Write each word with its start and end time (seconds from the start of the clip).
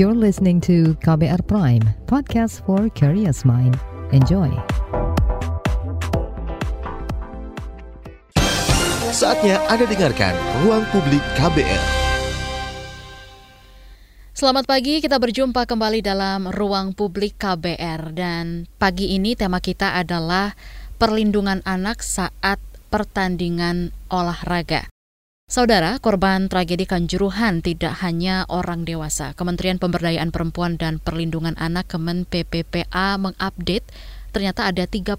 You're 0.00 0.16
listening 0.16 0.64
to 0.64 0.96
KBR 1.04 1.44
Prime, 1.44 1.84
podcast 2.08 2.64
for 2.64 2.88
curious 2.96 3.44
mind. 3.44 3.76
Enjoy. 4.16 4.48
Saatnya 9.12 9.60
Anda 9.68 9.84
dengarkan 9.84 10.32
Ruang 10.64 10.88
Publik 10.88 11.20
KBR. 11.36 11.82
Selamat 14.32 14.64
pagi, 14.64 15.04
kita 15.04 15.20
berjumpa 15.20 15.68
kembali 15.68 16.00
dalam 16.00 16.48
Ruang 16.48 16.96
Publik 16.96 17.36
KBR 17.36 18.16
dan 18.16 18.72
pagi 18.80 19.12
ini 19.12 19.36
tema 19.36 19.60
kita 19.60 20.00
adalah 20.00 20.56
perlindungan 20.96 21.60
anak 21.68 22.00
saat 22.00 22.56
pertandingan 22.88 23.92
olahraga. 24.08 24.88
Saudara, 25.50 25.98
korban 25.98 26.46
tragedi 26.46 26.86
Kanjuruhan 26.86 27.58
tidak 27.58 27.98
hanya 28.06 28.46
orang 28.46 28.86
dewasa. 28.86 29.34
Kementerian 29.34 29.82
Pemberdayaan 29.82 30.30
Perempuan 30.30 30.78
dan 30.78 31.02
Perlindungan 31.02 31.58
Anak 31.58 31.90
Kemen 31.90 32.22
PPPA 32.22 33.18
mengupdate 33.18 33.82
ternyata 34.30 34.70
ada 34.70 34.86
37 34.86 35.18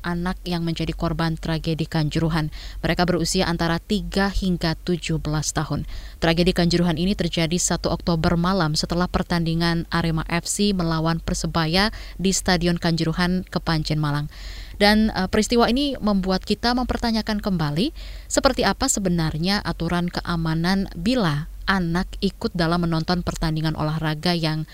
anak 0.00 0.40
yang 0.48 0.64
menjadi 0.64 0.96
korban 0.96 1.36
tragedi 1.36 1.84
Kanjuruhan. 1.84 2.48
Mereka 2.80 3.04
berusia 3.04 3.44
antara 3.44 3.76
3 3.76 4.32
hingga 4.32 4.72
17 4.88 5.20
tahun. 5.52 5.84
Tragedi 6.16 6.56
Kanjuruhan 6.56 6.96
ini 6.96 7.12
terjadi 7.12 7.60
1 7.60 7.92
Oktober 7.92 8.40
malam 8.40 8.72
setelah 8.72 9.04
pertandingan 9.04 9.84
Arema 9.92 10.24
FC 10.32 10.72
melawan 10.72 11.20
Persebaya 11.20 11.92
di 12.16 12.32
Stadion 12.32 12.80
Kanjuruhan, 12.80 13.44
Kepanjen 13.44 14.00
Malang. 14.00 14.32
Dan 14.78 15.10
uh, 15.10 15.26
peristiwa 15.26 15.66
ini 15.66 15.98
membuat 15.98 16.46
kita 16.46 16.72
mempertanyakan 16.72 17.42
kembali 17.42 17.90
seperti 18.30 18.62
apa 18.62 18.86
sebenarnya 18.86 19.58
aturan 19.66 20.06
keamanan 20.06 20.86
bila 20.94 21.50
anak 21.68 22.08
ikut 22.24 22.56
dalam 22.56 22.86
menonton 22.88 23.20
pertandingan 23.20 23.76
olahraga 23.76 24.32
yang 24.32 24.64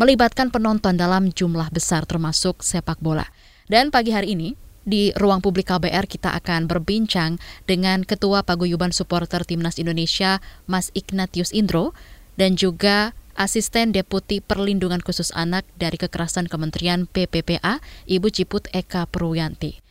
melibatkan 0.00 0.50
penonton 0.50 0.98
dalam 0.98 1.30
jumlah 1.30 1.70
besar 1.70 2.06
termasuk 2.08 2.62
sepak 2.62 2.98
bola. 2.98 3.26
Dan 3.66 3.90
pagi 3.90 4.10
hari 4.10 4.34
ini 4.34 4.54
di 4.84 5.10
ruang 5.16 5.40
publik 5.40 5.72
KBR 5.72 6.04
kita 6.04 6.36
akan 6.36 6.68
berbincang 6.68 7.40
dengan 7.64 8.04
Ketua 8.04 8.44
Paguyuban 8.44 8.92
Supporter 8.92 9.42
Timnas 9.42 9.80
Indonesia 9.80 10.44
Mas 10.68 10.92
Ignatius 10.92 11.50
Indro 11.56 11.96
dan 12.36 12.54
juga 12.54 13.16
Asisten 13.34 13.90
Deputi 13.90 14.38
Perlindungan 14.38 15.02
Khusus 15.02 15.34
Anak 15.34 15.66
dari 15.74 15.98
Kekerasan 15.98 16.46
Kementerian 16.46 17.10
PPPA, 17.10 17.82
Ibu 18.06 18.30
Ciput 18.30 18.70
Eka 18.70 19.10
Purwianti. 19.10 19.82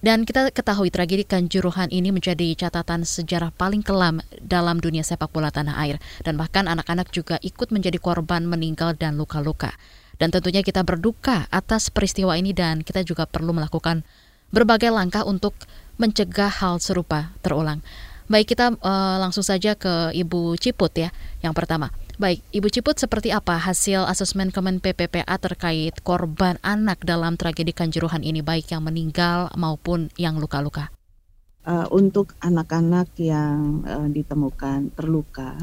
Dan 0.00 0.24
kita 0.24 0.48
ketahui 0.48 0.88
tragedi 0.88 1.28
Kanjuruhan 1.28 1.92
ini 1.92 2.08
menjadi 2.08 2.56
catatan 2.56 3.04
sejarah 3.04 3.52
paling 3.52 3.84
kelam 3.84 4.24
dalam 4.40 4.80
dunia 4.80 5.04
sepak 5.04 5.28
bola 5.28 5.52
tanah 5.52 5.76
air. 5.76 6.00
Dan 6.24 6.40
bahkan 6.40 6.64
anak-anak 6.72 7.12
juga 7.12 7.36
ikut 7.44 7.68
menjadi 7.68 8.00
korban 8.00 8.48
meninggal 8.48 8.96
dan 8.96 9.20
luka-luka. 9.20 9.76
Dan 10.16 10.32
tentunya 10.32 10.64
kita 10.64 10.80
berduka 10.80 11.44
atas 11.52 11.92
peristiwa 11.92 12.32
ini 12.32 12.56
dan 12.56 12.80
kita 12.80 13.04
juga 13.04 13.28
perlu 13.28 13.52
melakukan 13.52 14.08
berbagai 14.56 14.88
langkah 14.88 15.28
untuk 15.28 15.52
mencegah 16.00 16.48
hal 16.48 16.80
serupa 16.80 17.36
terulang. 17.44 17.84
Baik, 18.30 18.56
kita 18.56 18.72
uh, 18.72 19.16
langsung 19.20 19.44
saja 19.44 19.76
ke 19.76 20.16
Ibu 20.16 20.56
Ciput 20.56 20.96
ya, 20.96 21.12
yang 21.44 21.52
pertama. 21.52 21.92
Baik, 22.20 22.44
Ibu 22.52 22.68
Ciput 22.68 23.00
seperti 23.00 23.32
apa 23.32 23.56
hasil 23.56 24.04
asesmen 24.04 24.52
Kemen 24.52 24.76
PPPA 24.76 25.40
terkait 25.40 26.04
korban 26.04 26.60
anak 26.60 27.00
dalam 27.00 27.40
tragedi 27.40 27.72
Kanjuruhan 27.72 28.20
ini 28.20 28.44
baik 28.44 28.76
yang 28.76 28.84
meninggal 28.84 29.48
maupun 29.56 30.12
yang 30.20 30.36
luka-luka? 30.36 30.92
Uh, 31.64 31.88
untuk 31.88 32.36
anak-anak 32.44 33.08
yang 33.16 33.80
uh, 33.88 34.04
ditemukan 34.04 34.92
terluka, 34.92 35.56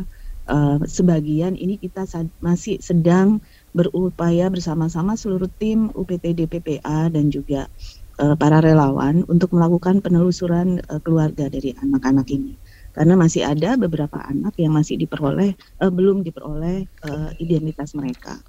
uh, 0.49 0.81
sebagian 0.81 1.53
ini 1.53 1.77
kita 1.77 2.09
masih 2.41 2.81
sedang 2.81 3.37
berupaya 3.77 4.49
bersama-sama 4.49 5.13
seluruh 5.13 5.53
tim 5.61 5.93
UPT 5.93 6.33
DPPA 6.33 7.13
dan 7.13 7.29
juga 7.29 7.69
para 8.17 8.65
relawan 8.65 9.21
untuk 9.29 9.53
melakukan 9.53 10.01
penelusuran 10.01 10.81
keluarga 11.05 11.53
dari 11.53 11.77
anak-anak 11.77 12.25
ini 12.33 12.57
karena 12.97 13.13
masih 13.13 13.45
ada 13.45 13.77
beberapa 13.77 14.17
anak 14.25 14.57
yang 14.57 14.73
masih 14.73 14.97
diperoleh 14.97 15.53
uh, 15.77 15.93
belum 15.93 16.25
diperoleh 16.25 16.89
uh, 17.05 17.29
identitas 17.37 17.93
mereka. 17.93 18.41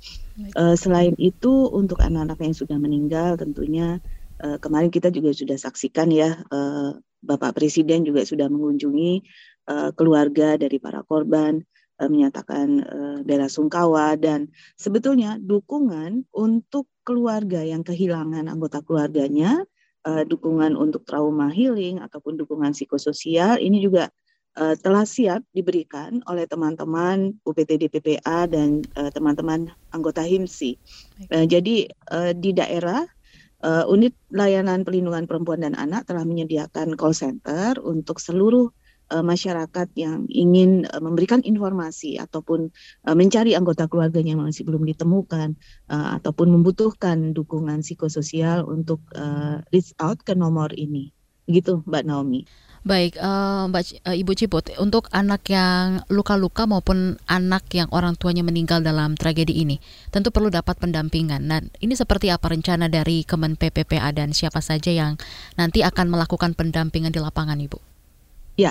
Uh, 0.56 0.72
selain 0.72 1.12
itu 1.20 1.68
untuk 1.68 2.00
anak-anak 2.00 2.40
yang 2.40 2.56
sudah 2.56 2.80
meninggal 2.80 3.36
tentunya 3.36 4.00
uh, 4.40 4.56
kemarin 4.56 4.88
kita 4.88 5.12
juga 5.12 5.36
sudah 5.36 5.60
saksikan 5.60 6.08
ya 6.08 6.40
uh, 6.48 6.96
Bapak 7.20 7.60
Presiden 7.60 8.08
juga 8.08 8.24
sudah 8.24 8.48
mengunjungi 8.48 9.20
uh, 9.68 9.90
keluarga 9.92 10.56
dari 10.56 10.80
para 10.80 11.04
korban 11.04 11.60
uh, 12.00 12.08
menyatakan 12.08 12.68
uh, 12.88 13.18
bela 13.26 13.52
sungkawa 13.52 14.16
dan 14.16 14.48
sebetulnya 14.80 15.36
dukungan 15.36 16.24
untuk 16.32 16.88
keluarga 17.04 17.60
yang 17.60 17.84
kehilangan 17.84 18.48
anggota 18.48 18.80
keluarganya 18.80 19.60
uh, 20.08 20.24
dukungan 20.24 20.72
untuk 20.72 21.04
trauma 21.04 21.52
healing 21.52 22.00
ataupun 22.00 22.40
dukungan 22.40 22.72
psikososial 22.72 23.60
ini 23.60 23.84
juga 23.84 24.08
uh, 24.58 24.74
telah 24.74 25.06
siap 25.06 25.46
diberikan 25.54 26.20
oleh 26.26 26.44
teman-teman 26.50 27.38
UPT 27.46 27.78
DPPA 27.86 28.50
dan 28.50 28.82
uh, 28.98 29.08
teman-teman 29.14 29.70
anggota 29.94 30.26
HIMSI. 30.26 30.74
Uh, 31.30 31.46
jadi 31.46 31.86
uh, 32.10 32.34
di 32.34 32.50
daerah 32.50 33.06
uh, 33.62 33.86
unit 33.86 34.12
layanan 34.34 34.82
pelindungan 34.82 35.30
perempuan 35.30 35.62
dan 35.62 35.78
anak 35.78 36.10
telah 36.10 36.26
menyediakan 36.26 36.98
call 36.98 37.14
center 37.14 37.78
untuk 37.80 38.18
seluruh 38.18 38.68
uh, 39.14 39.24
masyarakat 39.24 39.88
yang 39.94 40.26
ingin 40.30 40.84
uh, 40.90 41.00
memberikan 41.00 41.40
informasi 41.42 42.20
ataupun 42.20 42.68
uh, 43.08 43.16
mencari 43.16 43.54
anggota 43.54 43.88
keluarganya 43.88 44.36
yang 44.36 44.44
masih 44.44 44.66
belum 44.66 44.84
ditemukan 44.84 45.56
uh, 45.90 46.18
ataupun 46.20 46.50
membutuhkan 46.52 47.32
dukungan 47.32 47.80
psikososial 47.80 48.66
untuk 48.68 49.00
uh, 49.16 49.62
reach 49.72 49.94
out 50.02 50.20
ke 50.22 50.36
nomor 50.36 50.70
ini. 50.74 51.14
Begitu 51.48 51.80
Mbak 51.88 52.04
Naomi. 52.04 52.44
Baik, 52.86 53.18
uh, 53.18 53.66
Mbak 53.66 54.06
uh, 54.06 54.14
Ibu 54.14 54.32
Ciput, 54.38 54.70
untuk 54.78 55.10
anak 55.10 55.42
yang 55.50 56.06
luka-luka 56.06 56.62
maupun 56.62 57.18
anak 57.26 57.66
yang 57.74 57.90
orang 57.90 58.14
tuanya 58.14 58.46
meninggal 58.46 58.78
dalam 58.86 59.18
tragedi 59.18 59.50
ini, 59.50 59.82
tentu 60.14 60.30
perlu 60.30 60.46
dapat 60.46 60.78
pendampingan. 60.78 61.42
Nah, 61.42 61.58
ini 61.82 61.98
seperti 61.98 62.30
apa 62.30 62.46
rencana 62.46 62.86
dari 62.86 63.26
Kemen 63.26 63.58
PPPA 63.58 64.14
dan 64.14 64.30
siapa 64.30 64.62
saja 64.62 64.94
yang 64.94 65.18
nanti 65.58 65.82
akan 65.82 66.06
melakukan 66.06 66.54
pendampingan 66.54 67.10
di 67.10 67.18
lapangan, 67.18 67.58
Ibu? 67.58 67.78
Ya, 68.54 68.70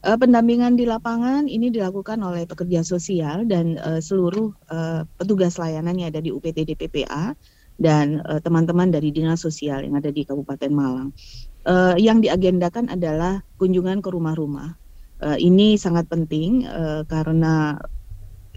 uh, 0.00 0.16
pendampingan 0.16 0.80
di 0.80 0.88
lapangan 0.88 1.44
ini 1.44 1.68
dilakukan 1.68 2.24
oleh 2.24 2.48
pekerja 2.48 2.80
sosial 2.80 3.44
dan 3.44 3.76
uh, 3.76 4.00
seluruh 4.00 4.48
uh, 4.72 5.04
petugas 5.20 5.60
layanan 5.60 6.00
yang 6.00 6.08
ada 6.08 6.24
di 6.24 6.32
UPT 6.32 6.72
DPPA 6.72 7.36
dan 7.80 8.20
teman-teman 8.44 8.92
uh, 8.92 9.00
dari 9.00 9.08
dinas 9.10 9.40
sosial 9.40 9.80
yang 9.80 9.96
ada 9.96 10.12
di 10.12 10.28
Kabupaten 10.28 10.70
Malang 10.70 11.10
uh, 11.66 11.94
yang 11.98 12.22
diagendakan 12.22 12.90
adalah 12.90 13.42
kunjungan 13.58 14.02
ke 14.02 14.08
rumah-rumah. 14.10 14.74
Uh, 15.22 15.38
ini 15.38 15.78
sangat 15.78 16.10
penting 16.10 16.66
uh, 16.66 17.06
karena 17.06 17.78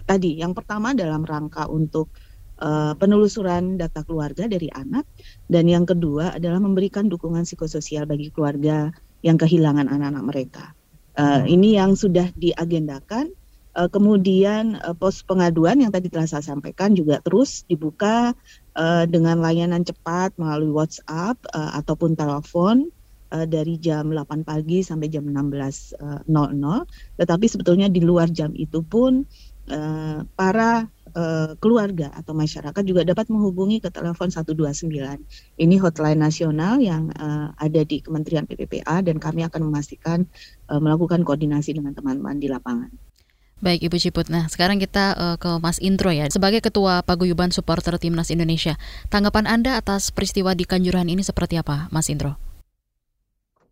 tadi 0.06 0.42
yang 0.42 0.54
pertama 0.54 0.94
dalam 0.94 1.22
rangka 1.22 1.70
untuk 1.70 2.10
uh, 2.62 2.94
penelusuran 2.98 3.78
data 3.78 4.02
keluarga 4.02 4.50
dari 4.50 4.70
anak 4.74 5.06
dan 5.46 5.70
yang 5.70 5.86
kedua 5.86 6.34
adalah 6.34 6.58
memberikan 6.58 7.06
dukungan 7.06 7.46
psikososial 7.46 8.06
bagi 8.06 8.34
keluarga 8.34 8.90
yang 9.22 9.38
kehilangan 9.38 9.90
anak-anak 9.90 10.24
mereka. 10.24 10.64
Uh, 11.16 11.46
ini 11.48 11.80
yang 11.80 11.96
sudah 11.96 12.28
diagendakan. 12.36 13.32
Uh, 13.76 13.92
kemudian 13.92 14.80
uh, 14.80 14.96
pos 14.96 15.20
pengaduan 15.20 15.76
yang 15.76 15.92
tadi 15.92 16.08
telah 16.08 16.24
saya 16.24 16.40
sampaikan 16.40 16.96
juga 16.96 17.20
terus 17.20 17.68
dibuka 17.68 18.32
uh, 18.72 19.04
dengan 19.04 19.36
layanan 19.36 19.84
cepat 19.84 20.32
melalui 20.40 20.72
WhatsApp 20.72 21.36
uh, 21.52 21.76
ataupun 21.76 22.16
telepon 22.16 22.88
uh, 23.32 23.46
dari 23.46 23.80
jam 23.80 24.10
8 24.12 24.46
pagi 24.46 24.82
sampai 24.82 25.08
jam 25.08 25.26
16.00. 25.26 25.96
Uh, 25.98 26.82
Tetapi 27.18 27.46
sebetulnya 27.46 27.86
di 27.90 28.02
luar 28.02 28.30
jam 28.30 28.52
itu 28.54 28.82
pun 28.84 29.24
uh, 29.72 30.20
para 30.36 30.86
keluarga 31.64 32.12
atau 32.12 32.36
masyarakat 32.36 32.82
juga 32.84 33.00
dapat 33.00 33.32
menghubungi 33.32 33.80
ke 33.80 33.88
telepon 33.88 34.28
129. 34.28 34.84
Ini 35.56 35.74
hotline 35.80 36.20
nasional 36.20 36.76
yang 36.76 37.08
uh, 37.16 37.56
ada 37.56 37.80
di 37.88 38.04
Kementerian 38.04 38.44
PPPA 38.44 39.00
dan 39.00 39.16
kami 39.16 39.40
akan 39.48 39.64
memastikan 39.64 40.28
uh, 40.68 40.76
melakukan 40.76 41.24
koordinasi 41.24 41.72
dengan 41.72 41.96
teman-teman 41.96 42.36
di 42.36 42.52
lapangan. 42.52 42.92
Baik 43.56 43.88
Ibu 43.88 43.96
Ciput, 43.96 44.28
nah 44.28 44.44
sekarang 44.52 44.76
kita 44.76 45.16
uh, 45.16 45.36
ke 45.40 45.48
Mas 45.64 45.80
Indro 45.80 46.12
ya. 46.12 46.28
Sebagai 46.28 46.60
Ketua 46.60 47.00
Paguyuban 47.00 47.48
Supporter 47.48 47.96
Timnas 47.96 48.28
Indonesia, 48.28 48.76
tanggapan 49.08 49.48
Anda 49.48 49.80
atas 49.80 50.12
peristiwa 50.12 50.52
di 50.52 50.68
Kanjuruhan 50.68 51.08
ini 51.08 51.24
seperti 51.24 51.56
apa 51.56 51.88
Mas 51.88 52.12
Indro? 52.12 52.45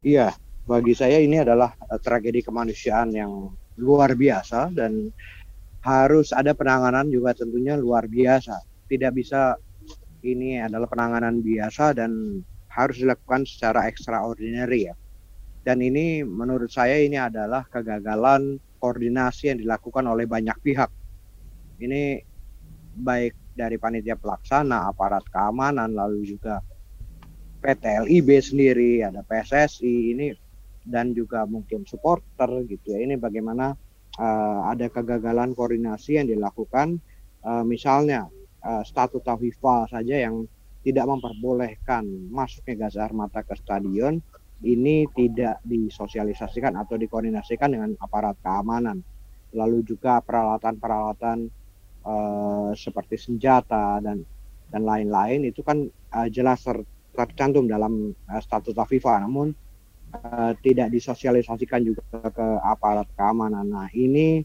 Iya, 0.05 0.37
bagi 0.69 0.93
saya 0.93 1.17
ini 1.17 1.41
adalah 1.41 1.73
uh, 1.89 1.97
tragedi 1.97 2.45
kemanusiaan 2.45 3.09
yang 3.17 3.33
luar 3.81 4.13
biasa 4.13 4.69
dan 4.77 5.09
harus 5.81 6.29
ada 6.37 6.53
penanganan 6.53 7.09
juga 7.09 7.33
tentunya 7.33 7.73
luar 7.81 8.05
biasa. 8.05 8.61
Tidak 8.85 9.13
bisa 9.17 9.57
ini 10.21 10.61
adalah 10.61 10.85
penanganan 10.93 11.41
biasa 11.41 11.97
dan 11.97 12.37
harus 12.69 13.01
dilakukan 13.01 13.49
secara 13.49 13.89
extraordinary 13.89 14.93
ya. 14.93 14.95
Dan 15.65 15.81
ini 15.81 16.21
menurut 16.21 16.69
saya 16.69 17.01
ini 17.01 17.17
adalah 17.17 17.65
kegagalan 17.65 18.61
koordinasi 18.77 19.57
yang 19.57 19.59
dilakukan 19.65 20.05
oleh 20.05 20.29
banyak 20.29 20.57
pihak. 20.61 20.93
Ini 21.81 22.21
baik 22.93 23.57
dari 23.57 23.81
panitia 23.81 24.21
pelaksana, 24.21 24.85
aparat 24.85 25.25
keamanan, 25.33 25.97
lalu 25.97 26.29
juga 26.29 26.61
PT 27.65 27.85
LIB 28.05 28.29
sendiri, 28.45 29.01
ada 29.01 29.25
PSSI 29.25 30.13
ini 30.13 30.29
dan 30.85 31.17
juga 31.17 31.49
mungkin 31.49 31.89
supporter 31.89 32.69
gitu 32.69 32.93
ya. 32.93 33.01
Ini 33.01 33.17
bagaimana 33.17 33.73
uh, 34.21 34.61
ada 34.69 34.93
kegagalan 34.93 35.57
koordinasi 35.57 36.21
yang 36.21 36.29
dilakukan 36.29 37.01
uh, 37.41 37.65
misalnya 37.65 38.29
uh, 38.61 38.85
statuta 38.85 39.41
FIFA 39.41 39.89
saja 39.89 40.29
yang 40.29 40.45
tidak 40.85 41.09
memperbolehkan 41.09 42.05
masuknya 42.29 42.85
gas 42.85 43.01
air 43.01 43.17
mata 43.17 43.41
ke 43.41 43.57
stadion 43.57 44.21
ini 44.61 45.09
tidak 45.17 45.65
disosialisasikan 45.65 46.77
atau 46.77 47.01
dikoordinasikan 47.01 47.73
dengan 47.73 47.91
aparat 47.97 48.37
keamanan. 48.45 49.01
Lalu 49.57 49.81
juga 49.89 50.21
peralatan-peralatan 50.21 51.39
uh, 52.05 52.71
seperti 52.77 53.17
senjata 53.17 54.05
dan 54.05 54.21
dan 54.69 54.83
lain-lain 54.83 55.49
itu 55.49 55.65
kan 55.65 55.89
uh, 56.13 56.29
jelas 56.29 56.65
tercantum 57.15 57.71
dalam 57.71 58.13
uh, 58.13 58.43
statuta 58.43 58.85
FIFA. 58.85 59.25
Namun 59.25 59.55
uh, 60.13 60.53
tidak 60.61 60.91
disosialisasikan 60.91 61.81
juga 61.87 62.03
ke 62.29 62.47
aparat 62.63 63.09
keamanan. 63.15 63.71
Nah 63.71 63.89
ini 63.95 64.43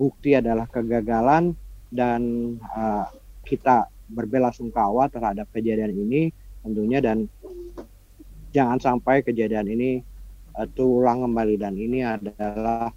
bukti 0.00 0.32
adalah 0.32 0.64
kegagalan 0.64 1.52
dan 1.92 2.54
uh, 2.72 3.04
kita 3.44 3.86
berbela 4.10 4.50
sungkawa 4.50 5.06
terhadap 5.12 5.46
kejadian 5.54 5.94
ini 5.94 6.32
tentunya 6.64 6.98
dan 6.98 7.30
jangan 8.50 8.80
sampai 8.80 9.22
kejadian 9.22 9.70
ini 9.70 10.00
uh, 10.56 10.66
terulang 10.72 11.24
kembali 11.28 11.54
dan 11.60 11.74
ini 11.76 12.00
adalah 12.02 12.90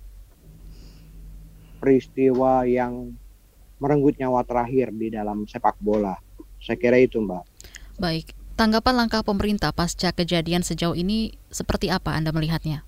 peristiwa 1.83 2.63
yang 2.63 3.11
merenggut 3.83 4.15
nyawa 4.15 4.47
terakhir 4.47 4.95
di 4.95 5.11
dalam 5.11 5.43
sepak 5.43 5.75
bola. 5.83 6.15
Saya 6.63 6.79
kira 6.79 6.95
itu, 6.95 7.19
Mbak. 7.19 7.43
Baik, 7.99 8.31
tanggapan 8.53 9.05
langkah 9.05 9.25
pemerintah 9.25 9.73
pasca 9.73 10.13
kejadian 10.13 10.61
sejauh 10.61 10.93
ini 10.93 11.33
seperti 11.49 11.89
apa 11.89 12.13
Anda 12.13 12.29
melihatnya? 12.29 12.85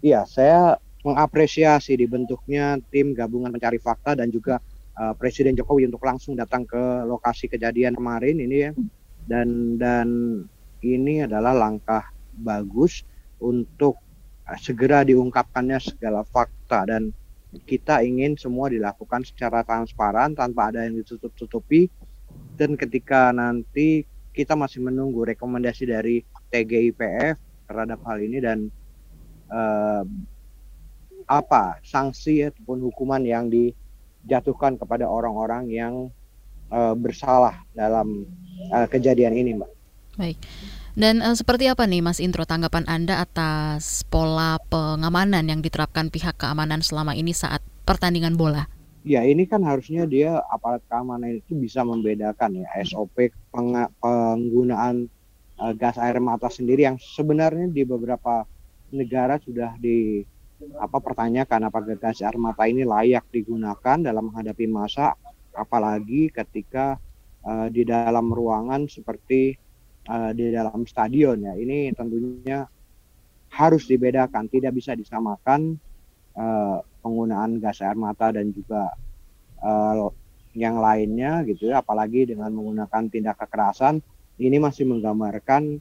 Iya, 0.00 0.24
saya 0.28 0.76
mengapresiasi 1.04 1.96
dibentuknya 1.96 2.76
tim 2.92 3.16
gabungan 3.16 3.52
pencari 3.52 3.80
fakta 3.80 4.16
dan 4.16 4.28
juga 4.28 4.60
uh, 4.96 5.16
Presiden 5.16 5.56
Jokowi 5.56 5.88
untuk 5.88 6.04
langsung 6.04 6.36
datang 6.36 6.68
ke 6.68 7.04
lokasi 7.08 7.48
kejadian 7.48 7.96
kemarin 7.96 8.36
ini 8.40 8.56
ya. 8.68 8.72
Dan 9.24 9.80
dan 9.80 10.08
ini 10.84 11.24
adalah 11.24 11.56
langkah 11.56 12.12
bagus 12.36 13.04
untuk 13.40 13.96
uh, 14.48 14.58
segera 14.60 15.04
diungkapkannya 15.04 15.80
segala 15.80 16.24
fakta. 16.28 16.84
Dan 16.84 17.12
kita 17.64 18.04
ingin 18.04 18.36
semua 18.36 18.68
dilakukan 18.68 19.24
secara 19.24 19.64
transparan 19.64 20.36
tanpa 20.36 20.72
ada 20.72 20.84
yang 20.84 21.00
ditutup-tutupi. 21.00 21.88
Dan 22.56 22.76
ketika 22.76 23.32
nanti 23.32 24.04
kita 24.30 24.54
masih 24.54 24.82
menunggu 24.82 25.26
rekomendasi 25.26 25.90
dari 25.90 26.22
TGIPF 26.54 27.36
terhadap 27.66 27.98
hal 28.06 28.18
ini 28.18 28.38
dan 28.42 28.58
uh, 29.50 30.02
apa 31.30 31.78
sanksi 31.86 32.50
ataupun 32.50 32.82
hukuman 32.90 33.22
yang 33.22 33.46
di 33.46 33.70
jatuhkan 34.26 34.74
kepada 34.74 35.06
orang-orang 35.06 35.70
yang 35.70 35.94
uh, 36.70 36.94
bersalah 36.94 37.62
dalam 37.72 38.26
uh, 38.74 38.86
kejadian 38.90 39.38
ini, 39.38 39.50
Mbak. 39.58 39.70
Baik. 40.18 40.38
Dan 40.98 41.22
uh, 41.22 41.38
seperti 41.38 41.70
apa 41.70 41.86
nih 41.86 42.02
Mas 42.02 42.18
Intro 42.18 42.42
tanggapan 42.42 42.84
Anda 42.90 43.22
atas 43.22 44.02
pola 44.10 44.58
pengamanan 44.68 45.46
yang 45.46 45.62
diterapkan 45.62 46.10
pihak 46.10 46.36
keamanan 46.36 46.82
selama 46.82 47.14
ini 47.14 47.30
saat 47.30 47.62
pertandingan 47.86 48.34
bola? 48.34 48.66
Ya 49.00 49.24
ini 49.24 49.48
kan 49.48 49.64
harusnya 49.64 50.04
dia 50.04 50.44
aparat 50.52 50.84
keamanan 50.84 51.40
itu 51.40 51.56
bisa 51.56 51.80
membedakan 51.80 52.60
ya 52.60 52.68
SOP 52.84 53.32
penggunaan 53.48 55.08
uh, 55.56 55.72
gas 55.72 55.96
air 55.96 56.20
mata 56.20 56.52
sendiri 56.52 56.84
yang 56.84 57.00
sebenarnya 57.00 57.72
di 57.72 57.82
beberapa 57.88 58.44
negara 58.92 59.40
sudah 59.40 59.72
di 59.80 60.20
apa 60.76 61.00
pertanyakan 61.00 61.72
apakah 61.72 61.96
gas 61.96 62.20
air 62.20 62.36
mata 62.36 62.68
ini 62.68 62.84
layak 62.84 63.24
digunakan 63.32 63.96
dalam 63.96 64.28
menghadapi 64.28 64.68
masa 64.68 65.16
apalagi 65.56 66.28
ketika 66.28 67.00
uh, 67.48 67.72
di 67.72 67.88
dalam 67.88 68.28
ruangan 68.28 68.84
seperti 68.84 69.56
uh, 70.12 70.36
di 70.36 70.52
dalam 70.52 70.84
stadion 70.84 71.40
ya. 71.40 71.56
Ini 71.56 71.96
tentunya 71.96 72.68
harus 73.50 73.88
dibedakan 73.88 74.46
tidak 74.52 74.76
bisa 74.76 74.92
disamakan 74.92 75.80
uh, 76.36 76.78
penggunaan 77.00 77.58
gas 77.62 77.80
air 77.80 77.96
mata 77.96 78.30
dan 78.34 78.52
juga 78.52 78.92
uh, 79.62 80.10
yang 80.52 80.82
lainnya 80.82 81.46
gitu 81.46 81.70
ya 81.70 81.78
apalagi 81.80 82.26
dengan 82.26 82.50
menggunakan 82.50 83.06
tindak 83.06 83.38
kekerasan 83.38 84.02
ini 84.40 84.56
masih 84.58 84.88
menggambarkan 84.88 85.78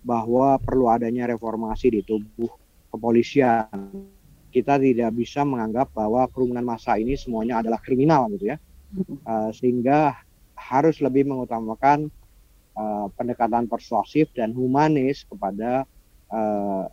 bahwa 0.00 0.56
perlu 0.62 0.88
adanya 0.88 1.28
reformasi 1.28 1.92
di 1.92 2.00
tubuh 2.00 2.48
kepolisian. 2.88 3.66
Kita 4.50 4.82
tidak 4.82 5.14
bisa 5.14 5.46
menganggap 5.46 5.94
bahwa 5.94 6.26
kerumunan 6.26 6.66
massa 6.66 6.98
ini 6.98 7.14
semuanya 7.14 7.62
adalah 7.62 7.78
kriminal 7.78 8.26
gitu 8.34 8.50
ya. 8.50 8.56
Uh, 9.22 9.54
sehingga 9.54 10.18
harus 10.58 10.98
lebih 10.98 11.22
mengutamakan 11.30 12.10
uh, 12.74 13.06
pendekatan 13.14 13.70
persuasif 13.70 14.34
dan 14.34 14.50
humanis 14.50 15.22
kepada 15.22 15.86
uh, 16.34 16.90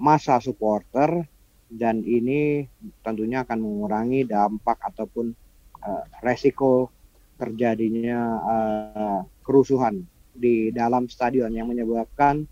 masa 0.00 0.40
supporter 0.40 1.28
dan 1.66 2.02
ini 2.06 2.66
tentunya 3.02 3.42
akan 3.42 3.58
mengurangi 3.58 4.22
dampak 4.22 4.78
ataupun 4.94 5.34
uh, 5.82 6.04
resiko 6.22 6.90
terjadinya 7.36 8.20
uh, 8.40 9.20
kerusuhan 9.42 10.06
di 10.36 10.70
dalam 10.70 11.10
stadion 11.10 11.50
yang 11.52 11.68
menyebabkan 11.68 12.46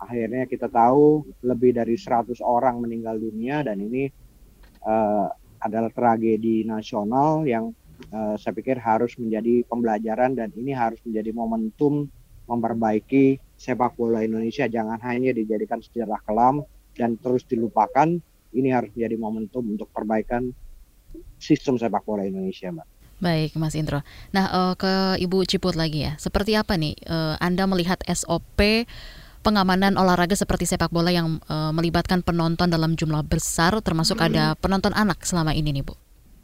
akhirnya 0.00 0.44
kita 0.44 0.68
tahu 0.68 1.24
lebih 1.44 1.76
dari 1.76 1.96
100 1.96 2.40
orang 2.42 2.80
meninggal 2.82 3.16
dunia 3.16 3.62
dan 3.62 3.80
ini 3.80 4.10
uh, 4.84 5.28
adalah 5.64 5.88
tragedi 5.88 6.66
nasional 6.66 7.48
yang 7.48 7.72
uh, 8.12 8.36
saya 8.36 8.52
pikir 8.52 8.76
harus 8.76 9.16
menjadi 9.16 9.64
pembelajaran 9.64 10.36
dan 10.36 10.52
ini 10.58 10.76
harus 10.76 11.00
menjadi 11.08 11.30
momentum 11.32 12.10
memperbaiki 12.44 13.40
sepak 13.56 13.96
bola 13.96 14.20
Indonesia. 14.20 14.68
Jangan 14.68 15.00
hanya 15.00 15.32
dijadikan 15.32 15.80
sejarah 15.80 16.20
kelam 16.28 16.60
dan 16.94 17.18
terus 17.18 17.42
dilupakan 17.46 18.18
ini 18.54 18.68
harus 18.70 18.90
menjadi 18.94 19.16
momentum 19.18 19.64
untuk 19.66 19.90
perbaikan 19.90 20.54
sistem 21.38 21.78
sepak 21.78 22.02
bola 22.06 22.26
Indonesia 22.26 22.70
mbak 22.70 22.86
Baik, 23.22 23.54
Mas 23.54 23.78
Indro. 23.78 24.02
Nah, 24.34 24.50
uh, 24.50 24.74
ke 24.74 25.22
Ibu 25.22 25.46
Ciput 25.46 25.78
lagi 25.78 26.02
ya. 26.04 26.18
Seperti 26.18 26.58
apa 26.58 26.74
nih 26.74 26.98
uh, 27.06 27.38
Anda 27.38 27.64
melihat 27.70 28.02
SOP 28.10 28.84
pengamanan 29.44 29.94
olahraga 30.00 30.34
seperti 30.34 30.64
sepak 30.64 30.90
bola 30.90 31.12
yang 31.14 31.38
uh, 31.46 31.70
melibatkan 31.70 32.24
penonton 32.24 32.72
dalam 32.72 32.96
jumlah 32.96 33.22
besar, 33.28 33.78
termasuk 33.84 34.18
ada 34.18 34.58
penonton 34.58 34.90
anak 34.96 35.22
selama 35.22 35.52
ini 35.52 35.70
nih, 35.70 35.84
Bu? 35.84 35.94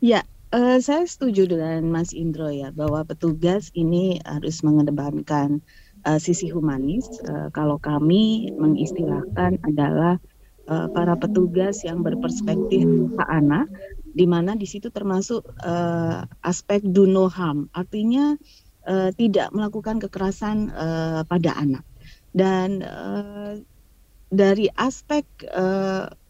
Ya, 0.00 0.22
uh, 0.52 0.78
saya 0.78 1.08
setuju 1.08 1.48
dengan 1.50 1.84
Mas 1.90 2.12
Indro 2.12 2.52
ya 2.52 2.70
bahwa 2.70 3.02
petugas 3.02 3.68
ini 3.72 4.20
harus 4.22 4.60
mengedepankan 4.60 5.64
uh, 6.04 6.20
sisi 6.20 6.52
humanis. 6.52 7.08
Uh, 7.26 7.48
kalau 7.50 7.80
kami 7.80 8.52
mengistilahkan 8.56 9.58
adalah 9.64 10.20
uh, 10.68 10.88
para 10.92 11.16
petugas 11.16 11.80
yang 11.86 12.02
berperspektif 12.04 12.84
hak 13.16 13.30
anak, 13.30 13.66
di 14.10 14.26
mana 14.26 14.58
di 14.58 14.66
situ 14.66 14.90
termasuk 14.90 15.46
uh, 15.62 16.26
aspek 16.42 16.82
do 16.82 17.06
no 17.06 17.30
harm, 17.30 17.70
artinya 17.72 18.34
uh, 18.84 19.14
tidak 19.14 19.54
melakukan 19.54 20.02
kekerasan 20.02 20.68
uh, 20.74 21.22
pada 21.24 21.54
anak. 21.56 21.84
Dan 22.30 22.82
uh, 22.82 23.58
dari 24.30 24.70
aspek 24.78 25.26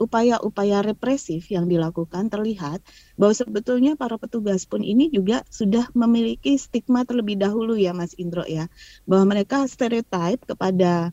upaya-upaya 0.01 0.81
uh, 0.81 0.87
represif 0.89 1.53
yang 1.53 1.69
dilakukan 1.69 2.33
terlihat 2.33 2.81
bahwa 3.21 3.37
sebetulnya 3.37 3.93
para 3.93 4.17
petugas 4.17 4.65
pun 4.65 4.81
ini 4.81 5.13
juga 5.13 5.45
sudah 5.53 5.85
memiliki 5.93 6.57
stigma 6.57 7.05
terlebih 7.05 7.37
dahulu 7.37 7.77
ya 7.77 7.93
Mas 7.93 8.17
Indro 8.17 8.49
ya. 8.49 8.73
Bahwa 9.05 9.37
mereka 9.37 9.69
stereotip 9.69 10.49
kepada 10.49 11.13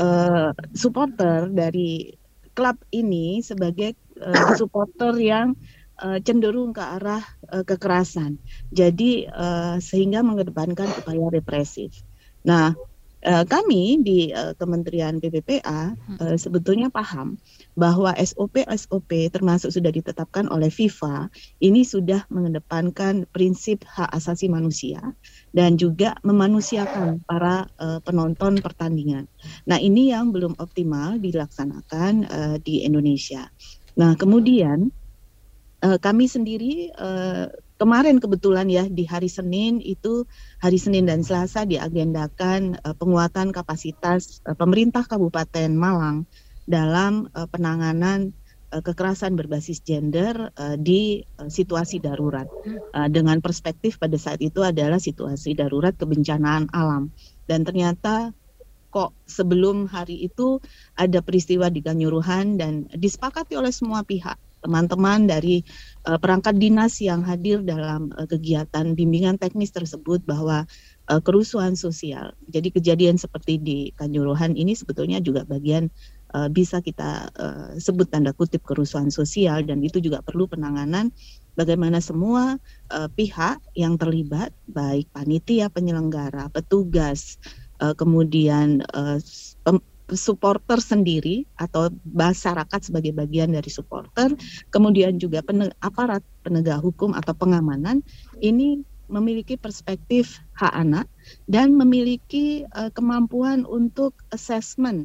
uh, 0.00 0.56
supporter 0.72 1.52
dari 1.52 2.16
klub 2.52 2.76
ini 2.92 3.40
sebagai 3.40 3.96
uh, 4.20 4.52
supporter 4.60 5.16
yang 5.18 5.56
uh, 6.00 6.18
cenderung 6.20 6.72
ke 6.72 6.82
arah 6.82 7.22
uh, 7.52 7.64
kekerasan. 7.64 8.36
Jadi 8.72 9.28
uh, 9.28 9.78
sehingga 9.78 10.20
mengedepankan 10.20 10.88
upaya 11.00 11.28
represif. 11.32 12.02
Nah, 12.42 12.74
uh, 13.22 13.44
kami 13.46 14.02
di 14.02 14.34
uh, 14.34 14.52
Kementerian 14.58 15.22
PPPA 15.22 15.94
uh, 16.18 16.36
sebetulnya 16.36 16.90
paham 16.90 17.38
bahwa 17.78 18.12
SOP-SOP 18.18 19.30
termasuk 19.30 19.70
sudah 19.70 19.94
ditetapkan 19.94 20.50
oleh 20.50 20.68
FIFA 20.68 21.30
ini 21.62 21.86
sudah 21.86 22.26
mengedepankan 22.28 23.24
prinsip 23.30 23.86
hak 23.86 24.10
asasi 24.12 24.50
manusia 24.50 25.00
dan 25.52 25.76
juga 25.76 26.16
memanusiakan 26.24 27.22
para 27.28 27.68
uh, 27.76 28.00
penonton 28.00 28.58
pertandingan. 28.58 29.28
Nah, 29.68 29.76
ini 29.76 30.10
yang 30.10 30.32
belum 30.32 30.56
optimal 30.56 31.20
dilaksanakan 31.20 32.12
uh, 32.26 32.56
di 32.58 32.82
Indonesia. 32.82 33.52
Nah, 34.00 34.16
kemudian 34.16 34.88
uh, 35.84 35.98
kami 36.00 36.24
sendiri 36.24 36.88
uh, 36.96 37.52
kemarin 37.76 38.16
kebetulan 38.16 38.70
ya 38.72 38.88
di 38.88 39.04
hari 39.04 39.28
Senin 39.28 39.84
itu 39.84 40.24
hari 40.56 40.80
Senin 40.80 41.04
dan 41.04 41.20
Selasa 41.20 41.68
diagendakan 41.68 42.80
uh, 42.80 42.96
penguatan 42.96 43.52
kapasitas 43.52 44.40
uh, 44.48 44.56
pemerintah 44.56 45.04
Kabupaten 45.04 45.68
Malang 45.76 46.24
dalam 46.64 47.28
uh, 47.36 47.44
penanganan 47.50 48.32
uh, 48.72 48.80
kekerasan 48.80 49.36
berbasis 49.36 49.84
gender 49.84 50.50
uh, 50.56 50.80
di 50.80 51.20
uh, 51.36 51.52
situasi 51.52 52.00
darurat. 52.00 52.48
Uh, 52.96 53.06
dengan 53.12 53.38
perspektif 53.44 54.00
pada 54.00 54.16
saat 54.16 54.40
itu 54.40 54.64
adalah 54.64 54.96
situasi 54.96 55.52
darurat 55.52 55.92
kebencanaan 55.92 56.72
alam. 56.72 57.12
Dan 57.44 57.68
ternyata 57.68 58.32
kok 58.92 59.16
sebelum 59.24 59.88
hari 59.88 60.28
itu 60.28 60.60
ada 60.96 61.24
peristiwa 61.24 61.72
di 61.72 61.80
Kanyuruhan 61.80 62.60
dan 62.60 62.88
disepakati 62.92 63.56
oleh 63.56 63.72
semua 63.72 64.04
pihak. 64.04 64.36
Teman-teman 64.62 65.26
dari 65.26 65.66
uh, 66.06 66.20
perangkat 66.22 66.54
dinas 66.54 67.02
yang 67.02 67.26
hadir 67.26 67.66
dalam 67.66 68.14
uh, 68.14 68.28
kegiatan 68.30 68.94
bimbingan 68.94 69.34
teknis 69.34 69.74
tersebut 69.74 70.22
bahwa 70.22 70.70
uh, 71.10 71.18
kerusuhan 71.18 71.74
sosial. 71.74 72.36
Jadi 72.46 72.70
kejadian 72.70 73.18
seperti 73.18 73.58
di 73.58 73.78
Kanjuruhan 73.98 74.54
ini 74.54 74.78
sebetulnya 74.78 75.18
juga 75.18 75.42
bagian 75.42 75.90
uh, 76.34 76.48
bisa 76.48 76.80
kita 76.80 77.28
uh, 77.36 77.72
sebut 77.76 78.08
tanda 78.08 78.32
kutip 78.36 78.64
kerusuhan 78.64 79.08
sosial 79.08 79.64
dan 79.64 79.80
itu 79.84 80.00
juga 80.02 80.20
perlu 80.24 80.48
penanganan 80.48 81.12
bagaimana 81.54 82.00
semua 82.00 82.56
uh, 82.92 83.08
pihak 83.12 83.60
yang 83.76 84.00
terlibat 84.00 84.52
baik 84.68 85.08
panitia 85.12 85.68
penyelenggara, 85.68 86.48
petugas, 86.48 87.36
uh, 87.80 87.92
kemudian 87.92 88.80
uh, 88.96 89.20
supporter 90.12 90.76
sendiri 90.80 91.48
atau 91.56 91.88
masyarakat 92.04 92.80
sebagai 92.84 93.16
bagian 93.16 93.52
dari 93.52 93.70
supporter, 93.72 94.34
kemudian 94.68 95.16
juga 95.16 95.40
pen 95.40 95.72
aparat 95.80 96.20
penegak 96.44 96.84
hukum 96.84 97.16
atau 97.16 97.32
pengamanan 97.32 98.04
ini 98.44 98.84
memiliki 99.08 99.60
perspektif 99.60 100.40
hak 100.56 100.72
anak 100.72 101.06
dan 101.48 101.76
memiliki 101.76 102.64
uh, 102.72 102.88
kemampuan 102.92 103.68
untuk 103.68 104.16
assessment 104.32 105.04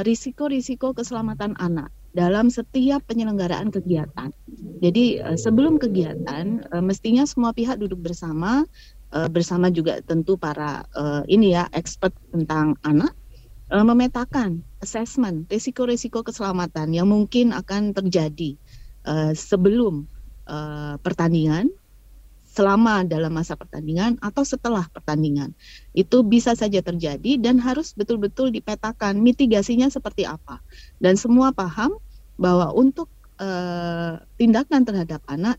risiko-risiko 0.00 0.90
uh, 0.90 0.96
keselamatan 0.96 1.52
anak 1.60 1.92
dalam 2.16 2.48
setiap 2.48 3.04
penyelenggaraan 3.04 3.68
kegiatan. 3.68 4.32
Jadi 4.80 5.20
uh, 5.20 5.36
sebelum 5.36 5.76
kegiatan 5.76 6.64
uh, 6.72 6.80
mestinya 6.80 7.28
semua 7.28 7.52
pihak 7.52 7.76
duduk 7.76 8.00
bersama 8.00 8.64
bersama 9.12 9.68
juga 9.68 10.00
tentu 10.00 10.40
para 10.40 10.88
ini 11.28 11.52
ya 11.52 11.68
expert 11.76 12.16
tentang 12.32 12.80
anak 12.80 13.12
memetakan 13.68 14.64
assessment 14.80 15.44
risiko-risiko 15.52 16.24
keselamatan 16.24 16.96
yang 16.96 17.12
mungkin 17.12 17.52
akan 17.52 17.92
terjadi 17.92 18.56
sebelum 19.36 20.08
pertandingan, 21.04 21.68
selama 22.52 23.00
dalam 23.08 23.32
masa 23.32 23.56
pertandingan 23.56 24.20
atau 24.20 24.44
setelah 24.44 24.84
pertandingan. 24.92 25.56
Itu 25.96 26.20
bisa 26.20 26.52
saja 26.52 26.84
terjadi 26.84 27.40
dan 27.40 27.56
harus 27.56 27.96
betul-betul 27.96 28.52
dipetakan 28.52 29.24
mitigasinya 29.24 29.88
seperti 29.88 30.28
apa. 30.28 30.60
Dan 31.00 31.16
semua 31.16 31.56
paham 31.56 31.96
bahwa 32.36 32.76
untuk 32.76 33.08
uh, 33.40 34.20
tindakan 34.36 34.84
terhadap 34.84 35.24
anak 35.32 35.56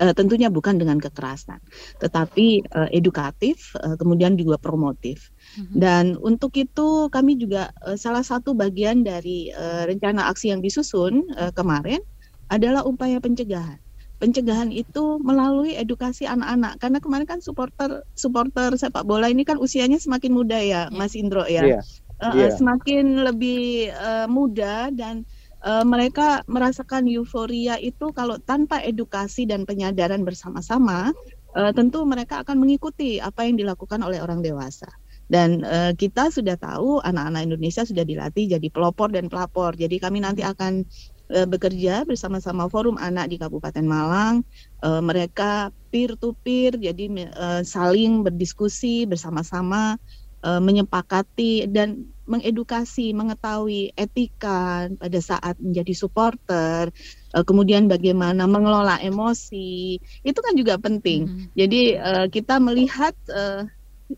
uh, 0.00 0.16
tentunya 0.16 0.48
bukan 0.48 0.80
dengan 0.80 0.96
kekerasan, 0.96 1.60
tetapi 2.00 2.64
uh, 2.72 2.88
edukatif, 2.96 3.76
uh, 3.84 4.00
kemudian 4.00 4.40
juga 4.40 4.56
promotif. 4.56 5.28
Mm-hmm. 5.60 5.76
Dan 5.76 6.04
untuk 6.16 6.56
itu 6.56 7.12
kami 7.12 7.36
juga 7.36 7.76
uh, 7.84 8.00
salah 8.00 8.24
satu 8.24 8.56
bagian 8.56 9.04
dari 9.04 9.52
uh, 9.52 9.84
rencana 9.84 10.32
aksi 10.32 10.48
yang 10.56 10.64
disusun 10.64 11.28
uh, 11.36 11.52
kemarin 11.52 12.00
adalah 12.48 12.88
upaya 12.88 13.20
pencegahan. 13.20 13.76
Pencegahan 14.20 14.68
itu 14.68 15.16
melalui 15.24 15.80
edukasi 15.80 16.28
anak-anak 16.28 16.76
karena 16.76 17.00
kemarin 17.00 17.24
kan 17.24 17.40
supporter 17.40 18.04
supporter 18.12 18.76
sepak 18.76 19.08
bola 19.08 19.32
ini 19.32 19.48
kan 19.48 19.56
usianya 19.56 19.96
semakin 19.96 20.36
muda 20.36 20.60
ya, 20.60 20.68
yeah. 20.68 20.84
Mas 20.92 21.16
Indro 21.16 21.48
ya. 21.48 21.64
Yeah. 21.64 21.82
Uh, 22.20 22.36
yeah. 22.36 22.52
Semakin 22.52 23.24
lebih 23.24 23.88
uh, 23.96 24.28
muda 24.28 24.92
dan 24.92 25.24
uh, 25.64 25.88
mereka 25.88 26.44
merasakan 26.44 27.08
euforia 27.08 27.80
itu 27.80 28.12
kalau 28.12 28.36
tanpa 28.36 28.84
edukasi 28.84 29.48
dan 29.48 29.64
penyadaran 29.64 30.20
bersama-sama, 30.20 31.16
uh, 31.56 31.72
tentu 31.72 32.04
mereka 32.04 32.44
akan 32.44 32.60
mengikuti 32.60 33.24
apa 33.24 33.48
yang 33.48 33.56
dilakukan 33.56 34.04
oleh 34.04 34.20
orang 34.20 34.44
dewasa. 34.44 34.92
Dan 35.30 35.62
uh, 35.62 35.94
kita 35.94 36.28
sudah 36.34 36.58
tahu 36.58 36.98
anak-anak 37.00 37.46
Indonesia 37.46 37.86
sudah 37.86 38.02
dilatih 38.02 38.52
jadi 38.52 38.68
pelopor 38.68 39.14
dan 39.14 39.30
pelapor. 39.30 39.78
Jadi 39.78 39.96
kami 40.02 40.20
nanti 40.20 40.42
akan 40.42 40.82
uh, 41.30 41.46
bekerja 41.46 42.02
bersama-sama 42.04 42.66
Forum 42.66 42.98
Anak 42.98 43.30
di 43.30 43.36
Kabupaten 43.38 43.86
Malang. 43.86 44.42
Uh, 44.82 45.00
mereka 45.00 45.70
peer 45.88 46.18
to 46.18 46.34
peer, 46.42 46.74
jadi 46.74 47.06
uh, 47.34 47.62
saling 47.62 48.26
berdiskusi 48.26 49.06
bersama-sama 49.06 49.96
uh, 50.42 50.60
menyepakati 50.60 51.70
dan 51.70 52.10
mengedukasi, 52.30 53.10
mengetahui 53.10 53.90
etika 53.98 54.86
pada 54.86 55.18
saat 55.18 55.58
menjadi 55.58 55.90
supporter, 55.98 56.94
kemudian 57.42 57.90
bagaimana 57.90 58.46
mengelola 58.46 59.02
emosi, 59.02 59.98
itu 60.22 60.38
kan 60.38 60.54
juga 60.54 60.78
penting. 60.78 61.26
Mm 61.26 61.34
-hmm. 61.34 61.46
Jadi 61.58 61.82
kita 62.30 62.62
melihat 62.62 63.18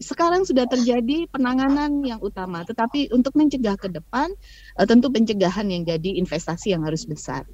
sekarang 0.01 0.49
sudah 0.49 0.65
terjadi 0.65 1.29
penanganan 1.29 2.01
yang 2.07 2.23
utama, 2.23 2.65
tetapi 2.65 3.13
untuk 3.13 3.37
mencegah 3.37 3.77
ke 3.77 3.93
depan, 3.93 4.33
uh, 4.79 4.87
tentu 4.89 5.13
pencegahan 5.13 5.69
yang 5.69 5.83
jadi 5.85 6.17
investasi 6.17 6.73
yang 6.73 6.87
harus 6.87 7.05
besar. 7.05 7.45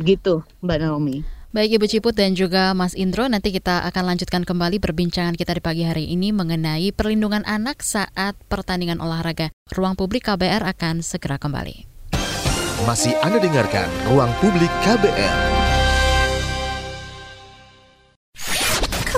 Gitu, 0.00 0.42
Mbak 0.64 0.78
Naomi. 0.82 1.22
Baik 1.54 1.78
Ibu 1.78 1.86
Ciput 1.86 2.14
dan 2.18 2.34
juga 2.34 2.74
Mas 2.74 2.98
Indro, 2.98 3.30
nanti 3.30 3.54
kita 3.54 3.86
akan 3.86 4.10
lanjutkan 4.10 4.42
kembali 4.42 4.82
perbincangan 4.82 5.38
kita 5.38 5.54
di 5.54 5.62
pagi 5.62 5.86
hari 5.86 6.10
ini 6.10 6.34
mengenai 6.34 6.90
perlindungan 6.90 7.46
anak 7.46 7.78
saat 7.86 8.34
pertandingan 8.50 8.98
olahraga. 8.98 9.54
Ruang 9.70 9.94
Publik 9.94 10.26
KBR 10.26 10.66
akan 10.66 11.06
segera 11.06 11.38
kembali. 11.38 11.86
Masih 12.82 13.14
Anda 13.22 13.38
dengarkan 13.38 13.86
Ruang 14.10 14.34
Publik 14.42 14.72
KBR. 14.82 15.63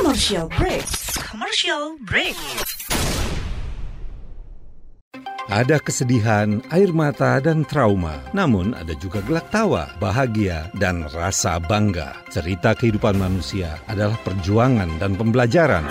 Commercial 0.07 0.47
break. 0.55 0.87
Commercial 1.19 1.99
break. 2.07 2.39
Ada 5.51 5.83
kesedihan, 5.83 6.63
air 6.71 6.95
mata, 6.95 7.43
dan 7.43 7.67
trauma. 7.67 8.23
Namun 8.31 8.71
ada 8.79 8.95
juga 9.03 9.19
gelak 9.27 9.51
tawa, 9.51 9.91
bahagia, 9.99 10.71
dan 10.79 11.11
rasa 11.11 11.59
bangga. 11.59 12.23
Cerita 12.31 12.79
kehidupan 12.79 13.19
manusia 13.19 13.83
adalah 13.91 14.15
perjuangan 14.23 14.95
dan 15.03 15.19
pembelajaran. 15.19 15.91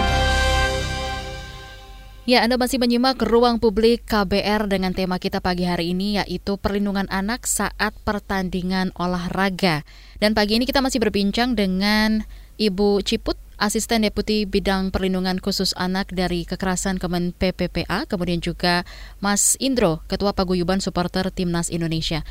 Ya, 2.31 2.47
Anda 2.47 2.55
masih 2.55 2.79
menyimak 2.79 3.19
ruang 3.27 3.59
publik 3.59 4.07
KBR 4.07 4.71
dengan 4.71 4.95
tema 4.95 5.19
kita 5.19 5.43
pagi 5.43 5.67
hari 5.67 5.91
ini 5.91 6.15
yaitu 6.15 6.55
perlindungan 6.55 7.03
anak 7.11 7.43
saat 7.43 7.91
pertandingan 8.07 8.95
olahraga. 8.95 9.83
Dan 10.23 10.31
pagi 10.31 10.55
ini 10.55 10.63
kita 10.63 10.79
masih 10.79 11.03
berbincang 11.03 11.59
dengan 11.59 12.23
Ibu 12.55 13.03
Ciput, 13.03 13.35
Asisten 13.59 14.07
Deputi 14.07 14.47
Bidang 14.47 14.95
Perlindungan 14.95 15.43
Khusus 15.43 15.75
Anak 15.75 16.15
dari 16.15 16.47
Kekerasan 16.47 17.03
Kemen 17.03 17.35
PPPA, 17.35 18.07
kemudian 18.07 18.39
juga 18.39 18.87
Mas 19.19 19.59
Indro, 19.59 19.99
Ketua 20.07 20.31
Paguyuban 20.31 20.79
Supporter 20.79 21.35
Timnas 21.35 21.67
Indonesia. 21.67 22.23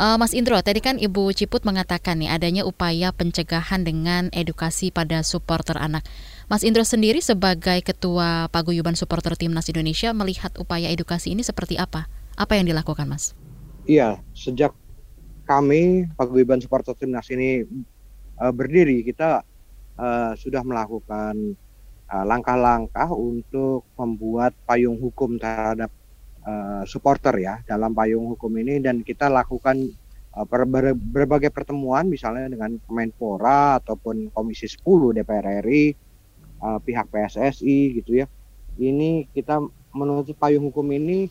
Uh, 0.00 0.16
Mas 0.16 0.32
Indro, 0.32 0.56
tadi 0.64 0.80
kan 0.80 0.96
Ibu 0.96 1.36
Ciput 1.36 1.68
mengatakan 1.68 2.24
nih 2.24 2.32
adanya 2.32 2.64
upaya 2.64 3.12
pencegahan 3.12 3.84
dengan 3.84 4.32
edukasi 4.32 4.88
pada 4.88 5.20
supporter 5.20 5.76
anak. 5.76 6.08
Mas 6.52 6.68
Indro 6.68 6.84
sendiri 6.84 7.24
sebagai 7.24 7.80
Ketua 7.80 8.44
Paguyuban 8.52 8.92
Supporter 8.92 9.32
Timnas 9.40 9.72
Indonesia 9.72 10.12
melihat 10.12 10.52
upaya 10.60 10.92
edukasi 10.92 11.32
ini 11.32 11.40
seperti 11.40 11.80
apa? 11.80 12.12
Apa 12.36 12.60
yang 12.60 12.68
dilakukan, 12.68 13.08
Mas? 13.08 13.32
Iya, 13.88 14.20
sejak 14.36 14.76
kami 15.48 16.12
Paguyuban 16.12 16.60
Supporter 16.60 16.92
Timnas 16.92 17.32
ini 17.32 17.64
uh, 18.36 18.52
berdiri, 18.52 19.00
kita 19.00 19.40
uh, 19.96 20.36
sudah 20.36 20.60
melakukan 20.60 21.56
langkah-langkah 22.12 23.08
uh, 23.08 23.16
untuk 23.16 23.88
membuat 23.96 24.52
payung 24.68 25.00
hukum 25.00 25.40
terhadap 25.40 25.88
uh, 26.44 26.84
supporter 26.84 27.32
ya 27.40 27.64
dalam 27.64 27.96
payung 27.96 28.28
hukum 28.28 28.52
ini 28.60 28.76
dan 28.76 29.00
kita 29.00 29.32
lakukan 29.32 29.88
ber 30.36 30.68
ber 30.68 30.92
berbagai 30.92 31.48
pertemuan 31.48 32.12
misalnya 32.12 32.52
dengan 32.52 32.76
Kemenpora 32.84 33.80
ataupun 33.80 34.28
Komisi 34.36 34.68
10 34.68 35.16
DPR 35.16 35.64
RI, 35.64 36.11
uh, 36.62 36.78
pihak 36.78 37.10
PSSI 37.10 38.00
gitu 38.00 38.22
ya. 38.22 38.26
Ini 38.78 39.28
kita 39.34 39.60
menuntut 39.92 40.38
payung 40.40 40.72
hukum 40.72 40.86
ini 40.94 41.28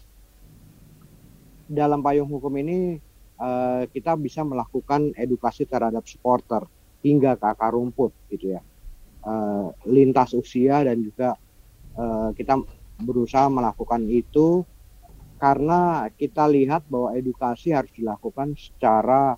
dalam 1.66 2.04
payung 2.04 2.30
hukum 2.30 2.54
ini 2.60 3.00
uh, 3.40 3.88
kita 3.90 4.14
bisa 4.20 4.44
melakukan 4.44 5.16
edukasi 5.16 5.66
terhadap 5.66 6.06
supporter 6.06 6.68
hingga 7.02 7.40
ke 7.40 7.46
akar 7.48 7.74
rumput 7.74 8.14
gitu 8.30 8.60
ya. 8.60 8.62
Uh, 9.22 9.70
lintas 9.86 10.34
usia 10.34 10.82
dan 10.82 10.98
juga 11.02 11.38
uh, 11.98 12.34
kita 12.34 12.58
berusaha 13.02 13.50
melakukan 13.50 14.06
itu 14.10 14.66
karena 15.42 16.06
kita 16.14 16.46
lihat 16.46 16.86
bahwa 16.86 17.18
edukasi 17.18 17.74
harus 17.74 17.90
dilakukan 17.98 18.54
secara 18.54 19.34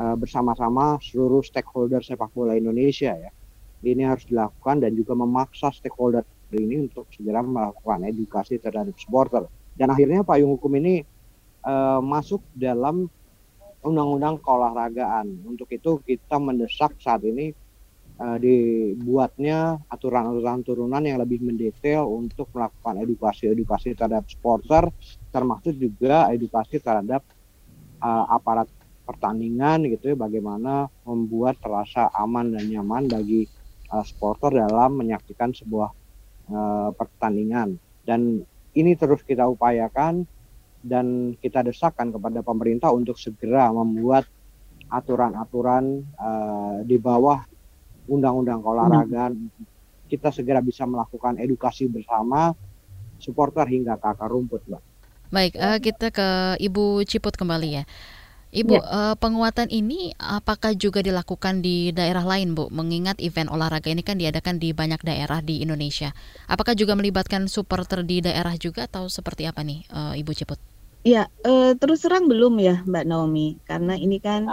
uh, 0.00 0.16
bersama-sama 0.16 0.96
seluruh 1.04 1.44
stakeholder 1.44 2.00
sepak 2.00 2.32
bola 2.32 2.56
Indonesia 2.56 3.12
ya. 3.12 3.32
Ini 3.82 4.06
harus 4.06 4.24
dilakukan 4.30 4.78
dan 4.86 4.94
juga 4.94 5.18
memaksa 5.18 5.74
stakeholder 5.74 6.22
ini 6.54 6.86
untuk 6.86 7.10
segera 7.10 7.42
melakukan 7.42 8.06
edukasi 8.06 8.62
terhadap 8.62 8.94
supporter. 8.94 9.48
Dan 9.74 9.90
akhirnya 9.90 10.22
payung 10.22 10.54
hukum 10.54 10.72
ini 10.78 11.02
uh, 11.66 11.98
masuk 11.98 12.44
dalam 12.54 13.10
undang-undang 13.82 14.38
keolahragaan. 14.38 15.42
Untuk 15.42 15.66
itu 15.74 15.98
kita 16.06 16.38
mendesak 16.38 16.94
saat 17.02 17.26
ini 17.26 17.50
uh, 18.22 18.38
dibuatnya 18.38 19.82
aturan-aturan 19.90 20.62
turunan 20.62 21.02
yang 21.02 21.18
lebih 21.18 21.42
mendetail 21.42 22.06
untuk 22.06 22.52
melakukan 22.54 23.02
edukasi-edukasi 23.02 23.98
terhadap 23.98 24.28
supporter, 24.30 24.86
termasuk 25.34 25.74
juga 25.74 26.30
edukasi 26.30 26.78
terhadap 26.78 27.26
uh, 27.98 28.24
aparat 28.30 28.70
pertandingan 29.02 29.82
gitu 29.90 30.14
ya, 30.14 30.16
bagaimana 30.16 30.86
membuat 31.02 31.58
terasa 31.58 32.06
aman 32.14 32.54
dan 32.54 32.70
nyaman 32.70 33.10
bagi 33.10 33.50
uh, 33.92 34.04
supporter 34.04 34.64
dalam 34.64 34.96
menyaksikan 34.96 35.52
sebuah 35.52 35.90
uh, 36.48 36.90
pertandingan. 36.96 37.76
Dan 38.02 38.42
ini 38.72 38.96
terus 38.96 39.20
kita 39.22 39.44
upayakan 39.46 40.24
dan 40.82 41.36
kita 41.38 41.62
desakkan 41.62 42.10
kepada 42.10 42.42
pemerintah 42.42 42.90
untuk 42.90 43.20
segera 43.20 43.70
membuat 43.70 44.26
aturan-aturan 44.90 46.02
uh, 46.18 46.82
di 46.82 46.98
bawah 46.98 47.38
undang-undang 48.10 48.58
keolahragaan 48.60 49.32
hmm. 49.38 49.64
kita 50.10 50.34
segera 50.34 50.58
bisa 50.58 50.82
melakukan 50.82 51.38
edukasi 51.38 51.86
bersama 51.86 52.50
supporter 53.22 53.62
hingga 53.70 53.94
ke 53.96 54.06
akar 54.10 54.26
rumput, 54.26 54.66
Mbak. 54.66 54.82
Baik, 55.32 55.52
uh, 55.56 55.78
kita 55.80 56.12
ke 56.12 56.28
Ibu 56.60 57.06
Ciput 57.08 57.38
kembali 57.38 57.68
ya. 57.80 57.84
Ibu, 58.52 58.76
ya. 58.76 58.84
uh, 58.84 59.14
penguatan 59.16 59.72
ini 59.72 60.12
apakah 60.20 60.76
juga 60.76 61.00
dilakukan 61.00 61.64
di 61.64 61.88
daerah 61.88 62.20
lain, 62.20 62.52
Bu? 62.52 62.68
Mengingat 62.68 63.16
event 63.24 63.48
olahraga 63.48 63.88
ini 63.88 64.04
kan 64.04 64.20
diadakan 64.20 64.60
di 64.60 64.76
banyak 64.76 65.00
daerah 65.00 65.40
di 65.40 65.64
Indonesia. 65.64 66.12
Apakah 66.52 66.76
juga 66.76 66.92
melibatkan 66.92 67.48
supporter 67.48 68.04
di 68.04 68.20
daerah 68.20 68.52
juga 68.60 68.84
atau 68.84 69.08
seperti 69.08 69.48
apa 69.48 69.64
nih, 69.64 69.88
uh, 69.88 70.12
Ibu 70.12 70.36
Ciput? 70.36 70.60
Ya, 71.00 71.32
uh, 71.48 71.72
terus 71.80 72.04
terang 72.04 72.28
belum 72.28 72.60
ya, 72.60 72.84
Mbak 72.84 73.04
Naomi, 73.08 73.56
karena 73.64 73.96
ini 73.96 74.20
kan 74.20 74.52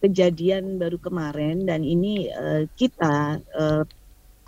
kejadian 0.00 0.80
baru 0.80 0.96
kemarin 0.96 1.68
dan 1.68 1.84
ini 1.84 2.32
kita 2.72 3.36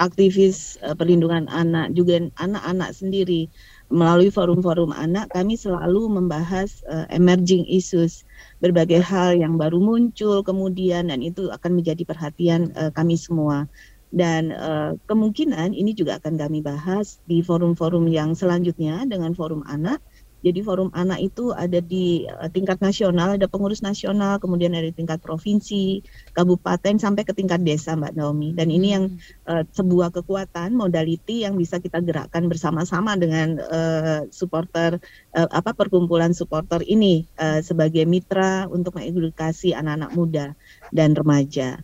aktivis 0.01 0.81
perlindungan 0.97 1.45
anak 1.53 1.93
juga 1.93 2.25
anak-anak 2.41 2.97
sendiri 2.97 3.53
melalui 3.89 4.29
forum-forum 4.29 4.93
anak 4.93 5.33
kami 5.33 5.57
selalu 5.57 6.13
membahas 6.13 6.85
uh, 6.93 7.09
emerging 7.09 7.65
issues 7.65 8.25
berbagai 8.61 9.01
hal 9.01 9.33
yang 9.33 9.57
baru 9.57 9.81
muncul 9.81 10.45
kemudian 10.45 11.09
dan 11.09 11.25
itu 11.25 11.49
akan 11.49 11.81
menjadi 11.81 12.05
perhatian 12.05 12.73
uh, 12.77 12.93
kami 12.93 13.17
semua. 13.17 13.65
Dan 14.09 14.57
uh, 14.57 14.97
kemungkinan 15.05 15.77
ini 15.77 15.93
juga 15.93 16.17
akan 16.17 16.41
kami 16.41 16.65
bahas 16.65 17.21
di 17.29 17.45
forum-forum 17.45 18.09
yang 18.09 18.33
selanjutnya 18.33 19.05
dengan 19.05 19.37
forum 19.37 19.61
anak 19.69 20.01
jadi 20.39 20.63
forum 20.63 20.95
anak 20.95 21.19
itu 21.19 21.51
ada 21.51 21.83
di 21.83 22.23
uh, 22.31 22.47
tingkat 22.47 22.79
nasional, 22.79 23.35
ada 23.35 23.51
pengurus 23.51 23.83
nasional, 23.83 24.39
kemudian 24.39 24.71
ada 24.71 24.87
di 24.87 24.95
tingkat 24.95 25.19
provinsi, 25.19 26.07
kabupaten 26.31 26.95
sampai 27.01 27.27
ke 27.27 27.35
tingkat 27.35 27.67
desa, 27.67 27.99
Mbak 27.99 28.15
Naomi. 28.15 28.55
Dan 28.55 28.71
ini 28.71 28.89
yang 28.95 29.05
uh, 29.51 29.67
sebuah 29.67 30.15
kekuatan 30.15 30.79
modality 30.79 31.43
yang 31.43 31.59
bisa 31.59 31.83
kita 31.83 31.99
gerakkan 31.99 32.47
bersama-sama 32.47 33.19
dengan 33.19 33.59
uh, 33.59 34.31
supporter 34.31 35.03
uh, 35.35 35.49
apa 35.51 35.75
perkumpulan 35.75 36.31
supporter 36.31 36.87
ini 36.87 37.27
uh, 37.43 37.59
sebagai 37.59 38.07
mitra 38.07 38.71
untuk 38.71 38.95
mengedukasi 38.95 39.75
anak-anak 39.75 40.11
muda 40.15 40.47
dan 40.95 41.19
remaja. 41.19 41.83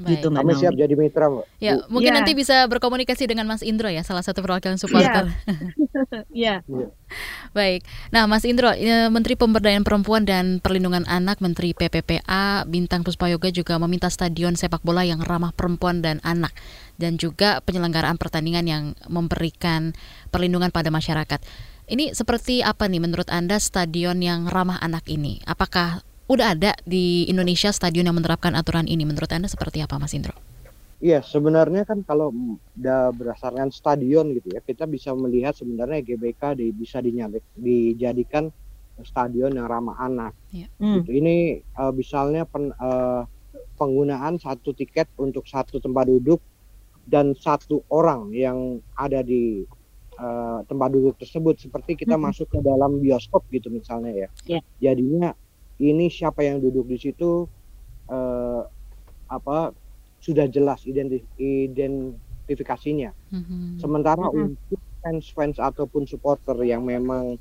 Baik. 0.00 0.10
Gitu, 0.16 0.26
Mbak 0.32 0.40
Kami 0.40 0.52
siap 0.56 0.72
jadi 0.74 0.94
mitra, 0.96 1.26
Mbak. 1.28 1.44
Ya, 1.60 1.72
mungkin 1.92 2.12
ya. 2.12 2.16
nanti 2.16 2.32
bisa 2.32 2.64
berkomunikasi 2.66 3.28
dengan 3.28 3.44
Mas 3.44 3.60
Indro 3.60 3.92
ya, 3.92 4.00
salah 4.00 4.24
satu 4.24 4.40
perwakilan 4.40 4.80
supporter. 4.80 5.28
Iya. 6.30 6.64
ya. 6.64 6.88
Baik. 7.52 7.84
Nah, 8.14 8.24
Mas 8.24 8.46
Indro, 8.48 8.72
eh, 8.72 9.10
Menteri 9.12 9.36
Pemberdayaan 9.36 9.84
Perempuan 9.84 10.24
dan 10.24 10.58
Perlindungan 10.62 11.04
Anak, 11.06 11.42
Menteri 11.44 11.76
PPPA 11.76 12.64
Bintang 12.66 13.04
Puspayoga 13.04 13.52
juga 13.52 13.76
meminta 13.76 14.08
stadion 14.08 14.56
sepak 14.56 14.80
bola 14.82 15.04
yang 15.04 15.20
ramah 15.20 15.52
perempuan 15.52 16.00
dan 16.00 16.18
anak 16.24 16.54
dan 16.96 17.20
juga 17.20 17.60
penyelenggaraan 17.64 18.16
pertandingan 18.16 18.66
yang 18.66 18.84
memberikan 19.08 19.92
perlindungan 20.32 20.72
pada 20.72 20.88
masyarakat. 20.88 21.40
Ini 21.90 22.14
seperti 22.14 22.62
apa 22.62 22.86
nih 22.86 23.02
menurut 23.02 23.26
Anda 23.34 23.58
stadion 23.58 24.22
yang 24.22 24.46
ramah 24.46 24.78
anak 24.78 25.10
ini? 25.10 25.42
Apakah 25.42 26.06
udah 26.30 26.54
ada 26.54 26.78
di 26.86 27.26
Indonesia 27.26 27.74
stadion 27.74 28.06
yang 28.06 28.14
menerapkan 28.14 28.54
aturan 28.54 28.86
ini. 28.86 29.02
Menurut 29.02 29.26
Anda 29.34 29.50
seperti 29.50 29.82
apa, 29.82 29.98
Mas 29.98 30.14
Indro? 30.14 30.38
Iya, 31.02 31.24
sebenarnya 31.26 31.82
kan 31.88 32.06
kalau 32.06 32.30
udah 32.76 33.10
berdasarkan 33.10 33.74
stadion 33.74 34.36
gitu 34.38 34.54
ya, 34.54 34.60
kita 34.62 34.86
bisa 34.86 35.10
melihat 35.16 35.58
sebenarnya 35.58 36.04
GBK 36.06 36.60
di, 36.60 36.70
bisa 36.70 37.02
dinyalik, 37.02 37.42
dijadikan 37.58 38.52
stadion 39.02 39.56
yang 39.56 39.66
ramah 39.66 39.96
anak. 39.98 40.36
Ya. 40.54 40.70
Gitu. 40.70 40.84
Hmm. 40.84 41.02
Ini 41.08 41.64
uh, 41.80 41.90
misalnya 41.90 42.44
pen, 42.46 42.70
uh, 42.76 43.24
penggunaan 43.80 44.36
satu 44.38 44.76
tiket 44.76 45.08
untuk 45.16 45.48
satu 45.48 45.80
tempat 45.80 46.06
duduk 46.06 46.38
dan 47.08 47.32
satu 47.32 47.80
orang 47.88 48.28
yang 48.36 48.84
ada 48.92 49.24
di 49.24 49.64
uh, 50.20 50.60
tempat 50.68 50.88
duduk 50.92 51.16
tersebut 51.16 51.64
seperti 51.64 51.96
kita 51.96 52.14
hmm. 52.14 52.28
masuk 52.28 52.46
ke 52.52 52.60
dalam 52.60 53.00
bioskop 53.00 53.48
gitu 53.48 53.72
misalnya 53.72 54.12
ya. 54.12 54.28
Yeah. 54.44 54.62
Jadinya 54.78 55.32
ini 55.80 56.12
siapa 56.12 56.44
yang 56.44 56.60
duduk 56.60 56.84
di 56.92 57.00
situ 57.00 57.48
uh, 58.12 58.62
apa 59.32 59.72
sudah 60.20 60.44
jelas 60.52 60.84
identif 60.84 61.24
identifikasinya. 61.40 63.10
Mm-hmm. 63.32 63.80
Sementara 63.80 64.28
mm-hmm. 64.28 64.44
untuk 64.44 64.80
fans-fans 65.00 65.56
ataupun 65.56 66.04
supporter 66.04 66.60
yang 66.60 66.84
memang 66.84 67.40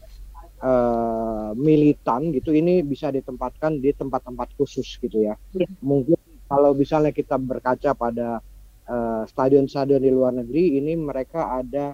uh, 0.63 1.51
militan 1.59 2.31
gitu, 2.31 2.55
ini 2.55 2.79
bisa 2.79 3.11
ditempatkan 3.11 3.83
di 3.83 3.91
tempat-tempat 3.91 4.55
khusus 4.55 4.87
gitu 5.03 5.27
ya. 5.27 5.35
Yeah. 5.51 5.67
Mungkin 5.83 6.15
kalau 6.47 6.71
misalnya 6.71 7.11
kita 7.11 7.35
berkaca 7.35 7.91
pada 7.93 8.39
stadion 9.29 9.69
stadion-stadion 9.69 10.01
di 10.01 10.09
luar 10.09 10.33
negeri, 10.33 10.81
ini 10.81 10.97
mereka 10.97 11.61
ada 11.61 11.93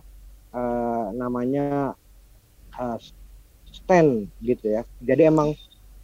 uh, 0.55 1.11
namanya 1.11 1.91
uh, 2.79 2.97
stand 3.67 4.31
gitu 4.39 4.79
ya. 4.79 4.87
Jadi 5.03 5.27
emang 5.27 5.51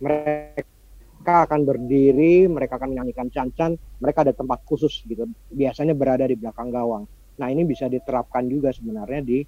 mereka 0.02 1.46
akan 1.46 1.62
berdiri, 1.64 2.50
mereka 2.50 2.82
akan 2.82 2.98
menyanyikan 2.98 3.30
cancan, 3.30 3.78
mereka 4.02 4.26
ada 4.26 4.34
tempat 4.34 4.66
khusus 4.66 5.06
gitu. 5.06 5.30
Biasanya 5.54 5.94
berada 5.94 6.26
di 6.26 6.34
belakang 6.34 6.74
gawang. 6.74 7.06
Nah, 7.38 7.48
ini 7.48 7.64
bisa 7.64 7.86
diterapkan 7.86 8.50
juga 8.50 8.74
sebenarnya 8.74 9.22
di 9.22 9.40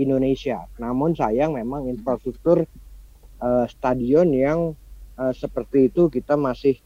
Indonesia. 0.00 0.64
Namun 0.80 1.12
sayang 1.12 1.54
memang 1.54 1.86
infrastruktur 1.86 2.64
uh, 3.44 3.66
stadion 3.68 4.32
yang 4.32 4.72
uh, 5.20 5.32
seperti 5.36 5.92
itu 5.92 6.08
kita 6.08 6.34
masih 6.40 6.80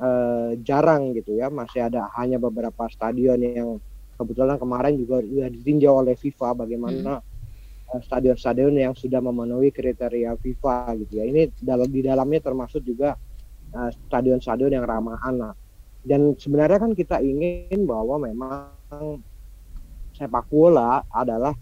uh, 0.00 0.56
jarang 0.64 1.12
gitu 1.12 1.36
ya. 1.36 1.52
Masih 1.52 1.86
ada 1.86 2.08
hanya 2.16 2.40
beberapa 2.40 2.88
stadion 2.88 3.38
yang 3.38 3.68
kebetulan 4.16 4.56
kemarin 4.56 4.94
juga 4.96 5.20
sudah 5.20 5.48
ditinjau 5.50 5.92
oleh 6.06 6.14
FIFA 6.14 6.64
bagaimana 6.64 7.20
hmm. 7.20 7.31
Stadion-stadion 8.00 8.72
yang 8.72 8.96
sudah 8.96 9.20
memenuhi 9.20 9.68
kriteria 9.68 10.40
FIFA 10.40 10.96
gitu 11.04 11.20
ya. 11.20 11.24
Ini 11.28 11.52
dalam 11.60 11.88
di 11.92 12.00
dalamnya 12.00 12.40
termasuk 12.40 12.80
juga 12.86 13.12
stadion-stadion 13.72 14.72
yang 14.72 14.84
ramah 14.84 15.20
anak. 15.24 15.56
Dan 16.02 16.34
sebenarnya 16.34 16.82
kan 16.82 16.92
kita 16.96 17.20
ingin 17.22 17.84
bahwa 17.86 18.18
memang 18.26 19.22
sepak 20.12 20.50
bola 20.50 21.04
adalah 21.08 21.54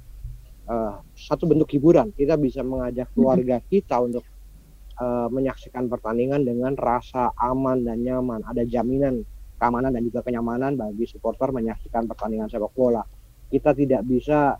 uh, 0.66 1.02
satu 1.12 1.44
bentuk 1.44 1.70
hiburan. 1.76 2.10
Kita 2.16 2.40
bisa 2.40 2.64
mengajak 2.64 3.12
keluarga 3.12 3.60
kita 3.60 4.00
untuk 4.00 4.24
uh, 4.98 5.28
menyaksikan 5.28 5.86
pertandingan 5.86 6.42
dengan 6.42 6.72
rasa 6.74 7.30
aman 7.36 7.84
dan 7.84 8.00
nyaman. 8.00 8.40
Ada 8.48 8.64
jaminan 8.64 9.22
keamanan 9.60 9.92
dan 9.92 10.02
juga 10.08 10.24
kenyamanan 10.24 10.72
bagi 10.74 11.04
supporter 11.04 11.52
menyaksikan 11.52 12.08
pertandingan 12.08 12.48
sepak 12.48 12.72
bola. 12.72 13.04
Kita 13.50 13.76
tidak 13.76 14.08
bisa 14.08 14.56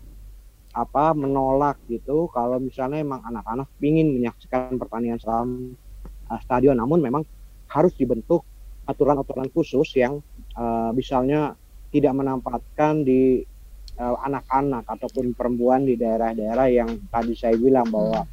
apa 0.71 1.11
menolak 1.11 1.79
gitu 1.91 2.31
kalau 2.31 2.55
misalnya 2.57 3.03
emang 3.03 3.19
anak-anak 3.27 3.67
ingin 3.83 4.15
menyaksikan 4.15 4.79
pertandingan 4.79 5.19
dalam 5.19 5.75
uh, 6.31 6.39
stadion 6.39 6.79
namun 6.79 7.03
memang 7.03 7.27
harus 7.67 7.91
dibentuk 7.99 8.47
aturan-aturan 8.87 9.51
khusus 9.51 9.87
yang 9.99 10.23
uh, 10.55 10.95
misalnya 10.95 11.55
tidak 11.91 12.15
menempatkan 12.15 13.03
di 13.03 13.43
uh, 13.99 14.15
anak-anak 14.23 14.87
ataupun 14.87 15.35
perempuan 15.35 15.83
di 15.83 15.99
daerah-daerah 15.99 16.67
yang 16.71 16.89
tadi 17.11 17.35
saya 17.35 17.59
bilang 17.59 17.87
bahwa 17.91 18.23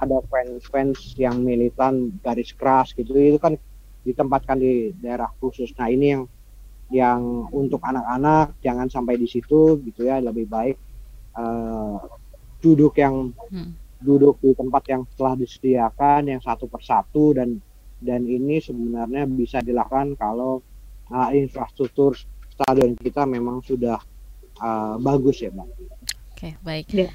ada 0.00 0.18
fans-fans 0.32 1.14
yang 1.14 1.44
militan 1.44 2.10
garis 2.24 2.56
keras 2.56 2.90
gitu 2.96 3.14
itu 3.14 3.38
kan 3.38 3.54
ditempatkan 4.02 4.58
di 4.58 4.90
daerah 4.98 5.30
khusus. 5.38 5.70
Nah 5.78 5.86
ini 5.86 6.06
yang 6.10 6.24
yang 6.92 7.48
untuk 7.54 7.80
anak-anak 7.80 8.58
jangan 8.60 8.90
sampai 8.90 9.16
di 9.16 9.24
situ 9.24 9.80
gitu 9.80 10.04
ya 10.04 10.20
lebih 10.20 10.44
baik 10.50 10.76
uh, 11.36 11.98
duduk 12.62 12.94
yang 12.96 13.34
hmm. 13.50 13.72
duduk 14.02 14.38
di 14.38 14.54
tempat 14.54 14.82
yang 14.88 15.02
telah 15.18 15.34
disediakan 15.34 16.30
yang 16.30 16.40
satu 16.42 16.70
persatu 16.70 17.34
dan 17.34 17.58
dan 18.02 18.26
ini 18.26 18.58
sebenarnya 18.58 19.26
bisa 19.30 19.58
dilakukan 19.62 20.18
kalau 20.18 20.62
uh, 21.10 21.30
infrastruktur 21.30 22.18
stadion 22.50 22.98
kita 22.98 23.26
memang 23.26 23.62
sudah 23.62 23.98
uh, 24.58 24.98
bagus 24.98 25.42
ya 25.42 25.50
mbak. 25.54 25.68
Oke 26.34 26.58
baik. 26.62 26.86
Ya. 26.90 27.10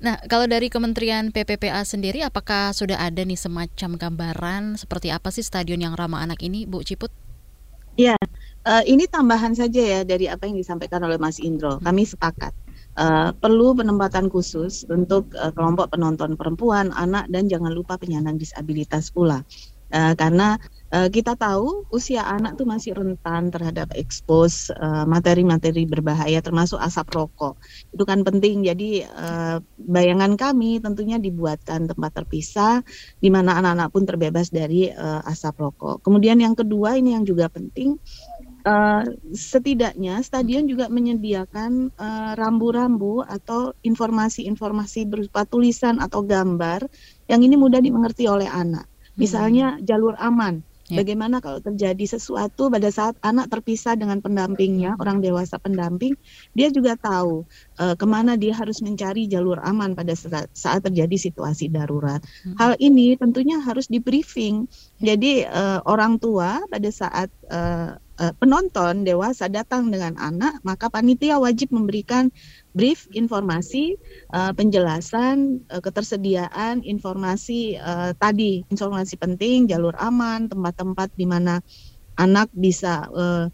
Nah 0.00 0.16
kalau 0.28 0.48
dari 0.48 0.72
Kementerian 0.72 1.28
PPPA 1.28 1.84
sendiri 1.84 2.24
apakah 2.24 2.72
sudah 2.72 2.96
ada 2.96 3.20
nih 3.20 3.36
semacam 3.36 4.00
gambaran 4.00 4.80
seperti 4.80 5.12
apa 5.12 5.28
sih 5.28 5.44
stadion 5.44 5.80
yang 5.80 5.92
ramah 5.92 6.24
anak 6.24 6.40
ini 6.40 6.64
Bu 6.64 6.80
Ciput? 6.80 7.12
Ya, 8.00 8.16
uh, 8.64 8.80
ini 8.88 9.04
tambahan 9.04 9.52
saja 9.52 9.82
ya 9.82 10.00
dari 10.08 10.24
apa 10.24 10.48
yang 10.48 10.56
disampaikan 10.56 11.04
oleh 11.04 11.20
Mas 11.20 11.36
Indro. 11.36 11.76
Hmm. 11.76 11.84
Kami 11.84 12.08
sepakat 12.08 12.56
uh, 12.98 13.30
perlu 13.36 13.76
penempatan 13.76 14.26
khusus 14.32 14.86
untuk 14.88 15.30
uh, 15.36 15.52
kelompok 15.54 15.94
penonton 15.94 16.34
perempuan, 16.34 16.90
anak, 16.96 17.28
dan 17.30 17.46
jangan 17.46 17.70
lupa 17.70 18.00
penyandang 18.00 18.40
disabilitas 18.40 19.12
pula. 19.12 19.44
Uh, 19.90 20.14
karena 20.14 20.54
uh, 20.94 21.10
kita 21.10 21.34
tahu 21.34 21.82
usia 21.90 22.22
anak 22.22 22.54
tuh 22.54 22.62
masih 22.62 22.94
rentan 22.94 23.50
terhadap 23.50 23.90
ekspos 23.98 24.70
materi-materi 25.10 25.82
berbahaya 25.82 26.38
termasuk 26.38 26.78
asap 26.78 27.10
rokok. 27.10 27.58
Itu 27.90 28.06
kan 28.06 28.22
penting. 28.22 28.62
Jadi 28.62 29.02
uh, 29.02 29.58
bayangan 29.82 30.38
kami 30.38 30.78
tentunya 30.78 31.18
dibuatkan 31.18 31.90
tempat 31.90 32.22
terpisah 32.22 32.86
di 33.18 33.34
mana 33.34 33.58
anak-anak 33.58 33.88
pun 33.90 34.06
terbebas 34.06 34.54
dari 34.54 34.94
uh, 34.94 35.26
asap 35.26 35.58
rokok. 35.58 36.06
Kemudian 36.06 36.38
yang 36.38 36.54
kedua 36.54 36.94
ini 36.94 37.18
yang 37.18 37.26
juga 37.26 37.50
penting 37.50 37.98
Uh, 38.60 39.02
setidaknya 39.32 40.20
stadion 40.20 40.68
juga 40.68 40.92
menyediakan 40.92 41.92
eh, 41.94 42.32
rambu-rambu 42.36 43.24
uh, 43.24 43.28
atau 43.28 43.72
informasi-informasi 43.80 45.08
berupa 45.08 45.48
tulisan 45.48 45.96
atau 45.96 46.20
gambar 46.20 46.84
yang 47.30 47.40
ini 47.40 47.56
mudah 47.56 47.80
dimengerti 47.80 48.28
oleh 48.28 48.50
anak. 48.50 48.84
Misalnya 49.16 49.76
hmm. 49.76 49.84
jalur 49.84 50.14
aman. 50.20 50.64
Ya. 50.90 51.06
Bagaimana 51.06 51.38
kalau 51.38 51.62
terjadi 51.62 52.18
sesuatu 52.18 52.66
pada 52.66 52.90
saat 52.90 53.14
anak 53.22 53.46
terpisah 53.46 53.94
dengan 53.94 54.18
pendampingnya, 54.18 54.98
orang 54.98 55.22
dewasa 55.22 55.62
pendamping, 55.62 56.18
dia 56.50 56.66
juga 56.74 56.98
tahu 56.98 57.46
uh, 57.78 57.94
ke 57.94 58.06
mana 58.10 58.34
dia 58.34 58.50
harus 58.58 58.82
mencari 58.82 59.30
jalur 59.30 59.62
aman 59.62 59.94
pada 59.94 60.18
saat, 60.18 60.50
saat 60.50 60.82
terjadi 60.82 61.30
situasi 61.30 61.70
darurat. 61.70 62.18
Hmm. 62.42 62.58
Hal 62.58 62.72
ini 62.82 63.14
tentunya 63.14 63.62
harus 63.62 63.86
di 63.86 64.02
briefing. 64.02 64.66
Jadi 64.98 65.46
uh, 65.46 65.78
orang 65.86 66.18
tua 66.18 66.58
pada 66.66 66.90
saat 66.90 67.30
uh, 67.46 67.94
uh, 68.20 68.32
penonton 68.36 69.02
dewasa 69.02 69.48
datang 69.48 69.88
dengan 69.88 70.14
anak, 70.20 70.60
maka 70.60 70.92
panitia 70.92 71.40
wajib 71.40 71.72
memberikan 71.72 72.28
brief 72.76 73.08
informasi, 73.16 73.96
uh, 74.36 74.52
penjelasan, 74.52 75.64
uh, 75.72 75.80
ketersediaan 75.80 76.84
informasi 76.84 77.80
uh, 77.80 78.12
tadi, 78.20 78.62
informasi 78.68 79.16
penting, 79.16 79.66
jalur 79.66 79.96
aman, 79.96 80.46
tempat-tempat 80.52 81.08
di 81.16 81.24
mana 81.24 81.64
anak 82.20 82.52
bisa 82.52 83.08
uh, 83.08 83.48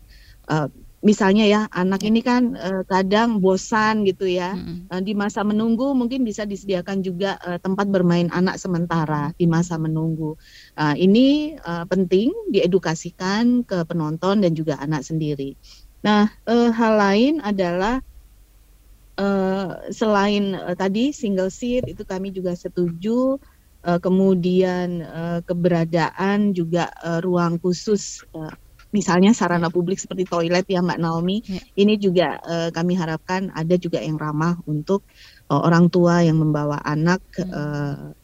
uh, 0.50 0.68
misalnya 1.06 1.46
ya 1.46 1.60
anak 1.70 2.02
ini 2.02 2.18
kan 2.18 2.58
uh, 2.58 2.82
kadang 2.90 3.38
bosan 3.38 4.02
gitu 4.02 4.26
ya. 4.26 4.58
Hmm. 4.58 4.90
uh, 4.90 4.98
di 4.98 5.14
masa 5.14 5.46
menunggu 5.46 5.94
mungkin 5.94 6.26
bisa 6.26 6.42
disediakan 6.42 7.06
juga 7.06 7.38
uh, 7.46 7.62
tempat 7.62 7.86
bermain 7.86 8.26
anak 8.34 8.58
sementara 8.58 9.30
di 9.38 9.46
masa 9.46 9.78
menunggu. 9.78 10.34
Uh, 10.74 10.98
ini 10.98 11.54
uh, 11.62 11.86
penting 11.86 12.34
diedukasikan 12.50 13.62
ke 13.62 13.86
penonton 13.86 14.42
dan 14.42 14.50
juga 14.58 14.82
anak 14.82 15.06
sendiri. 15.06 15.54
Nah 16.02 16.26
uh, 16.50 16.74
hal 16.74 16.98
lain 16.98 17.38
adalah 17.38 18.02
uh, 19.14 19.86
selain 19.94 20.58
uh, 20.58 20.74
tadi 20.74 21.14
single 21.14 21.54
seat 21.54 21.86
itu 21.86 22.02
kami 22.02 22.34
juga 22.34 22.58
setuju 22.58 23.38
uh, 23.86 23.98
kemudian 24.02 25.06
uh, 25.06 25.38
keberadaan 25.46 26.50
juga 26.50 26.90
uh, 27.00 27.22
ruang 27.22 27.62
khusus 27.62 28.26
uh, 28.34 28.50
misalnya 28.96 29.37
sarana 29.37 29.68
publik 29.68 30.00
seperti 30.00 30.24
toilet 30.24 30.64
ya 30.64 30.80
Mbak 30.80 31.00
Naomi, 31.04 31.44
ya. 31.44 31.61
ini 31.76 32.00
juga 32.00 32.40
uh, 32.40 32.72
kami 32.72 32.96
harapkan 32.96 33.52
ada 33.52 33.76
juga 33.76 34.00
yang 34.00 34.16
ramah 34.16 34.56
untuk 34.64 35.04
uh, 35.52 35.61
orang 35.61 35.92
tua 35.92 36.24
yang 36.24 36.40
membawa 36.40 36.80
anak 36.80 37.20
hmm. 37.37 37.52
uh, 37.52 38.16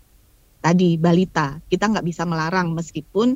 tadi 0.63 0.95
balita. 0.97 1.59
Kita 1.67 1.91
nggak 1.91 2.07
bisa 2.07 2.23
melarang 2.25 2.73
meskipun 2.73 3.35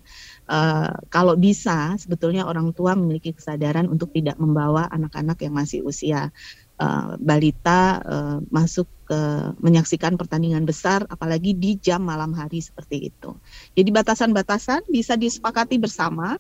uh, 0.49 0.90
kalau 1.11 1.35
bisa 1.37 1.99
sebetulnya 2.01 2.46
orang 2.46 2.72
tua 2.72 2.94
memiliki 2.94 3.35
kesadaran 3.35 3.90
untuk 3.90 4.14
tidak 4.14 4.38
membawa 4.38 4.87
anak-anak 4.88 5.37
yang 5.42 5.53
masih 5.53 5.83
usia 5.83 6.31
uh, 6.79 7.18
balita 7.18 8.01
uh, 8.07 8.38
masuk 8.49 8.87
ke 9.07 9.20
menyaksikan 9.62 10.18
pertandingan 10.18 10.66
besar 10.66 11.07
apalagi 11.07 11.55
di 11.55 11.79
jam 11.79 12.03
malam 12.03 12.35
hari 12.35 12.62
seperti 12.62 13.11
itu. 13.11 13.35
Jadi 13.75 13.90
batasan-batasan 13.90 14.87
bisa 14.90 15.14
disepakati 15.18 15.79
bersama 15.79 16.38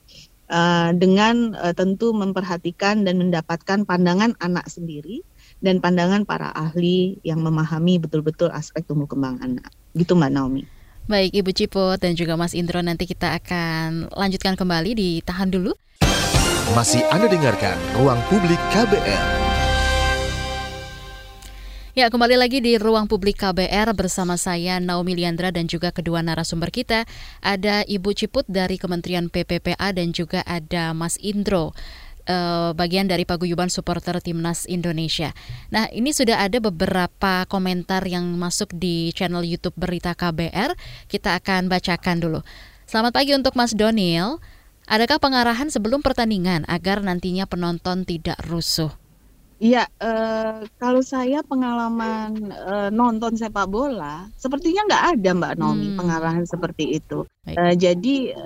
uh, 0.50 0.90
dengan 0.94 1.54
uh, 1.56 1.74
tentu 1.74 2.10
memperhatikan 2.14 3.06
dan 3.06 3.18
mendapatkan 3.18 3.86
pandangan 3.86 4.34
anak 4.42 4.66
sendiri 4.66 5.22
dan 5.62 5.80
pandangan 5.80 6.26
para 6.26 6.52
ahli 6.52 7.16
yang 7.24 7.40
memahami 7.40 7.96
betul-betul 8.02 8.52
aspek 8.52 8.84
tumbuh 8.84 9.08
kembang 9.08 9.40
anak. 9.40 9.70
Gitu 9.96 10.12
Mbak 10.12 10.30
Naomi. 10.32 10.62
Baik 11.06 11.38
Ibu 11.38 11.50
Ciput 11.54 12.02
dan 12.02 12.18
juga 12.18 12.34
Mas 12.34 12.50
Indro 12.50 12.82
nanti 12.82 13.06
kita 13.06 13.38
akan 13.38 14.10
lanjutkan 14.10 14.58
kembali 14.58 14.90
ditahan 14.98 15.54
dulu. 15.54 15.70
Masih 16.74 17.06
Anda 17.14 17.30
dengarkan 17.30 17.78
Ruang 17.94 18.18
Publik 18.26 18.58
KBR. 18.74 19.45
Ya, 21.96 22.12
kembali 22.12 22.36
lagi 22.36 22.60
di 22.60 22.76
ruang 22.76 23.08
publik 23.08 23.40
KBR 23.40 23.96
bersama 23.96 24.36
saya 24.36 24.76
Naomi 24.76 25.16
Liandra 25.16 25.48
dan 25.48 25.64
juga 25.64 25.96
kedua 25.96 26.20
narasumber 26.20 26.68
kita. 26.68 27.08
Ada 27.40 27.88
Ibu 27.88 28.12
Ciput 28.12 28.44
dari 28.44 28.76
Kementerian 28.76 29.32
PPPA 29.32 29.96
dan 29.96 30.12
juga 30.12 30.44
ada 30.44 30.92
Mas 30.92 31.16
Indro 31.24 31.72
uh, 32.28 32.76
bagian 32.76 33.08
dari 33.08 33.24
paguyuban 33.24 33.72
supporter 33.72 34.20
timnas 34.20 34.68
Indonesia. 34.68 35.32
Nah, 35.72 35.88
ini 35.88 36.12
sudah 36.12 36.44
ada 36.44 36.60
beberapa 36.60 37.48
komentar 37.48 38.04
yang 38.04 38.28
masuk 38.36 38.76
di 38.76 39.08
channel 39.16 39.48
YouTube 39.48 39.80
Berita 39.80 40.12
KBR. 40.12 40.76
Kita 41.08 41.32
akan 41.40 41.72
bacakan 41.72 42.20
dulu. 42.20 42.44
Selamat 42.84 43.16
pagi 43.16 43.32
untuk 43.32 43.56
Mas 43.56 43.72
Donil. 43.72 44.36
Adakah 44.84 45.16
pengarahan 45.16 45.72
sebelum 45.72 46.04
pertandingan 46.04 46.68
agar 46.68 47.00
nantinya 47.00 47.48
penonton 47.48 48.04
tidak 48.04 48.36
rusuh? 48.44 49.05
Iya, 49.56 49.88
uh, 50.04 50.68
kalau 50.76 51.00
saya 51.00 51.40
pengalaman 51.40 52.52
uh, 52.52 52.92
nonton 52.92 53.40
sepak 53.40 53.64
bola, 53.72 54.28
sepertinya 54.36 54.84
nggak 54.84 55.04
ada 55.16 55.30
Mbak 55.32 55.54
Nomi 55.56 55.88
hmm. 55.92 55.96
pengarahan 55.96 56.44
seperti 56.44 57.00
itu. 57.00 57.24
Uh, 57.48 57.72
jadi 57.72 58.36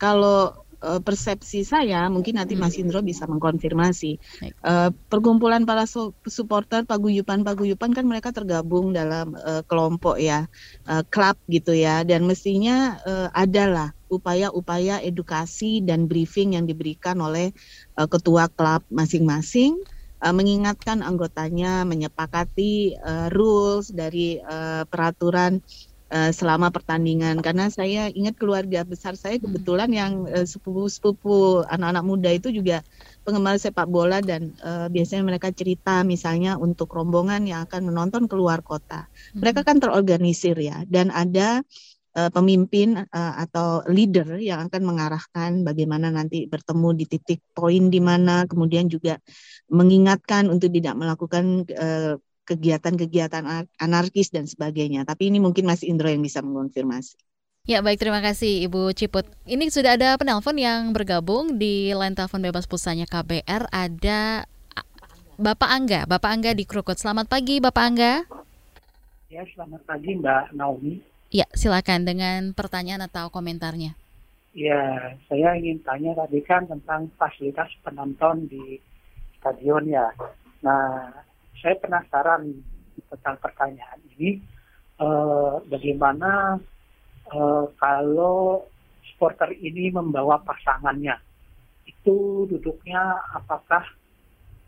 kalau 0.00 0.56
uh, 0.82 1.00
persepsi 1.00 1.64
saya, 1.64 2.08
mungkin 2.12 2.36
nanti 2.40 2.56
hmm. 2.56 2.62
Mas 2.62 2.76
Indro 2.76 3.00
bisa 3.04 3.24
mengkonfirmasi. 3.28 4.20
Uh, 4.64 4.90
perkumpulan 5.12 5.64
para 5.64 5.84
su 5.84 6.12
supporter 6.26 6.84
paguyupan-paguyupan 6.84 7.92
kan 7.92 8.04
mereka 8.04 8.32
tergabung 8.32 8.92
dalam 8.92 9.36
uh, 9.36 9.62
kelompok 9.64 10.20
ya, 10.20 10.48
uh, 10.88 11.04
klub 11.08 11.36
gitu 11.48 11.76
ya, 11.76 12.02
dan 12.04 12.24
mestinya 12.24 13.00
uh, 13.04 13.28
adalah 13.32 13.92
upaya-upaya 14.10 14.98
edukasi 15.00 15.80
dan 15.86 16.10
briefing 16.10 16.58
yang 16.58 16.66
diberikan 16.66 17.22
oleh 17.22 17.54
uh, 17.94 18.10
ketua 18.10 18.50
klub 18.50 18.82
masing-masing 18.90 19.78
uh, 20.20 20.34
mengingatkan 20.34 21.00
anggotanya 21.00 21.82
menyepakati 21.88 22.98
uh, 23.00 23.28
rules 23.32 23.90
dari 23.90 24.38
uh, 24.42 24.84
peraturan 24.86 25.62
uh, 26.10 26.30
selama 26.34 26.68
pertandingan. 26.74 27.38
Karena 27.40 27.70
saya 27.70 28.10
ingat 28.10 28.36
keluarga 28.36 28.82
besar 28.82 29.14
saya 29.14 29.38
kebetulan 29.38 29.90
yang 29.94 30.12
uh, 30.28 30.44
sepupu-sepupu 30.44 31.64
anak-anak 31.70 32.04
muda 32.04 32.30
itu 32.34 32.50
juga 32.50 32.82
penggemar 33.22 33.56
sepak 33.56 33.86
bola 33.86 34.18
dan 34.20 34.52
uh, 34.60 34.90
biasanya 34.90 35.22
mereka 35.24 35.54
cerita 35.54 36.02
misalnya 36.02 36.58
untuk 36.58 36.90
rombongan 36.90 37.46
yang 37.46 37.64
akan 37.64 37.88
menonton 37.88 38.26
keluar 38.26 38.60
kota. 38.60 39.06
Mereka 39.32 39.62
kan 39.62 39.78
terorganisir 39.78 40.58
ya 40.58 40.82
dan 40.90 41.14
ada 41.14 41.62
uh, 42.16 42.30
pemimpin 42.30 42.98
uh, 42.98 43.34
atau 43.38 43.86
leader 43.86 44.38
yang 44.42 44.66
akan 44.66 44.82
mengarahkan 44.82 45.62
bagaimana 45.62 46.10
nanti 46.10 46.46
bertemu 46.50 46.88
di 46.96 47.04
titik 47.06 47.40
poin 47.54 47.90
di 47.90 48.00
mana 48.02 48.44
kemudian 48.50 48.90
juga 48.90 49.18
mengingatkan 49.70 50.50
untuk 50.50 50.74
tidak 50.74 50.98
melakukan 50.98 51.62
uh, 51.70 52.18
kegiatan-kegiatan 52.44 53.44
anarkis 53.78 54.32
dan 54.32 54.46
sebagainya. 54.46 55.04
Tapi 55.04 55.28
ini 55.28 55.38
mungkin 55.38 55.66
Mas 55.68 55.84
Indro 55.84 56.08
yang 56.08 56.22
bisa 56.22 56.40
mengonfirmasi. 56.40 57.18
Ya 57.68 57.84
baik 57.84 58.00
terima 58.00 58.24
kasih 58.24 58.66
Ibu 58.66 58.96
Ciput. 58.96 59.28
Ini 59.44 59.68
sudah 59.68 59.94
ada 59.94 60.16
penelpon 60.16 60.56
yang 60.56 60.96
bergabung 60.96 61.60
di 61.60 61.92
line 61.92 62.16
telepon 62.16 62.40
bebas 62.40 62.64
pulsanya 62.64 63.04
KBR 63.04 63.68
ada 63.68 64.48
Bapak 65.40 65.70
Angga, 65.72 66.00
Bapak 66.08 66.30
Angga 66.36 66.52
di 66.52 66.64
Krukut. 66.64 66.96
Selamat 67.00 67.28
pagi 67.28 67.60
Bapak 67.60 67.84
Angga. 67.84 68.12
Ya 69.30 69.46
selamat 69.54 69.86
pagi 69.86 70.18
Mbak 70.18 70.56
Naomi. 70.56 71.00
Ya 71.30 71.46
silakan 71.54 72.02
dengan 72.02 72.50
pertanyaan 72.56 73.06
atau 73.06 73.30
komentarnya. 73.30 73.94
Ya 74.50 75.14
saya 75.30 75.54
ingin 75.54 75.78
tanya 75.86 76.12
tadi 76.18 76.42
kan 76.42 76.66
tentang 76.66 77.12
fasilitas 77.14 77.70
penonton 77.86 78.50
di 78.50 78.82
stadion 79.38 79.86
ya. 79.86 80.10
Nah 80.66 81.08
saya 81.60 81.76
penasaran 81.78 82.56
tentang 83.08 83.36
pertanyaan 83.40 84.00
ini. 84.16 84.40
Eh, 85.00 85.54
bagaimana 85.72 86.60
uh, 87.32 87.64
kalau 87.80 88.68
supporter 89.08 89.48
ini 89.56 89.88
membawa 89.88 90.36
pasangannya 90.44 91.16
itu 91.88 92.44
duduknya 92.44 93.16
apakah 93.32 93.80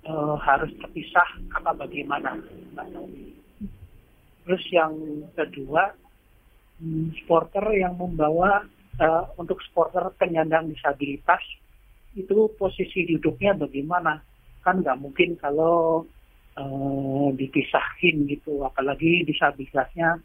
uh, 0.08 0.40
harus 0.40 0.72
terpisah 0.80 1.28
apa 1.52 1.76
bagaimana 1.84 2.40
terus 4.48 4.64
yang 4.72 4.96
kedua 5.36 5.92
hmm, 6.80 7.12
supporter 7.20 7.68
yang 7.76 8.00
membawa 8.00 8.64
uh, 9.04 9.28
untuk 9.36 9.60
supporter 9.68 10.16
penyandang 10.16 10.72
disabilitas 10.72 11.44
itu 12.16 12.48
posisi 12.56 13.04
duduknya 13.04 13.52
bagaimana 13.52 14.24
kan 14.64 14.80
nggak 14.80 14.96
mungkin 14.96 15.36
kalau 15.36 16.08
uh, 16.58 17.28
dipisahin 17.36 18.28
gitu 18.28 18.64
apalagi 18.66 19.24
disabilitasnya 19.24 20.20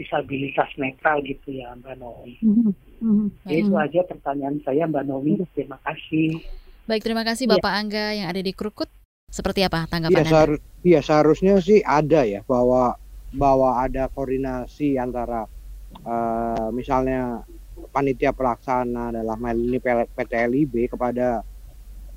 disabilitas 0.00 0.72
netral 0.80 1.20
gitu 1.20 1.52
ya 1.52 1.76
Mbak 1.76 1.94
Novi. 2.00 2.40
Mm-hmm. 2.40 3.26
Itu 3.44 3.76
aja 3.76 4.00
pertanyaan 4.08 4.56
saya 4.64 4.88
Mbak 4.88 5.04
Novi. 5.04 5.36
Terima 5.52 5.76
kasih. 5.84 6.40
Baik, 6.88 7.04
terima 7.04 7.22
kasih 7.22 7.44
iya. 7.44 7.52
Bapak 7.60 7.72
ya. 7.72 7.78
Angga 7.84 8.06
yang 8.16 8.28
ada 8.32 8.40
di 8.40 8.52
Krukut. 8.56 8.88
Seperti 9.30 9.62
apa 9.62 9.86
tanggapan 9.86 10.26
ya, 10.26 10.42
Anda? 10.42 10.58
ya 10.82 11.00
seharusnya 11.04 11.62
sih 11.62 11.86
ada 11.86 12.26
ya 12.26 12.42
bahwa 12.50 12.98
bahwa 13.30 13.78
ada 13.78 14.10
koordinasi 14.10 14.98
antara 14.98 15.46
uh, 16.02 16.68
misalnya 16.74 17.46
panitia 17.94 18.34
pelaksana 18.34 19.14
dalam 19.14 19.38
hal 19.38 19.54
ini 19.54 19.78
PT 19.78 20.32
LIB 20.34 20.90
kepada 20.90 21.46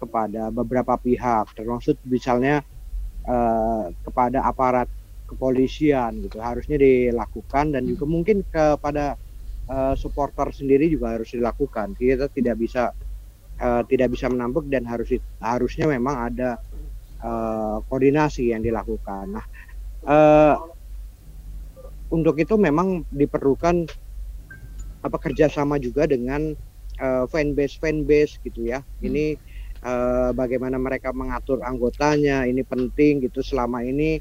kepada 0.02 0.50
beberapa 0.50 0.98
pihak 0.98 1.54
termasuk 1.54 2.02
misalnya 2.10 2.66
uh, 3.28 3.92
kepada 4.04 4.44
aparat 4.44 4.88
kepolisian 5.28 6.24
gitu. 6.24 6.40
Harusnya 6.40 6.78
dilakukan 6.78 7.74
dan 7.74 7.84
juga 7.88 8.06
mungkin 8.06 8.46
kepada 8.48 9.18
uh, 9.68 9.94
supporter 9.98 10.52
sendiri 10.54 10.92
juga 10.92 11.18
harus 11.18 11.32
dilakukan. 11.34 11.98
Kita 11.98 12.30
tidak 12.32 12.56
bisa 12.60 12.94
uh, 13.60 13.82
tidak 13.88 14.14
bisa 14.14 14.30
menampuk 14.30 14.68
dan 14.70 14.86
harus 14.86 15.10
harusnya 15.42 15.90
memang 15.90 16.34
ada 16.34 16.62
uh, 17.24 17.82
koordinasi 17.88 18.54
yang 18.54 18.62
dilakukan. 18.62 19.34
Nah 19.34 19.46
uh, 20.08 20.56
untuk 22.14 22.38
itu 22.38 22.54
memang 22.60 23.08
diperlukan 23.10 23.90
apa 25.04 25.18
kerjasama 25.20 25.82
juga 25.82 26.08
dengan 26.08 26.56
uh, 27.02 27.26
fanbase 27.28 27.82
fanbase 27.82 28.40
gitu 28.46 28.70
ya. 28.70 28.80
Hmm. 28.80 29.10
ini 29.10 29.26
uh, 29.84 30.32
bagaimana 30.32 30.80
mereka 30.80 31.12
mengatur 31.12 31.62
anggotanya 31.62 32.48
ini 32.48 32.64
penting 32.64 33.24
gitu. 33.28 33.44
Selama 33.44 33.84
ini 33.84 34.18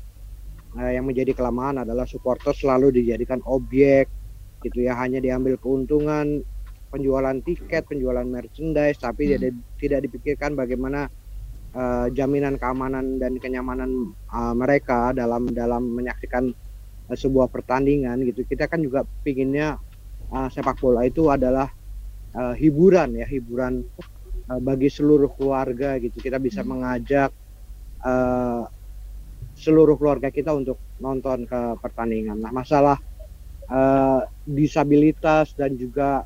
uh, 0.77 0.91
yang 0.91 1.07
menjadi 1.07 1.33
kelemahan 1.33 1.87
adalah 1.87 2.05
supporter 2.05 2.53
selalu 2.53 3.03
dijadikan 3.03 3.41
objek 3.47 4.11
gitu 4.61 4.85
ya. 4.85 4.99
Hanya 4.99 5.23
diambil 5.23 5.57
keuntungan 5.57 6.43
penjualan 6.93 7.39
tiket 7.41 7.89
penjualan 7.89 8.27
merchandise 8.27 9.01
tapi 9.01 9.25
hmm. 9.25 9.31
tidak 9.33 9.53
tidak 9.81 10.01
dipikirkan 10.05 10.53
bagaimana 10.53 11.09
uh, 11.73 12.07
jaminan 12.13 12.61
keamanan 12.61 13.17
dan 13.17 13.41
kenyamanan 13.41 14.13
uh, 14.29 14.53
mereka 14.53 15.17
dalam 15.17 15.49
dalam 15.57 15.89
menyaksikan 15.97 16.53
uh, 17.09 17.17
sebuah 17.17 17.49
pertandingan 17.49 18.21
gitu. 18.29 18.45
Kita 18.45 18.69
kan 18.69 18.85
juga 18.85 19.09
pinginnya 19.25 19.81
uh, 20.29 20.53
sepak 20.53 20.77
bola 20.85 21.09
itu 21.09 21.33
adalah 21.33 21.73
uh, 22.37 22.53
hiburan 22.53 23.17
ya 23.17 23.25
hiburan 23.25 23.89
uh, 24.53 24.61
bagi 24.61 24.93
seluruh 24.93 25.33
keluarga 25.33 25.97
gitu 25.97 26.21
kita 26.21 26.37
bisa 26.37 26.61
hmm. 26.61 26.69
mengajak 26.69 27.31
uh, 28.05 28.69
seluruh 29.57 29.97
keluarga 29.97 30.29
kita 30.29 30.53
untuk 30.53 30.81
nonton 31.01 31.45
ke 31.45 31.61
pertandingan. 31.81 32.41
Nah, 32.41 32.53
masalah 32.53 32.97
uh, 33.69 34.25
disabilitas 34.49 35.53
dan 35.57 35.77
juga 35.77 36.25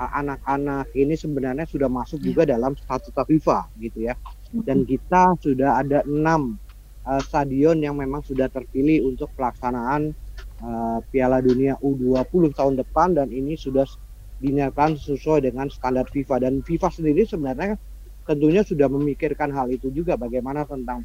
anak-anak 0.00 0.94
ini 0.96 1.18
sebenarnya 1.18 1.66
sudah 1.66 1.90
masuk 1.90 2.22
juga 2.22 2.46
iya. 2.46 2.56
dalam 2.56 2.72
statuta 2.78 3.26
FIFA 3.26 3.68
gitu 3.82 4.08
ya. 4.08 4.14
Dan 4.50 4.86
kita 4.86 5.36
sudah 5.42 5.82
ada 5.82 6.06
enam 6.06 6.56
uh, 7.04 7.20
stadion 7.20 7.82
yang 7.82 7.98
memang 7.98 8.22
sudah 8.22 8.46
terpilih 8.48 9.10
untuk 9.10 9.28
pelaksanaan 9.34 10.14
uh, 10.62 10.98
Piala 11.10 11.42
Dunia 11.42 11.76
U20 11.82 12.54
tahun 12.54 12.74
depan 12.80 13.18
dan 13.18 13.28
ini 13.34 13.58
sudah 13.58 13.84
dinyatakan 14.40 14.96
sesuai 14.96 15.44
dengan 15.44 15.68
standar 15.68 16.08
FIFA 16.08 16.48
dan 16.48 16.64
FIFA 16.64 16.88
sendiri 16.88 17.28
sebenarnya 17.28 17.76
tentunya 18.24 18.64
sudah 18.64 18.88
memikirkan 18.88 19.52
hal 19.52 19.68
itu 19.68 19.92
juga 19.92 20.16
bagaimana 20.16 20.64
tentang 20.64 21.04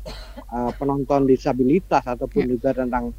uh, 0.51 0.71
penonton 0.75 1.27
disabilitas 1.27 2.03
ataupun 2.05 2.47
ya. 2.47 2.49
juga 2.55 2.69
tentang 2.71 3.11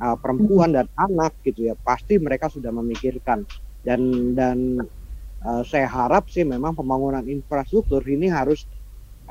uh, 0.00 0.16
perempuan 0.18 0.76
dan 0.76 0.86
anak 0.96 1.36
gitu 1.46 1.72
ya 1.72 1.74
pasti 1.80 2.20
mereka 2.20 2.52
sudah 2.52 2.74
memikirkan 2.74 3.46
dan 3.86 4.32
dan 4.36 4.82
uh, 5.46 5.62
saya 5.62 5.88
harap 5.88 6.28
sih 6.28 6.44
memang 6.44 6.76
pembangunan 6.76 7.24
infrastruktur 7.24 8.02
ini 8.04 8.28
harus 8.28 8.66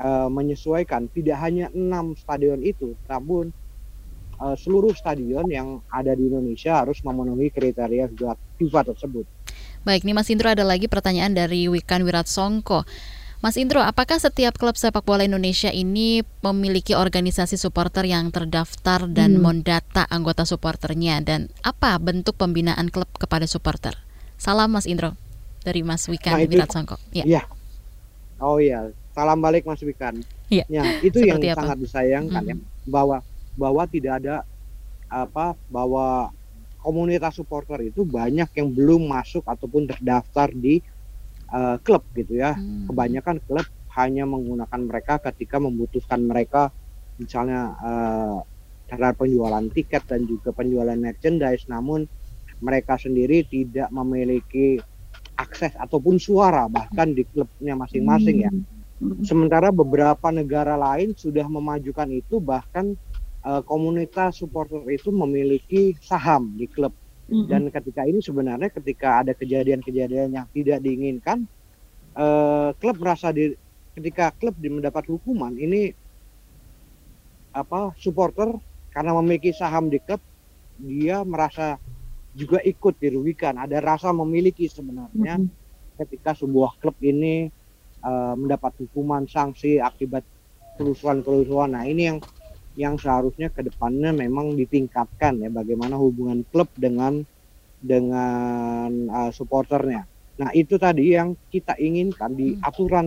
uh, 0.00 0.26
menyesuaikan 0.32 1.12
tidak 1.12 1.38
hanya 1.38 1.68
enam 1.76 2.16
stadion 2.16 2.62
itu 2.64 2.96
namun 3.06 3.52
uh, 4.42 4.56
seluruh 4.58 4.90
stadion 4.96 5.46
yang 5.46 5.78
ada 5.92 6.16
di 6.16 6.26
Indonesia 6.26 6.82
harus 6.82 6.98
memenuhi 7.06 7.52
kriteria 7.54 8.10
FIFA 8.58 8.80
tersebut. 8.94 9.26
Baik, 9.82 10.06
nih 10.06 10.14
Mas 10.14 10.30
Indro 10.30 10.46
ada 10.46 10.62
lagi 10.62 10.86
pertanyaan 10.86 11.34
dari 11.34 11.66
Wikan 11.66 12.06
Wiratsongko. 12.06 12.86
Mas 13.42 13.58
Indro, 13.58 13.82
apakah 13.82 14.22
setiap 14.22 14.54
klub 14.54 14.78
sepak 14.78 15.02
bola 15.02 15.26
Indonesia 15.26 15.74
ini 15.74 16.22
memiliki 16.46 16.94
organisasi 16.94 17.58
supporter 17.58 18.06
yang 18.06 18.30
terdaftar 18.30 19.10
dan 19.10 19.34
hmm. 19.34 19.42
mendata 19.42 20.06
anggota 20.06 20.46
supporternya 20.46 21.18
dan 21.26 21.50
apa 21.66 21.98
bentuk 21.98 22.38
pembinaan 22.38 22.94
klub 22.94 23.10
kepada 23.18 23.50
supporter? 23.50 23.98
Salam 24.38 24.70
Mas 24.70 24.86
Indro 24.86 25.18
dari 25.66 25.82
Mas 25.82 26.06
Wikan 26.06 26.38
nah, 26.38 26.46
Wiratsongko. 26.46 27.02
Ya. 27.10 27.26
ya. 27.26 27.42
Oh 28.38 28.62
iya, 28.62 28.94
salam 29.18 29.42
balik 29.42 29.66
Mas 29.66 29.82
Wikan. 29.82 30.22
Ya. 30.46 30.62
ya 30.70 30.86
itu 31.02 31.26
yang 31.26 31.42
apa? 31.42 31.58
sangat 31.58 31.78
disayangkan 31.82 32.42
ya, 32.46 32.54
hmm. 32.54 32.62
ya 32.62 32.86
bahwa 32.86 33.18
bahwa 33.58 33.82
tidak 33.90 34.22
ada 34.22 34.46
apa 35.10 35.58
bahwa 35.66 36.30
komunitas 36.82 37.38
supporter 37.38 37.78
itu 37.86 38.02
banyak 38.02 38.50
yang 38.58 38.68
belum 38.74 39.06
masuk 39.06 39.46
ataupun 39.46 39.86
terdaftar 39.86 40.50
di 40.50 40.82
uh, 41.54 41.78
klub 41.80 42.02
gitu 42.12 42.42
ya. 42.42 42.58
Hmm. 42.58 42.90
Kebanyakan 42.90 43.38
klub 43.46 43.66
hanya 43.94 44.26
menggunakan 44.26 44.80
mereka 44.82 45.22
ketika 45.30 45.62
membutuhkan 45.62 46.20
mereka 46.24 46.74
misalnya 47.20 47.76
uh, 47.78 48.38
terhadap 48.90 49.22
penjualan 49.22 49.64
tiket 49.70 50.02
dan 50.10 50.26
juga 50.26 50.50
penjualan 50.52 50.96
merchandise 50.98 51.64
namun 51.70 52.04
mereka 52.58 52.98
sendiri 52.98 53.44
tidak 53.46 53.88
memiliki 53.94 54.80
akses 55.38 55.74
ataupun 55.76 56.20
suara 56.20 56.68
bahkan 56.68 57.12
di 57.12 57.24
klubnya 57.24 57.74
masing-masing 57.78 58.36
ya. 58.44 58.52
Hmm. 58.52 59.22
Sementara 59.26 59.74
beberapa 59.74 60.30
negara 60.30 60.78
lain 60.78 61.14
sudah 61.18 61.46
memajukan 61.50 62.06
itu 62.10 62.38
bahkan 62.38 62.94
uh, 63.46 63.62
komunitas 63.62 64.38
supporter 64.40 64.82
itu 64.90 65.10
memiliki 65.10 65.94
saham 65.98 66.54
di 66.56 66.66
klub. 66.66 66.94
Dan 67.32 67.72
ketika 67.72 68.04
ini 68.04 68.20
sebenarnya 68.20 68.68
ketika 68.68 69.24
ada 69.24 69.32
kejadian-kejadian 69.32 70.36
yang 70.36 70.46
tidak 70.52 70.84
diinginkan, 70.84 71.48
uh, 72.12 72.76
klub 72.76 73.00
merasa 73.00 73.32
di 73.32 73.56
ketika 73.96 74.36
klub 74.36 74.52
mendapat 74.60 75.08
hukuman 75.08 75.56
ini 75.56 75.96
apa 77.56 77.92
supporter 77.96 78.52
karena 78.92 79.16
memiliki 79.16 79.52
saham 79.52 79.88
di 79.88 79.96
klub 80.00 80.20
dia 80.76 81.24
merasa 81.24 81.80
juga 82.36 82.60
ikut 82.64 83.00
dirugikan. 83.00 83.56
Ada 83.56 83.80
rasa 83.80 84.12
memiliki 84.12 84.68
sebenarnya 84.68 85.40
mm 85.40 85.44
-hmm. 85.48 85.96
ketika 86.04 86.36
sebuah 86.36 86.80
klub 86.84 86.96
ini 87.00 87.48
uh, 88.04 88.34
mendapat 88.36 88.76
hukuman 88.76 89.24
sanksi 89.24 89.80
akibat 89.80 90.24
kerusuhan-kerusuhan. 90.76 91.76
Nah 91.76 91.84
ini 91.88 92.12
yang 92.12 92.18
yang 92.72 92.96
seharusnya 92.96 93.52
ke 93.52 93.60
depannya 93.60 94.16
memang 94.16 94.56
ditingkatkan 94.56 95.44
ya 95.44 95.50
bagaimana 95.52 96.00
hubungan 96.00 96.40
klub 96.48 96.72
dengan 96.72 97.20
dengan 97.82 99.10
uh, 99.10 99.30
supporternya. 99.34 100.08
Nah 100.40 100.50
itu 100.56 100.80
tadi 100.80 101.12
yang 101.12 101.36
kita 101.52 101.76
inginkan 101.76 102.32
di 102.32 102.56
hmm. 102.56 102.64
aturan 102.64 103.06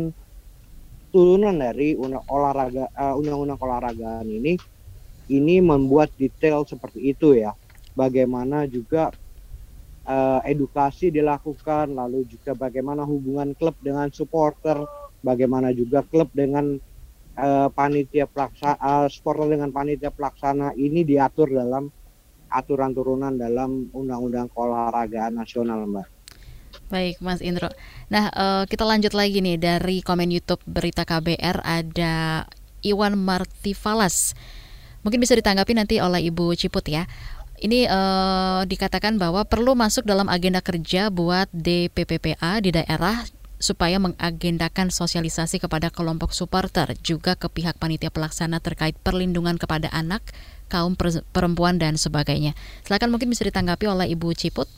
turunan 1.09 1.55
dari 1.55 1.95
olahraga 2.27 2.91
uh, 2.91 3.15
undang-undang 3.15 3.57
olahragaan 3.57 4.27
ini 4.27 4.59
ini 5.31 5.63
membuat 5.63 6.13
detail 6.19 6.67
seperti 6.67 7.15
itu 7.15 7.33
ya. 7.33 7.55
Bagaimana 7.95 8.67
juga 8.67 9.09
uh, 10.05 10.39
edukasi 10.45 11.09
dilakukan, 11.09 11.95
lalu 11.95 12.27
juga 12.27 12.53
bagaimana 12.53 13.07
hubungan 13.07 13.55
klub 13.57 13.73
dengan 13.81 14.11
supporter, 14.11 14.83
bagaimana 15.23 15.73
juga 15.73 16.03
klub 16.05 16.29
dengan 16.35 16.77
uh, 17.37 17.67
panitia 17.71 18.25
pelaksana, 18.27 18.79
uh, 18.79 19.07
supporter 19.11 19.55
dengan 19.55 19.69
panitia 19.71 20.11
pelaksana 20.11 20.75
ini 20.75 21.03
diatur 21.03 21.51
dalam 21.51 21.91
aturan 22.49 22.95
turunan 22.95 23.35
dalam 23.35 23.91
undang-undang 23.91 24.47
olahragaan 24.55 25.35
nasional, 25.35 25.83
Mbak. 25.83 26.07
Baik, 26.87 27.17
Mas 27.19 27.41
Indro. 27.41 27.71
Nah, 28.13 28.29
uh, 28.31 28.63
kita 28.69 28.85
lanjut 28.85 29.11
lagi 29.17 29.41
nih 29.41 29.57
dari 29.57 30.05
komen 30.05 30.29
YouTube 30.29 30.61
Berita 30.69 31.01
KBR 31.01 31.65
ada 31.65 32.45
Iwan 32.85 33.17
Martifalas. 33.17 34.37
Mungkin 35.01 35.17
bisa 35.17 35.33
ditanggapi 35.33 35.73
nanti 35.73 35.95
oleh 35.97 36.29
Ibu 36.29 36.53
Ciput 36.53 36.85
ya. 36.85 37.09
Ini 37.55 37.87
uh, 37.87 38.67
dikatakan 38.67 39.15
bahwa 39.15 39.47
perlu 39.47 39.73
masuk 39.73 40.03
dalam 40.03 40.27
agenda 40.27 40.59
kerja 40.59 41.07
buat 41.07 41.47
DPPPA 41.55 42.59
di 42.59 42.75
daerah 42.75 43.23
supaya 43.65 43.97
mengagendakan 43.97 44.93
sosialisasi 44.93 45.57
kepada 45.57 45.89
kelompok 45.89 46.37
supporter 46.37 46.93
juga 47.01 47.33
ke 47.33 47.49
pihak 47.49 47.81
panitia 47.81 48.13
pelaksana 48.13 48.61
terkait 48.61 48.93
perlindungan 49.01 49.57
kepada 49.57 49.89
anak, 49.89 50.21
kaum 50.69 50.93
perempuan 51.33 51.81
dan 51.81 51.97
sebagainya. 51.97 52.53
Silakan 52.85 53.09
mungkin 53.09 53.33
bisa 53.33 53.41
ditanggapi 53.49 53.89
oleh 53.89 54.13
Ibu 54.13 54.37
Ciput. 54.37 54.69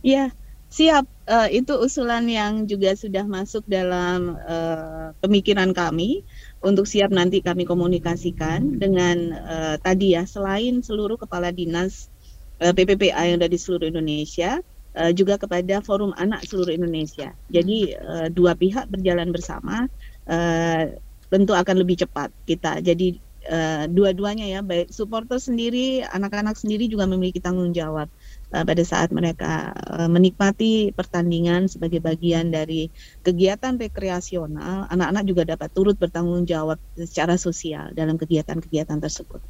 Iya, 0.00 0.32
Siap, 0.68 1.08
uh, 1.32 1.48
itu 1.48 1.72
usulan 1.80 2.28
yang 2.28 2.68
juga 2.68 2.92
sudah 2.92 3.24
masuk 3.24 3.64
dalam 3.64 4.36
uh, 4.36 5.16
pemikiran 5.24 5.72
kami 5.72 6.28
untuk 6.60 6.84
siap 6.84 7.08
nanti 7.08 7.40
kami 7.40 7.64
komunikasikan 7.64 8.76
dengan 8.76 9.32
uh, 9.32 9.80
tadi 9.80 10.12
ya 10.12 10.28
selain 10.28 10.84
seluruh 10.84 11.16
kepala 11.16 11.56
dinas 11.56 12.12
uh, 12.60 12.76
PPPA 12.76 13.32
yang 13.32 13.40
ada 13.40 13.48
di 13.48 13.56
seluruh 13.56 13.88
Indonesia 13.88 14.60
uh, 14.96 15.12
juga 15.12 15.36
kepada 15.36 15.84
Forum 15.84 16.14
Anak 16.16 16.46
seluruh 16.46 16.72
Indonesia. 16.72 17.34
Jadi 17.52 17.92
uh, 17.98 18.28
dua 18.32 18.56
pihak 18.56 18.88
berjalan 18.88 19.28
bersama 19.34 19.90
uh, 20.30 20.84
tentu 21.28 21.52
akan 21.52 21.76
lebih 21.84 22.00
cepat 22.00 22.32
kita. 22.48 22.80
Jadi 22.80 23.20
uh, 23.52 23.84
dua-duanya 23.90 24.48
ya 24.48 24.60
baik 24.64 24.88
supporter 24.88 25.36
sendiri, 25.36 26.00
anak-anak 26.08 26.56
sendiri 26.56 26.88
juga 26.88 27.04
memiliki 27.04 27.42
tanggung 27.42 27.76
jawab 27.76 28.08
pada 28.48 28.80
saat 28.80 29.12
mereka 29.12 29.76
menikmati 30.08 30.88
pertandingan 30.96 31.68
sebagai 31.68 32.00
bagian 32.00 32.48
dari 32.48 32.88
kegiatan 33.20 33.76
rekreasional, 33.76 34.88
anak-anak 34.88 35.28
juga 35.28 35.44
dapat 35.52 35.68
turut 35.76 36.00
bertanggung 36.00 36.48
jawab 36.48 36.80
secara 36.96 37.36
sosial 37.36 37.92
dalam 37.92 38.16
kegiatan-kegiatan 38.16 39.04
tersebut. 39.04 39.44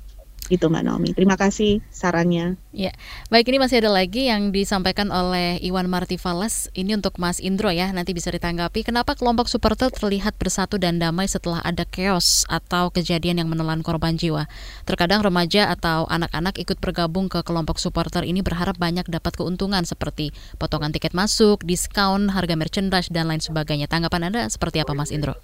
Itu 0.49 0.73
Mbak 0.73 0.83
Naomi. 0.89 1.13
Terima 1.13 1.37
kasih 1.37 1.85
sarannya. 1.93 2.57
Ya, 2.73 2.97
baik 3.29 3.53
ini 3.53 3.61
masih 3.61 3.85
ada 3.85 3.93
lagi 3.93 4.33
yang 4.33 4.49
disampaikan 4.49 5.13
oleh 5.13 5.61
Iwan 5.61 5.93
Martifalas. 5.93 6.73
Ini 6.73 6.97
untuk 6.97 7.21
Mas 7.21 7.37
Indro 7.37 7.69
ya, 7.69 7.93
nanti 7.93 8.17
bisa 8.17 8.33
ditanggapi. 8.33 8.81
Kenapa 8.81 9.13
kelompok 9.13 9.53
supporter 9.53 9.93
terlihat 9.93 10.41
bersatu 10.41 10.81
dan 10.81 10.97
damai 10.97 11.29
setelah 11.29 11.61
ada 11.61 11.85
chaos 11.85 12.49
atau 12.49 12.89
kejadian 12.89 13.45
yang 13.45 13.49
menelan 13.53 13.85
korban 13.85 14.17
jiwa? 14.17 14.49
Terkadang 14.89 15.21
remaja 15.21 15.69
atau 15.69 16.09
anak-anak 16.09 16.57
ikut 16.57 16.81
bergabung 16.81 17.29
ke 17.29 17.45
kelompok 17.45 17.77
supporter 17.77 18.25
ini 18.25 18.41
berharap 18.41 18.81
banyak 18.81 19.05
dapat 19.05 19.37
keuntungan 19.37 19.85
seperti 19.85 20.33
potongan 20.57 20.97
tiket 20.97 21.13
masuk, 21.13 21.61
diskon, 21.61 22.33
harga 22.33 22.57
merchandise 22.57 23.13
dan 23.13 23.29
lain 23.29 23.45
sebagainya. 23.45 23.85
Tanggapan 23.85 24.33
Anda 24.33 24.49
seperti 24.49 24.81
apa 24.81 24.97
Mas 24.97 25.13
Indro? 25.13 25.37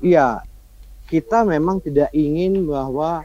Iya, 0.00 0.40
kita 1.12 1.44
memang 1.44 1.84
tidak 1.84 2.08
ingin 2.16 2.64
bahwa 2.64 3.20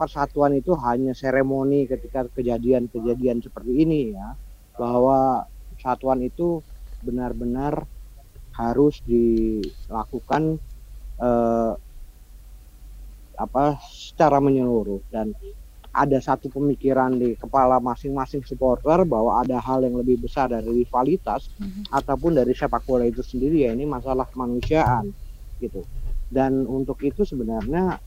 persatuan 0.00 0.56
itu 0.56 0.72
hanya 0.80 1.12
seremoni 1.12 1.84
ketika 1.84 2.24
kejadian-kejadian 2.32 3.44
seperti 3.44 3.84
ini 3.84 4.16
ya. 4.16 4.32
Bahwa 4.80 5.44
persatuan 5.76 6.24
itu 6.24 6.64
benar-benar 7.04 7.84
harus 8.56 9.04
dilakukan 9.04 10.56
eh, 11.20 11.72
apa 13.36 13.64
secara 13.84 14.40
menyeluruh. 14.40 15.04
Dan 15.12 15.36
ada 15.90 16.18
satu 16.22 16.48
pemikiran 16.48 17.18
di 17.18 17.34
kepala 17.34 17.82
masing-masing 17.82 18.46
supporter 18.46 19.02
bahwa 19.02 19.42
ada 19.42 19.58
hal 19.58 19.82
yang 19.82 19.98
lebih 19.98 20.22
besar 20.22 20.46
dari 20.46 20.86
rivalitas 20.86 21.50
mm-hmm. 21.58 21.90
ataupun 21.90 22.38
dari 22.38 22.54
sepak 22.54 22.86
bola 22.86 23.04
itu 23.04 23.20
sendiri 23.20 23.68
ya. 23.68 23.76
Ini 23.76 23.84
masalah 23.84 24.24
kemanusiaan 24.30 25.12
gitu. 25.60 25.84
Dan 26.30 26.64
untuk 26.64 27.02
itu 27.02 27.26
sebenarnya 27.26 27.98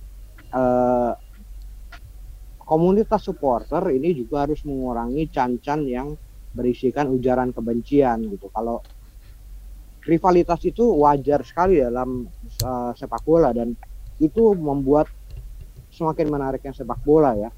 eh, 0.56 1.12
komunitas 2.64 3.28
supporter 3.28 3.84
ini 3.92 4.16
juga 4.16 4.48
harus 4.48 4.64
mengurangi 4.64 5.30
cancan 5.30 5.86
yang 5.88 6.16
berisikan 6.54 7.12
ujaran 7.12 7.52
kebencian 7.52 8.30
gitu. 8.30 8.48
Kalau 8.54 8.80
rivalitas 10.04 10.60
itu 10.68 10.84
wajar 11.00 11.42
sekali 11.48 11.80
dalam 11.80 12.28
uh, 12.64 12.92
sepak 12.94 13.24
bola 13.24 13.56
dan 13.56 13.74
itu 14.20 14.54
membuat 14.56 15.10
semakin 15.90 16.28
menariknya 16.30 16.74
sepak 16.74 17.02
bola 17.02 17.36
ya. 17.36 17.50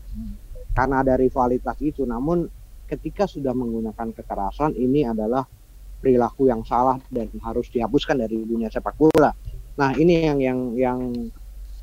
Karena 0.75 1.03
ada 1.03 1.15
rivalitas 1.15 1.79
itu. 1.79 2.03
Namun 2.03 2.47
ketika 2.85 3.25
sudah 3.25 3.51
menggunakan 3.51 4.13
kekerasan 4.13 4.77
ini 4.77 5.07
adalah 5.07 5.43
perilaku 5.99 6.45
yang 6.51 6.61
salah 6.61 7.01
dan 7.09 7.31
harus 7.41 7.71
dihapuskan 7.73 8.21
dari 8.21 8.37
dunia 8.45 8.69
sepak 8.69 8.93
bola. 8.93 9.33
Nah, 9.75 9.91
ini 9.97 10.23
yang 10.23 10.39
yang 10.39 10.59
yang 10.77 10.99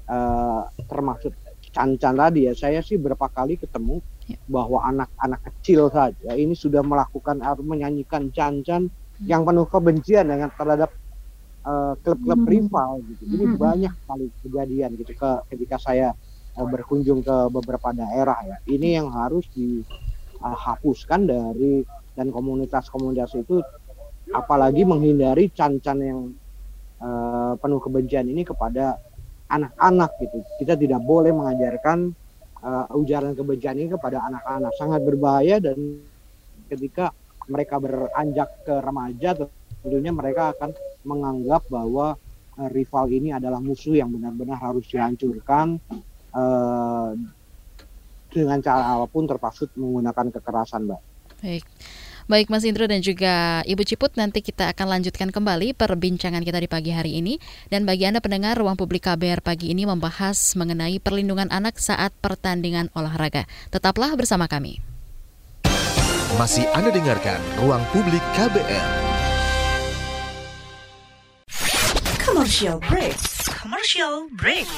uh, 0.07 0.63
termasuk 0.87 1.35
Can-Can 1.73 2.21
tadi 2.21 2.47
ya, 2.47 2.53
saya 2.53 2.85
sih 2.85 3.01
berapa 3.01 3.27
kali 3.33 3.57
ketemu 3.57 4.05
ya. 4.29 4.37
bahwa 4.45 4.85
anak-anak 4.85 5.41
kecil 5.49 5.89
saja 5.89 6.37
ini 6.37 6.53
sudah 6.53 6.85
melakukan 6.85 7.41
atau 7.41 7.65
menyanyikan 7.65 8.29
Can-Can 8.29 8.93
hmm. 8.93 9.27
yang 9.27 9.43
penuh 9.49 9.65
kebencian 9.65 10.29
dengan 10.29 10.53
terhadap 10.53 10.93
uh, 11.65 11.97
klub-klub 12.05 12.45
hmm. 12.45 12.51
rival 12.53 12.91
gitu. 13.09 13.23
Ini 13.25 13.45
hmm. 13.49 13.57
banyak 13.57 13.95
kali 14.05 14.27
kejadian 14.45 14.91
gitu 15.01 15.13
ke 15.17 15.31
ketika 15.49 15.81
saya 15.81 16.13
uh, 16.61 16.67
berkunjung 16.69 17.25
ke 17.25 17.37
beberapa 17.49 17.97
daerah 17.97 18.39
ya. 18.45 18.57
Ini 18.69 19.03
yang 19.03 19.09
harus 19.09 19.49
dihapuskan 19.57 21.21
uh, 21.25 21.29
dari 21.29 21.83
dan 22.13 22.29
komunitas-komunitas 22.29 23.33
itu 23.41 23.65
apalagi 24.37 24.85
menghindari 24.85 25.49
can-can 25.49 25.99
yang 26.05 26.21
uh, 27.01 27.57
penuh 27.57 27.81
kebencian 27.81 28.29
ini 28.29 28.45
kepada 28.45 29.01
anak-anak 29.53 30.11
gitu. 30.19 30.39
Kita 30.57 30.75
tidak 30.75 31.01
boleh 31.05 31.31
mengajarkan 31.31 31.99
uh, 32.65 32.99
ujaran 32.99 33.37
kebencian 33.37 33.77
ini 33.77 33.93
kepada 33.93 34.25
anak-anak. 34.25 34.73
Sangat 34.81 35.01
berbahaya 35.05 35.61
dan 35.61 35.77
ketika 36.73 37.13
mereka 37.53 37.77
beranjak 37.77 38.49
ke 38.65 38.75
remaja 38.81 39.37
tentunya 39.83 40.13
mereka 40.15 40.57
akan 40.57 40.71
menganggap 41.05 41.67
bahwa 41.69 42.17
uh, 42.57 42.69
rival 42.73 43.07
ini 43.13 43.35
adalah 43.37 43.61
musuh 43.61 43.93
yang 43.93 44.09
benar-benar 44.09 44.57
harus 44.57 44.89
dihancurkan 44.89 45.77
uh, 46.33 47.13
dengan 48.33 48.59
cara 48.65 48.97
apa 48.97 49.07
pun 49.13 49.29
terpaksa 49.29 49.69
menggunakan 49.77 50.33
kekerasan, 50.33 50.89
Mbak. 50.89 51.01
Baik. 51.45 51.65
Baik 52.31 52.55
Mas 52.55 52.63
Indro 52.63 52.87
dan 52.87 53.03
juga 53.03 53.67
Ibu 53.67 53.83
Ciput 53.83 54.15
nanti 54.15 54.47
kita 54.47 54.71
akan 54.71 54.99
lanjutkan 54.99 55.35
kembali 55.35 55.75
perbincangan 55.75 56.47
kita 56.47 56.63
di 56.63 56.69
pagi 56.71 56.95
hari 56.95 57.19
ini 57.19 57.43
dan 57.67 57.83
bagi 57.83 58.07
Anda 58.07 58.23
pendengar 58.23 58.55
Ruang 58.55 58.79
Publik 58.79 59.11
KBR 59.11 59.43
pagi 59.43 59.75
ini 59.75 59.83
membahas 59.83 60.55
mengenai 60.55 61.03
perlindungan 61.03 61.51
anak 61.51 61.83
saat 61.83 62.15
pertandingan 62.23 62.95
olahraga. 62.95 63.51
Tetaplah 63.75 64.15
bersama 64.15 64.47
kami. 64.47 64.79
Masih 66.39 66.65
Anda 66.73 66.95
dengarkan 66.95 67.43
Ruang 67.59 67.83
Publik 67.91 68.23
KBR. 68.39 68.89
Commercial 72.23 72.79
break. 72.87 73.19
Commercial 73.51 74.31
break. 74.39 74.71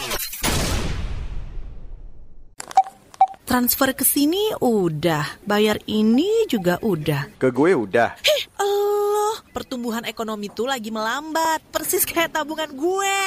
Transfer 3.45 3.93
ke 3.93 4.03
sini 4.03 4.57
udah, 4.59 5.45
bayar 5.45 5.79
ini 5.85 6.49
juga 6.49 6.81
udah. 6.81 7.37
Ke 7.37 7.53
gue 7.53 7.77
udah. 7.77 8.17
Heh, 8.19 8.43
Allah, 8.57 9.45
pertumbuhan 9.53 10.09
ekonomi 10.09 10.49
tuh 10.49 10.67
lagi 10.67 10.89
melambat, 10.89 11.61
persis 11.69 12.03
kayak 12.03 12.33
tabungan 12.35 12.73
gue. 12.73 13.21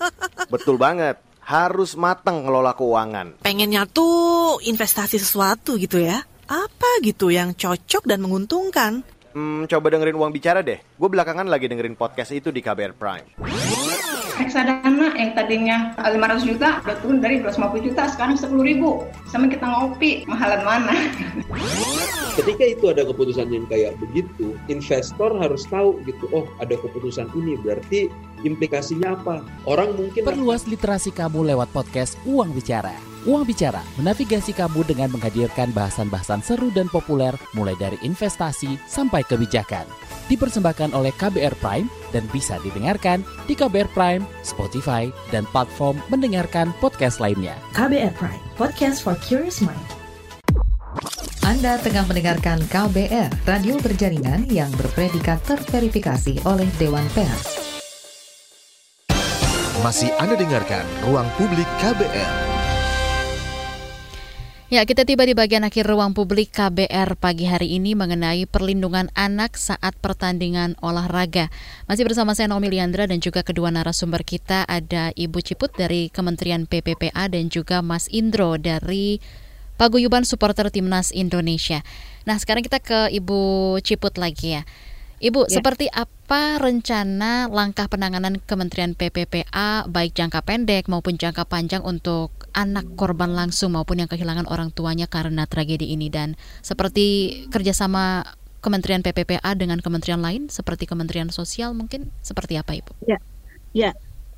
Betul 0.54 0.78
banget. 0.78 1.18
harus 1.44 1.92
matang 1.92 2.40
ngelola 2.40 2.72
keuangan. 2.72 3.44
Pengennya 3.44 3.84
tuh 3.84 4.64
investasi 4.64 5.20
sesuatu 5.20 5.76
gitu 5.76 6.00
ya. 6.00 6.24
Apa 6.48 7.04
gitu 7.04 7.28
yang 7.28 7.52
cocok 7.52 8.08
dan 8.08 8.24
menguntungkan? 8.24 9.04
Hmm, 9.34 9.66
coba 9.66 9.86
dengerin 9.90 10.14
uang 10.14 10.30
bicara 10.30 10.62
deh. 10.62 10.78
Gue 10.94 11.10
belakangan 11.10 11.50
lagi 11.50 11.66
dengerin 11.66 11.98
podcast 11.98 12.30
itu 12.30 12.54
di 12.54 12.62
KBR 12.62 12.94
Prime. 12.94 13.26
reksadana 14.34 15.14
yang 15.14 15.30
tadinya 15.38 15.94
500 15.94 16.42
juta 16.42 16.82
udah 16.82 16.96
turun 16.98 17.22
dari 17.22 17.38
250 17.38 17.86
juta 17.86 18.02
sekarang 18.10 18.34
10 18.34 18.50
ribu 18.66 19.06
sama 19.30 19.46
kita 19.46 19.62
ngopi 19.62 20.26
mahalan 20.26 20.58
mana 20.66 20.94
ketika 22.42 22.64
itu 22.66 22.84
ada 22.90 23.06
keputusan 23.06 23.46
yang 23.54 23.62
kayak 23.70 23.94
begitu 24.02 24.58
investor 24.66 25.30
harus 25.38 25.62
tahu 25.70 26.02
gitu 26.02 26.26
oh 26.34 26.50
ada 26.58 26.74
keputusan 26.74 27.30
ini 27.38 27.54
berarti 27.62 28.10
implikasinya 28.42 29.14
apa 29.14 29.46
orang 29.70 29.94
mungkin 29.94 30.26
perluas 30.26 30.66
literasi 30.66 31.14
kamu 31.14 31.54
lewat 31.54 31.70
podcast 31.70 32.18
Uang 32.26 32.50
Bicara 32.50 33.13
Uang 33.24 33.48
Bicara 33.48 33.80
menavigasi 33.96 34.52
kamu 34.52 34.84
dengan 34.84 35.08
menghadirkan 35.08 35.72
bahasan-bahasan 35.72 36.44
seru 36.44 36.68
dan 36.72 36.92
populer 36.92 37.32
mulai 37.56 37.72
dari 37.80 37.96
investasi 38.04 38.76
sampai 38.84 39.24
kebijakan 39.24 39.88
dipersembahkan 40.28 40.96
oleh 40.96 41.12
KBR 41.16 41.56
Prime 41.60 41.88
dan 42.12 42.24
bisa 42.32 42.56
didengarkan 42.64 43.20
di 43.44 43.52
KBR 43.52 43.90
Prime, 43.92 44.24
Spotify, 44.40 45.12
dan 45.28 45.44
platform 45.52 46.00
mendengarkan 46.08 46.72
podcast 46.80 47.20
lainnya. 47.20 47.56
KBR 47.76 48.12
Prime, 48.16 48.40
podcast 48.56 49.04
for 49.04 49.16
curious 49.20 49.60
mind. 49.60 49.80
Anda 51.44 51.76
tengah 51.76 52.08
mendengarkan 52.08 52.64
KBR, 52.72 53.28
radio 53.44 53.76
berjaringan 53.84 54.48
yang 54.48 54.72
berpredikat 54.80 55.44
terverifikasi 55.44 56.40
oleh 56.48 56.68
Dewan 56.80 57.04
Pers. 57.12 57.60
Masih 59.84 60.08
Anda 60.16 60.40
dengarkan 60.40 60.88
Ruang 61.04 61.28
Publik 61.36 61.68
KBR. 61.84 62.53
Ya, 64.74 64.82
kita 64.82 65.06
tiba 65.06 65.22
di 65.22 65.38
bagian 65.38 65.62
akhir 65.62 65.86
ruang 65.86 66.18
publik 66.18 66.50
KBR 66.50 67.14
pagi 67.14 67.46
hari 67.46 67.78
ini 67.78 67.94
mengenai 67.94 68.42
perlindungan 68.42 69.06
anak 69.14 69.54
saat 69.54 69.94
pertandingan 70.02 70.74
olahraga. 70.82 71.46
Masih 71.86 72.02
bersama 72.02 72.34
saya 72.34 72.50
Naomi 72.50 72.74
Liandra 72.74 73.06
dan 73.06 73.22
juga 73.22 73.46
kedua 73.46 73.70
narasumber 73.70 74.26
kita 74.26 74.66
ada 74.66 75.14
Ibu 75.14 75.38
Ciput 75.46 75.70
dari 75.78 76.10
Kementerian 76.10 76.66
PPPA 76.66 77.30
dan 77.30 77.54
juga 77.54 77.86
Mas 77.86 78.10
Indro 78.10 78.58
dari 78.58 79.22
Paguyuban 79.78 80.26
Supporter 80.26 80.66
Timnas 80.74 81.14
Indonesia. 81.14 81.86
Nah, 82.26 82.34
sekarang 82.42 82.66
kita 82.66 82.82
ke 82.82 83.14
Ibu 83.14 83.78
Ciput 83.78 84.18
lagi 84.18 84.58
ya. 84.58 84.66
Ibu, 85.22 85.46
ya. 85.46 85.62
seperti 85.62 85.86
apa 85.94 86.58
rencana 86.58 87.46
langkah 87.46 87.86
penanganan 87.86 88.42
Kementerian 88.42 88.98
PPPA 88.98 89.86
baik 89.86 90.18
jangka 90.18 90.42
pendek 90.42 90.90
maupun 90.90 91.14
jangka 91.14 91.46
panjang 91.46 91.86
untuk 91.86 92.43
anak 92.54 92.86
korban 92.94 93.34
langsung 93.34 93.74
maupun 93.74 94.00
yang 94.00 94.08
kehilangan 94.08 94.46
orang 94.46 94.70
tuanya 94.70 95.10
karena 95.10 95.44
tragedi 95.44 95.90
ini 95.90 96.08
dan 96.08 96.38
seperti 96.62 97.36
kerjasama 97.50 98.24
Kementerian 98.64 99.04
PPPA 99.04 99.52
dengan 99.60 99.76
kementerian 99.76 100.24
lain 100.24 100.48
seperti 100.48 100.88
Kementerian 100.88 101.28
Sosial 101.28 101.76
mungkin 101.76 102.08
seperti 102.24 102.56
apa 102.56 102.72
Ibu? 102.72 102.96
Ya, 103.04 103.20
ya 103.76 103.90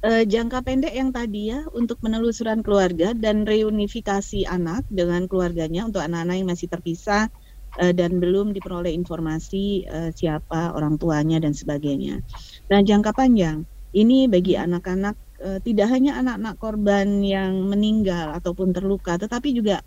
e, 0.02 0.26
jangka 0.26 0.66
pendek 0.66 0.90
yang 0.90 1.14
tadi 1.14 1.54
ya 1.54 1.62
untuk 1.70 2.02
penelusuran 2.02 2.66
keluarga 2.66 3.14
dan 3.14 3.46
reunifikasi 3.46 4.42
anak 4.50 4.82
dengan 4.90 5.30
keluarganya 5.30 5.86
untuk 5.86 6.02
anak-anak 6.02 6.42
yang 6.42 6.48
masih 6.50 6.66
terpisah 6.66 7.30
e, 7.78 7.94
dan 7.94 8.18
belum 8.18 8.50
diperoleh 8.50 8.90
informasi 8.90 9.86
e, 9.86 9.98
siapa 10.10 10.74
orang 10.74 10.98
tuanya 10.98 11.38
dan 11.38 11.54
sebagainya. 11.54 12.18
Nah 12.66 12.82
jangka 12.82 13.14
panjang 13.14 13.62
ini 13.94 14.26
bagi 14.26 14.58
anak-anak 14.58 15.14
uh, 15.43 15.59
tidak 15.61 15.89
hanya 15.93 16.18
anak-anak 16.20 16.55
korban 16.61 17.20
yang 17.20 17.66
meninggal 17.68 18.37
ataupun 18.37 18.72
terluka, 18.72 19.16
tetapi 19.16 19.53
juga 19.57 19.80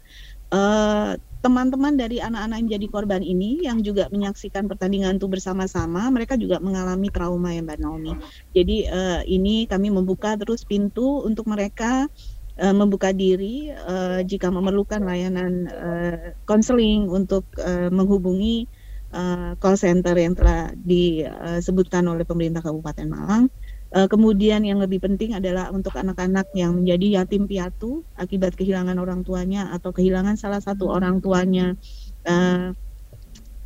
eh, 0.50 1.14
teman-teman 1.40 1.96
dari 1.96 2.20
anak-anak 2.20 2.56
yang 2.60 2.68
menjadi 2.68 2.88
korban 2.92 3.22
ini 3.24 3.64
yang 3.64 3.80
juga 3.80 4.12
menyaksikan 4.12 4.68
pertandingan 4.68 5.16
itu 5.16 5.32
bersama-sama, 5.32 6.12
mereka 6.12 6.36
juga 6.36 6.60
mengalami 6.60 7.08
trauma 7.08 7.56
ya 7.56 7.64
Mbak 7.64 7.80
Naomi. 7.80 8.14
Jadi 8.52 8.78
uh, 8.92 9.22
ini 9.24 9.64
kami 9.70 9.88
membuka 9.88 10.36
terus 10.36 10.68
pintu 10.68 11.24
untuk 11.24 11.48
mereka 11.48 12.12
uh, 12.60 12.76
membuka 12.76 13.16
diri 13.16 13.72
uh, 13.72 14.20
jika 14.28 14.52
memerlukan 14.52 15.00
layanan 15.00 15.72
konseling 16.44 17.08
uh, 17.08 17.16
untuk 17.24 17.48
uh, 17.56 17.88
menghubungi 17.88 18.68
uh, 19.16 19.56
call 19.58 19.80
center 19.80 20.14
yang 20.20 20.36
telah 20.36 20.76
disebutkan 20.76 22.04
oleh 22.10 22.28
pemerintah 22.28 22.60
Kabupaten 22.60 23.08
Malang 23.08 23.48
Uh, 23.90 24.06
kemudian 24.06 24.62
yang 24.62 24.78
lebih 24.78 25.02
penting 25.02 25.34
adalah 25.34 25.74
untuk 25.74 25.98
anak-anak 25.98 26.54
yang 26.54 26.78
menjadi 26.78 27.22
yatim 27.22 27.50
piatu 27.50 28.06
akibat 28.14 28.54
kehilangan 28.54 28.94
orang 29.02 29.26
tuanya 29.26 29.74
atau 29.74 29.90
kehilangan 29.90 30.38
salah 30.38 30.62
satu 30.62 30.94
orang 30.94 31.18
tuanya. 31.26 31.74
Uh, 32.22 32.78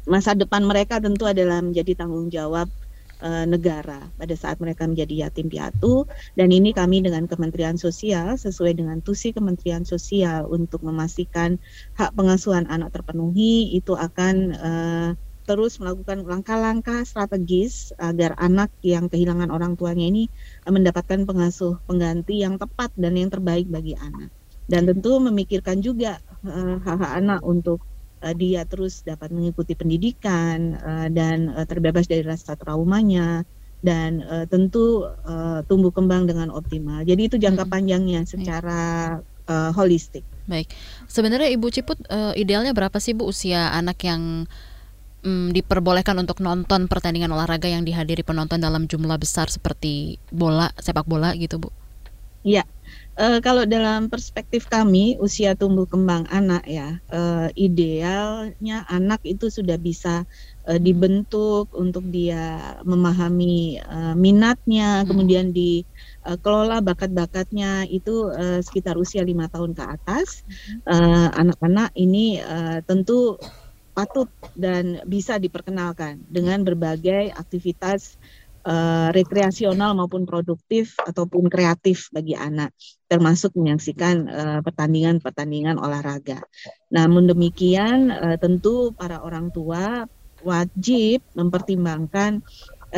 masa 0.08 0.32
depan 0.32 0.64
mereka 0.64 1.04
tentu 1.04 1.28
adalah 1.28 1.60
menjadi 1.60 2.00
tanggung 2.00 2.32
jawab 2.32 2.72
uh, 3.24 3.46
negara 3.48 4.12
pada 4.20 4.36
saat 4.36 4.60
mereka 4.60 4.84
menjadi 4.84 5.28
yatim 5.28 5.48
piatu 5.48 6.08
dan 6.36 6.52
ini 6.52 6.76
kami 6.76 7.00
dengan 7.00 7.28
Kementerian 7.28 7.80
Sosial 7.80 8.36
sesuai 8.36 8.76
dengan 8.76 9.00
tusi 9.00 9.32
Kementerian 9.32 9.88
Sosial 9.88 10.48
untuk 10.52 10.84
memastikan 10.84 11.56
hak 11.96 12.16
pengasuhan 12.16 12.68
anak 12.68 12.92
terpenuhi 12.92 13.72
itu 13.76 13.96
akan 13.96 14.36
uh, 14.56 15.10
terus 15.44 15.80
melakukan 15.80 16.24
langkah-langkah 16.24 17.04
strategis 17.04 17.92
agar 18.00 18.36
anak 18.40 18.72
yang 18.84 19.12
kehilangan 19.12 19.52
orang 19.52 19.76
tuanya 19.76 20.08
ini 20.08 20.32
eh, 20.64 20.72
mendapatkan 20.72 21.28
pengasuh 21.28 21.80
pengganti 21.88 22.42
yang 22.44 22.56
tepat 22.56 22.96
dan 22.96 23.20
yang 23.20 23.30
terbaik 23.30 23.68
bagi 23.68 23.96
anak. 24.00 24.32
Dan 24.64 24.88
tentu 24.88 25.20
memikirkan 25.20 25.84
juga 25.84 26.24
uh, 26.48 26.80
hak-hak 26.80 27.20
anak 27.20 27.44
untuk 27.44 27.84
uh, 28.24 28.32
dia 28.32 28.64
terus 28.64 29.04
dapat 29.04 29.36
mengikuti 29.36 29.76
pendidikan 29.76 30.80
uh, 30.80 31.08
dan 31.12 31.52
uh, 31.52 31.68
terbebas 31.68 32.08
dari 32.08 32.24
rasa 32.24 32.56
traumanya 32.56 33.44
dan 33.84 34.24
uh, 34.24 34.48
tentu 34.48 35.04
uh, 35.28 35.60
tumbuh 35.68 35.92
kembang 35.92 36.24
dengan 36.24 36.48
optimal. 36.48 37.04
Jadi 37.04 37.28
itu 37.28 37.36
jangka 37.36 37.68
hmm. 37.68 37.74
panjangnya 37.76 38.22
secara 38.24 38.82
uh, 39.52 39.72
holistik. 39.76 40.24
Baik. 40.48 40.72
Sebenarnya 41.12 41.52
Ibu 41.52 41.68
Ciput 41.68 42.00
uh, 42.08 42.32
idealnya 42.36 42.72
berapa 42.72 42.96
sih 43.04 43.12
Bu 43.12 43.28
usia 43.28 43.76
anak 43.76 44.00
yang 44.08 44.48
mm, 45.24 45.56
diperbolehkan 45.56 46.20
untuk 46.20 46.44
nonton 46.44 46.92
pertandingan 46.92 47.32
olahraga 47.32 47.72
yang 47.72 47.88
dihadiri 47.88 48.22
penonton 48.22 48.60
dalam 48.60 48.86
jumlah 48.86 49.16
besar 49.18 49.48
seperti 49.48 50.20
bola, 50.30 50.70
sepak 50.78 51.08
bola 51.08 51.34
gitu, 51.34 51.58
Bu? 51.58 51.72
Iya. 52.44 52.68
Uh, 53.14 53.38
kalau 53.46 53.62
dalam 53.62 54.10
perspektif 54.10 54.66
kami 54.66 55.22
usia 55.22 55.54
tumbuh 55.54 55.86
kembang 55.86 56.26
anak 56.34 56.66
ya 56.66 56.98
uh, 57.14 57.46
idealnya 57.54 58.90
anak 58.90 59.22
itu 59.22 59.54
sudah 59.54 59.78
bisa 59.78 60.26
uh, 60.66 60.82
dibentuk 60.82 61.70
untuk 61.78 62.10
dia 62.10 62.74
memahami 62.82 63.78
uh, 63.86 64.18
minatnya 64.18 65.06
hmm. 65.06 65.08
kemudian 65.14 65.54
dikelola 65.54 66.82
bakat-bakatnya 66.82 67.86
itu 67.86 68.34
uh, 68.34 68.66
sekitar 68.66 68.98
usia 68.98 69.22
lima 69.22 69.46
tahun 69.46 69.78
ke 69.78 69.84
atas 69.86 70.42
hmm. 70.90 71.38
anak-anak 71.38 71.94
uh, 71.94 72.02
ini 72.02 72.42
uh, 72.42 72.82
tentu 72.82 73.38
patut 73.94 74.28
dan 74.58 75.00
bisa 75.06 75.38
diperkenalkan 75.38 76.22
dengan 76.26 76.66
berbagai 76.66 77.32
aktivitas 77.34 78.18
uh, 78.66 79.14
rekreasional 79.14 79.94
maupun 79.94 80.26
produktif 80.26 80.98
ataupun 81.00 81.48
kreatif 81.48 82.10
bagi 82.10 82.34
anak, 82.34 82.74
termasuk 83.06 83.54
menyaksikan 83.54 84.28
pertandingan-pertandingan 84.66 85.78
uh, 85.78 85.86
olahraga. 85.86 86.42
Namun 86.90 87.30
demikian, 87.30 88.10
uh, 88.10 88.38
tentu 88.42 88.92
para 88.98 89.22
orang 89.22 89.54
tua 89.54 90.10
wajib 90.44 91.24
mempertimbangkan 91.38 92.44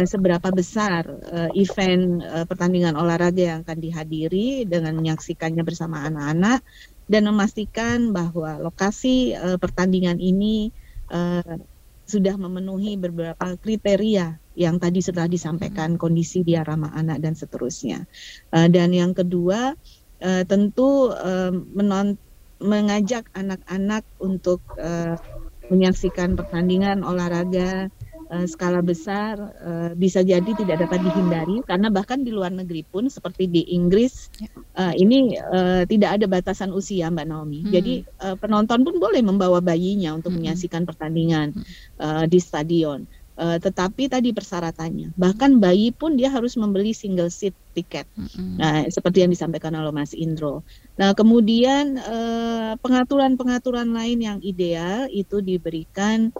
seberapa 0.03 0.51
besar 0.51 1.07
uh, 1.07 1.47
event 1.55 2.19
uh, 2.27 2.43
pertandingan 2.43 2.99
olahraga 2.99 3.55
yang 3.55 3.59
akan 3.63 3.79
dihadiri 3.79 4.67
dengan 4.67 4.99
menyaksikannya 4.99 5.63
bersama 5.63 6.03
anak-anak 6.03 6.59
dan 7.07 7.23
memastikan 7.23 8.11
bahwa 8.11 8.59
lokasi 8.59 9.31
uh, 9.39 9.55
pertandingan 9.55 10.19
ini 10.19 10.75
uh, 11.11 11.57
sudah 12.05 12.37
memenuhi 12.37 13.01
beberapa 13.01 13.57
kriteria 13.57 14.37
yang 14.55 14.77
tadi 14.77 15.01
sudah 15.01 15.25
disampaikan 15.25 15.97
kondisi 15.97 16.45
dia 16.45 16.61
ramah 16.61 16.93
anak 16.93 17.19
dan 17.19 17.33
seterusnya. 17.33 18.05
Uh, 18.53 18.69
dan 18.69 18.93
yang 18.93 19.11
kedua 19.11 19.73
uh, 20.21 20.43
tentu 20.45 21.11
uh, 21.11 21.51
menon 21.51 22.15
mengajak 22.63 23.27
anak-anak 23.35 24.07
untuk 24.23 24.63
uh, 24.79 25.19
menyaksikan 25.67 26.37
pertandingan 26.37 27.01
olahraga 27.01 27.89
uh, 28.29 28.45
skala 28.49 28.81
besar 28.81 29.37
uh, 29.39 29.91
bisa 29.97 30.21
jadi 30.21 30.47
tidak 30.57 30.87
dapat 30.87 31.01
dihindari 31.01 31.61
karena 31.65 31.87
bahkan 31.93 32.21
di 32.25 32.31
luar 32.33 32.53
negeri 32.53 32.85
pun 32.85 33.09
seperti 33.09 33.49
di 33.49 33.61
Inggris 33.73 34.29
uh, 34.77 34.93
ini 34.95 35.37
uh, 35.37 35.83
tidak 35.85 36.21
ada 36.21 36.25
batasan 36.29 36.71
usia 36.73 37.09
Mbak 37.09 37.27
Naomi. 37.27 37.59
Hmm. 37.65 37.71
Jadi 37.73 37.93
uh, 38.21 38.35
penonton 38.37 38.85
pun 38.85 38.95
boleh 38.97 39.21
membawa 39.21 39.59
bayinya 39.61 40.15
untuk 40.15 40.33
hmm. 40.33 40.41
menyaksikan 40.41 40.83
pertandingan 40.83 41.53
uh, 42.01 42.25
di 42.25 42.39
stadion. 42.41 43.05
Uh, 43.35 43.59
tetapi 43.59 44.07
tadi 44.07 44.31
persyaratannya, 44.31 45.11
bahkan 45.19 45.59
bayi 45.59 45.91
pun 45.91 46.15
dia 46.15 46.31
harus 46.31 46.55
membeli 46.55 46.95
single 46.95 47.27
seat 47.27 47.51
tiket. 47.75 48.07
Mm-hmm. 48.15 48.55
Nah, 48.55 48.87
seperti 48.87 49.27
yang 49.27 49.31
disampaikan 49.35 49.75
oleh 49.75 49.91
Mas 49.91 50.15
Indro. 50.15 50.63
Nah, 50.95 51.11
kemudian 51.11 51.99
uh, 51.99 52.79
pengaturan-pengaturan 52.79 53.91
lain 53.91 54.23
yang 54.23 54.39
ideal 54.39 55.11
itu 55.11 55.43
diberikan 55.43 56.31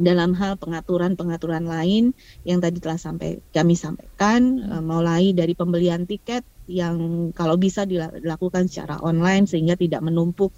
dalam 0.00 0.32
hal 0.34 0.56
pengaturan-pengaturan 0.56 1.68
lain 1.68 2.16
yang 2.42 2.58
tadi 2.58 2.80
telah 2.80 2.96
sampai 2.96 3.44
kami 3.52 3.76
sampaikan, 3.76 4.64
uh, 4.66 4.82
mulai 4.82 5.36
dari 5.36 5.52
pembelian 5.52 6.08
tiket 6.08 6.42
yang 6.70 7.30
kalau 7.34 7.58
bisa 7.60 7.84
dilakukan 7.84 8.70
secara 8.70 8.98
online 9.02 9.44
sehingga 9.44 9.74
tidak 9.76 10.00
menumpuk 10.00 10.54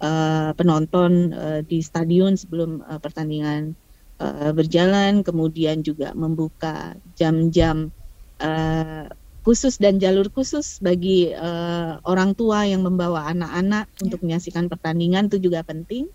uh, 0.00 0.50
penonton 0.54 1.34
uh, 1.34 1.60
di 1.62 1.82
stadion 1.82 2.34
sebelum 2.38 2.82
uh, 2.86 2.98
pertandingan 3.02 3.74
uh, 4.22 4.50
berjalan, 4.54 5.22
kemudian 5.26 5.82
juga 5.82 6.14
membuka 6.14 6.94
jam-jam 7.18 7.90
uh, 8.42 9.06
khusus 9.48 9.80
dan 9.80 9.96
jalur 9.96 10.28
khusus 10.28 10.76
bagi 10.84 11.32
uh, 11.32 11.96
orang 12.04 12.36
tua 12.36 12.68
yang 12.68 12.84
membawa 12.84 13.32
anak-anak 13.32 13.88
yeah. 13.88 14.02
untuk 14.04 14.20
menyaksikan 14.20 14.68
pertandingan 14.68 15.32
itu 15.32 15.40
juga 15.40 15.64
penting 15.64 16.10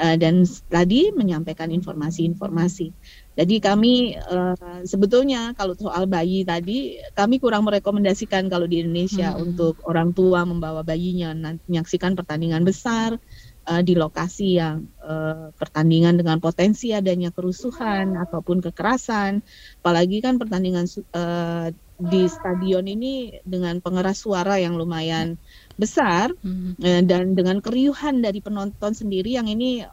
uh, 0.00 0.16
dan 0.16 0.44
tadi 0.68 1.12
menyampaikan 1.12 1.72
informasi-informasi. 1.72 2.92
Jadi 3.36 3.56
kami 3.60 4.16
uh, 4.16 4.80
sebetulnya 4.88 5.52
kalau 5.52 5.76
soal 5.76 6.08
bayi 6.08 6.40
tadi 6.44 6.96
kami 7.12 7.36
kurang 7.36 7.68
merekomendasikan 7.68 8.48
kalau 8.48 8.64
di 8.64 8.80
Indonesia 8.80 9.36
hmm. 9.36 9.44
untuk 9.44 9.74
orang 9.84 10.16
tua 10.16 10.48
membawa 10.48 10.80
bayinya 10.80 11.36
menyaksikan 11.68 12.16
pertandingan 12.16 12.64
besar 12.64 13.20
uh, 13.68 13.82
di 13.84 13.92
lokasi 13.92 14.56
yang 14.56 14.88
uh, 15.02 15.52
pertandingan 15.58 16.16
dengan 16.16 16.40
potensi 16.40 16.94
adanya 16.96 17.28
kerusuhan 17.34 18.16
ataupun 18.16 18.64
kekerasan, 18.64 19.44
apalagi 19.84 20.24
kan 20.24 20.40
pertandingan 20.40 20.88
uh, 21.12 21.68
di 21.96 22.28
stadion 22.28 22.84
ini 22.84 23.40
dengan 23.42 23.80
pengeras 23.80 24.24
suara 24.24 24.60
yang 24.60 24.76
lumayan 24.76 25.40
besar 25.76 26.32
hmm. 26.40 26.80
uh, 26.80 27.02
dan 27.04 27.36
dengan 27.36 27.60
keriuhan 27.60 28.24
dari 28.24 28.40
penonton 28.40 28.92
sendiri 28.96 29.36
yang 29.36 29.48
ini 29.48 29.84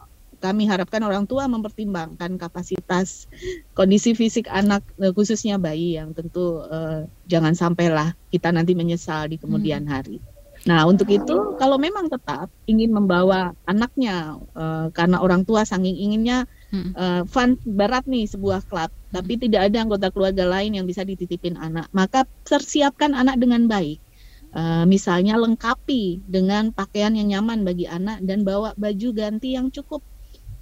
kami 0.43 0.67
harapkan 0.67 0.99
orang 1.07 1.23
tua 1.23 1.47
mempertimbangkan 1.47 2.35
kapasitas 2.35 3.31
kondisi 3.71 4.11
fisik 4.11 4.51
anak 4.51 4.83
khususnya 5.15 5.55
bayi 5.55 5.95
yang 5.95 6.11
tentu 6.11 6.59
uh, 6.67 7.07
jangan 7.31 7.55
sampailah 7.55 8.11
kita 8.27 8.51
nanti 8.51 8.75
menyesal 8.75 9.31
di 9.31 9.39
kemudian 9.39 9.87
hmm. 9.87 9.91
hari. 9.91 10.19
Nah, 10.63 10.87
untuk 10.87 11.11
itu 11.11 11.59
kalau 11.59 11.75
memang 11.75 12.07
tetap 12.07 12.47
ingin 12.71 12.95
membawa 12.95 13.51
anaknya 13.67 14.39
uh, 14.55 14.87
karena 14.95 15.19
orang 15.19 15.43
tua 15.43 15.67
saking 15.67 15.95
inginnya 15.95 16.47
uh, 16.95 17.27
fun 17.27 17.59
berat 17.67 18.07
nih 18.07 18.27
sebuah 18.27 18.63
klub, 18.71 18.87
hmm. 18.87 19.11
tapi 19.11 19.35
tidak 19.35 19.71
ada 19.71 19.83
anggota 19.83 20.07
keluarga 20.11 20.47
lain 20.47 20.79
yang 20.79 20.87
bisa 20.87 21.03
dititipin 21.03 21.59
anak, 21.59 21.91
maka 21.91 22.23
persiapkan 22.47 23.11
anak 23.11 23.39
dengan 23.39 23.67
baik. 23.67 23.99
Uh, 24.53 24.85
misalnya 24.85 25.33
lengkapi 25.33 26.21
dengan 26.29 26.69
pakaian 26.69 27.17
yang 27.17 27.33
nyaman 27.33 27.65
bagi 27.65 27.89
anak 27.89 28.21
dan 28.21 28.45
bawa 28.45 28.77
baju 28.77 29.09
ganti 29.09 29.57
yang 29.57 29.73
cukup 29.73 30.05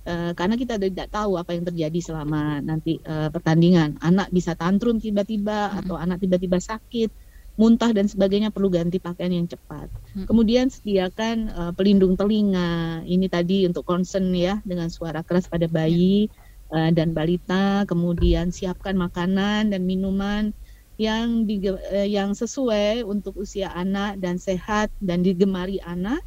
Uh, 0.01 0.33
karena 0.33 0.57
kita 0.57 0.81
tidak 0.81 1.13
tahu 1.13 1.37
apa 1.37 1.53
yang 1.53 1.61
terjadi 1.61 1.99
selama 2.01 2.57
nanti 2.57 2.97
uh, 3.05 3.29
pertandingan. 3.29 4.01
Anak 4.01 4.33
bisa 4.33 4.57
tantrum 4.57 4.97
tiba-tiba 4.97 5.69
hmm. 5.69 5.77
atau 5.85 5.93
anak 5.93 6.17
tiba-tiba 6.25 6.57
sakit 6.57 7.13
muntah 7.53 7.93
dan 7.93 8.09
sebagainya 8.09 8.49
perlu 8.49 8.73
ganti 8.73 8.97
pakaian 8.97 9.29
yang 9.29 9.45
cepat. 9.45 9.93
Hmm. 10.17 10.25
Kemudian 10.25 10.73
sediakan 10.73 11.53
uh, 11.53 11.71
pelindung 11.77 12.17
telinga. 12.17 13.05
Ini 13.05 13.29
tadi 13.29 13.69
untuk 13.69 13.85
concern 13.85 14.33
ya 14.33 14.57
dengan 14.65 14.89
suara 14.89 15.21
keras 15.21 15.45
pada 15.45 15.69
bayi 15.69 16.33
uh, 16.73 16.89
dan 16.89 17.13
balita. 17.13 17.85
Kemudian 17.85 18.49
siapkan 18.49 18.97
makanan 18.97 19.69
dan 19.69 19.85
minuman 19.85 20.49
yang 21.01 21.49
di, 21.49 21.57
uh, 21.65 22.05
yang 22.05 22.37
sesuai 22.37 23.01
untuk 23.01 23.41
usia 23.41 23.73
anak 23.73 24.21
dan 24.21 24.37
sehat 24.37 24.93
dan 25.01 25.25
digemari 25.25 25.81
anak. 25.81 26.21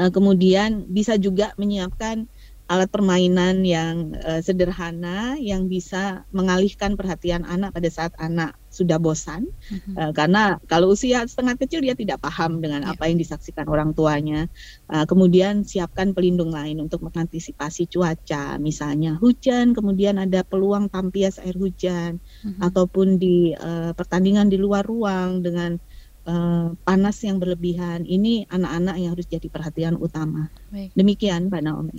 Uh, 0.00 0.08
kemudian 0.08 0.88
bisa 0.88 1.20
juga 1.20 1.52
menyiapkan 1.60 2.24
alat 2.66 2.88
permainan 2.90 3.62
yang 3.62 4.16
uh, 4.24 4.40
sederhana 4.40 5.36
yang 5.36 5.68
bisa 5.68 6.24
mengalihkan 6.32 6.96
perhatian 6.96 7.44
anak 7.44 7.70
pada 7.76 7.88
saat 7.92 8.12
anak 8.18 8.56
sudah 8.76 9.00
bosan 9.00 9.48
mm-hmm. 9.48 9.94
uh, 9.96 10.12
karena 10.12 10.60
kalau 10.68 10.92
usia 10.92 11.24
setengah 11.24 11.56
kecil 11.56 11.80
dia 11.80 11.96
tidak 11.96 12.20
paham 12.20 12.60
dengan 12.60 12.84
yeah. 12.84 12.92
apa 12.92 13.08
yang 13.08 13.16
disaksikan 13.16 13.64
orang 13.72 13.96
tuanya 13.96 14.52
uh, 14.92 15.08
kemudian 15.08 15.64
siapkan 15.64 16.12
pelindung 16.12 16.52
lain 16.52 16.84
untuk 16.84 17.00
mengantisipasi 17.08 17.88
cuaca 17.88 18.60
misalnya 18.60 19.16
hujan 19.16 19.72
kemudian 19.72 20.20
ada 20.20 20.44
peluang 20.44 20.92
tampias 20.92 21.40
air 21.40 21.56
hujan 21.56 22.20
mm-hmm. 22.20 22.60
ataupun 22.60 23.16
di 23.16 23.56
uh, 23.56 23.96
pertandingan 23.96 24.52
di 24.52 24.60
luar 24.60 24.84
ruang 24.84 25.40
dengan 25.40 25.80
uh, 26.28 26.76
panas 26.84 27.16
yang 27.24 27.40
berlebihan 27.40 28.04
ini 28.04 28.44
anak-anak 28.52 29.00
yang 29.00 29.16
harus 29.16 29.24
jadi 29.24 29.48
perhatian 29.48 29.96
utama 29.96 30.52
Baik. 30.68 30.92
demikian 30.92 31.48
Mbak 31.48 31.62
Naomi 31.64 31.96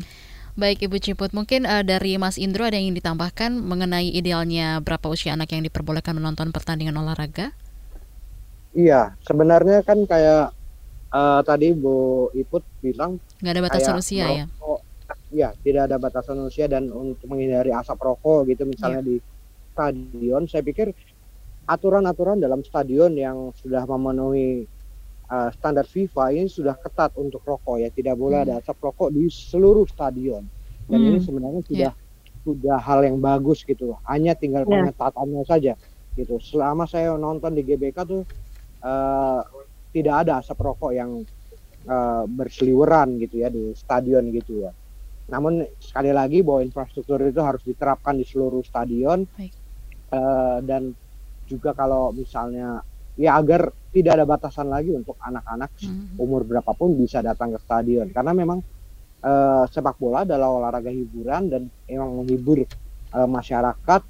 Baik 0.58 0.90
Ibu 0.90 0.98
Ciput, 0.98 1.38
mungkin 1.38 1.70
uh, 1.70 1.86
dari 1.86 2.18
Mas 2.18 2.42
Indro 2.42 2.66
ada 2.66 2.74
yang 2.74 2.90
ingin 2.90 2.98
ditambahkan 2.98 3.54
mengenai 3.54 4.10
idealnya 4.10 4.82
berapa 4.82 5.06
usia 5.06 5.38
anak 5.38 5.54
yang 5.54 5.62
diperbolehkan 5.62 6.18
menonton 6.18 6.50
pertandingan 6.50 6.98
olahraga? 6.98 7.54
Iya, 8.74 9.14
sebenarnya 9.22 9.86
kan 9.86 10.02
kayak 10.10 10.50
uh, 11.14 11.46
tadi 11.46 11.78
Bu 11.78 12.34
Iput 12.34 12.66
bilang 12.82 13.22
nggak 13.38 13.54
ada 13.54 13.64
batasan 13.70 14.02
usia 14.02 14.26
ya? 14.34 14.46
Iya, 15.30 15.54
tidak 15.62 15.94
ada 15.94 16.02
batasan 16.02 16.42
usia 16.42 16.66
dan 16.66 16.90
untuk 16.90 17.30
menghindari 17.30 17.70
asap 17.70 18.02
rokok 18.02 18.50
gitu 18.50 18.66
misalnya 18.66 19.06
ya. 19.06 19.08
di 19.14 19.16
stadion, 19.78 20.50
saya 20.50 20.66
pikir 20.66 20.90
aturan-aturan 21.70 22.42
dalam 22.42 22.66
stadion 22.66 23.14
yang 23.14 23.54
sudah 23.62 23.86
memenuhi 23.86 24.66
uh, 25.32 25.50
standar 25.54 25.86
FIFA 25.88 26.24
ini 26.34 26.48
sudah 26.48 26.76
ketat 26.80 27.16
untuk 27.20 27.44
rokok 27.44 27.84
ya 27.84 27.90
tidak 27.92 28.16
boleh 28.16 28.44
hmm. 28.44 28.46
ada 28.50 28.54
asap 28.64 28.78
rokok 28.82 29.10
di 29.12 29.28
seluruh 29.28 29.88
stadion 29.88 30.44
dan 30.88 31.00
hmm. 31.00 31.08
ini 31.14 31.20
sebenarnya 31.20 31.62
sudah 31.68 31.92
yeah. 31.92 32.44
sudah 32.48 32.78
hal 32.80 33.00
yang 33.04 33.20
bagus 33.20 33.64
gitu 33.68 33.96
hanya 34.08 34.34
tinggal 34.34 34.64
yeah. 34.66 34.88
pengetatannya 34.88 35.44
saja 35.44 35.74
gitu 36.18 36.42
selama 36.42 36.90
saya 36.90 37.14
nonton 37.14 37.54
di 37.54 37.62
GBK 37.62 37.98
tuh 38.08 38.24
uh, 38.82 39.42
tidak 39.94 40.26
ada 40.26 40.42
asap 40.42 40.58
rokok 40.64 40.92
yang 40.96 41.22
uh, 41.86 42.24
berseliweran 42.26 43.22
gitu 43.22 43.44
ya 43.46 43.50
di 43.54 43.76
stadion 43.78 44.32
gitu 44.34 44.66
ya 44.66 44.72
namun 45.28 45.68
sekali 45.84 46.16
lagi 46.16 46.40
bahwa 46.40 46.64
infrastruktur 46.64 47.20
itu 47.20 47.44
harus 47.44 47.60
diterapkan 47.68 48.16
di 48.16 48.24
seluruh 48.24 48.64
stadion 48.64 49.28
uh, 50.16 50.58
dan 50.64 50.96
juga 51.48 51.76
kalau 51.76 52.16
misalnya 52.16 52.80
ya 53.18 53.36
agar 53.36 53.74
tidak 53.90 54.22
ada 54.22 54.26
batasan 54.30 54.70
lagi 54.70 54.94
untuk 54.94 55.18
anak-anak 55.18 55.74
hmm. 55.82 56.22
umur 56.22 56.46
berapapun 56.46 56.94
bisa 56.94 57.20
datang 57.26 57.58
ke 57.58 57.60
stadion 57.60 58.08
karena 58.14 58.32
memang 58.32 58.62
uh, 59.26 59.66
sepak 59.66 59.98
bola 59.98 60.22
adalah 60.22 60.54
olahraga 60.54 60.94
hiburan 60.94 61.50
dan 61.50 61.62
memang 61.90 62.22
menghibur 62.22 62.62
uh, 63.14 63.28
masyarakat 63.28 64.02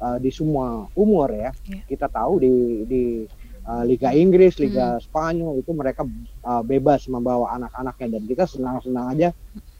uh, 0.00 0.18
di 0.22 0.30
semua 0.30 0.86
umur 0.94 1.32
ya. 1.32 1.50
Yeah. 1.66 1.84
Kita 1.90 2.06
tahu 2.06 2.32
di 2.38 2.52
di 2.86 3.02
uh, 3.66 3.82
Liga 3.82 4.14
Inggris, 4.14 4.58
Liga 4.62 4.96
hmm. 4.96 5.02
Spanyol 5.02 5.52
itu 5.60 5.70
mereka 5.74 6.06
uh, 6.46 6.62
bebas 6.62 7.10
membawa 7.10 7.56
anak-anaknya 7.58 8.18
dan 8.18 8.22
kita 8.24 8.44
senang-senang 8.46 9.06
aja 9.16 9.28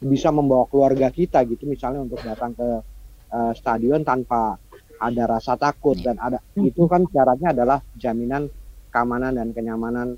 bisa 0.03 0.29
membawa 0.35 0.67
keluarga 0.69 1.09
kita 1.09 1.47
gitu 1.47 1.65
misalnya 1.65 2.03
untuk 2.05 2.21
datang 2.21 2.53
ke 2.53 2.69
uh, 3.33 3.53
stadion 3.55 4.03
tanpa 4.03 4.59
ada 4.97 5.23
rasa 5.29 5.55
takut 5.61 5.97
yeah. 6.01 6.13
dan 6.13 6.17
ada 6.21 6.39
itu 6.57 6.89
kan 6.89 7.05
syaratnya 7.09 7.53
adalah 7.53 7.79
jaminan 7.97 8.49
keamanan 8.89 9.37
dan 9.37 9.53
kenyamanan 9.53 10.17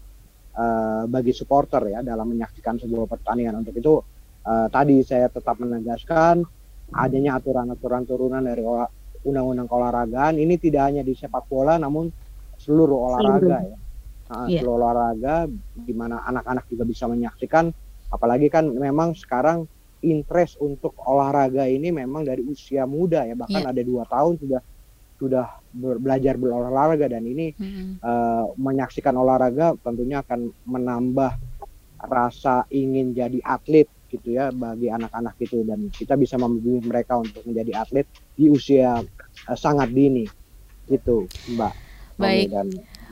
uh, 0.55 1.03
bagi 1.11 1.35
supporter 1.35 1.83
ya 1.91 2.01
dalam 2.07 2.31
menyaksikan 2.31 2.79
sebuah 2.79 3.11
pertandingan. 3.11 3.63
Untuk 3.63 3.75
itu 3.75 3.99
uh, 4.47 4.67
tadi 4.71 5.03
saya 5.03 5.27
tetap 5.27 5.59
menegaskan 5.59 6.47
adanya 6.95 7.37
aturan-aturan 7.37 8.07
turunan 8.07 8.43
dari 8.43 8.63
undang-undang 9.27 9.67
keolahragaan. 9.67 10.39
Ini 10.39 10.55
tidak 10.63 10.83
hanya 10.95 11.03
di 11.03 11.15
sepak 11.19 11.51
bola 11.51 11.77
namun 11.77 12.09
seluruh 12.59 12.99
olahraga 13.13 13.59
ya. 13.67 13.79
Yeah. 14.29 14.61
seluruh 14.61 14.85
olahraga 14.85 15.49
di 15.73 15.95
mana 15.97 16.23
anak-anak 16.23 16.69
juga 16.71 16.85
bisa 16.87 17.09
menyaksikan. 17.11 17.73
Apalagi 18.09 18.49
kan 18.49 18.69
memang 18.73 19.13
sekarang 19.17 19.69
interest 20.03 20.59
untuk 20.63 20.95
olahraga 21.05 21.67
ini 21.67 21.91
memang 21.91 22.23
dari 22.23 22.43
usia 22.47 22.87
muda 22.87 23.27
ya 23.27 23.35
bahkan 23.35 23.67
yeah. 23.67 23.73
ada 23.73 23.83
dua 23.83 24.05
tahun 24.07 24.39
sudah 24.39 24.61
sudah 25.19 25.47
ber, 25.75 25.99
belajar 25.99 26.39
berolahraga 26.39 27.11
dan 27.11 27.27
ini 27.27 27.51
mm-hmm. 27.59 27.99
uh, 28.01 28.55
menyaksikan 28.55 29.19
olahraga 29.19 29.75
tentunya 29.83 30.23
akan 30.23 30.55
menambah 30.63 31.35
rasa 32.07 32.63
ingin 32.71 33.11
jadi 33.11 33.43
atlet 33.43 33.91
gitu 34.09 34.39
ya 34.39 34.55
bagi 34.55 34.89
anak-anak 34.89 35.37
itu 35.43 35.67
dan 35.67 35.91
kita 35.93 36.15
bisa 36.15 36.39
membimbing 36.41 36.87
mereka 36.87 37.19
untuk 37.19 37.45
menjadi 37.45 37.83
atlet 37.83 38.07
di 38.39 38.47
usia 38.49 39.03
uh, 39.51 39.59
sangat 39.59 39.91
dini 39.91 40.25
gitu 40.89 41.29
Mbak. 41.53 41.75
Baik. 42.17 42.47
Dan 42.51 42.67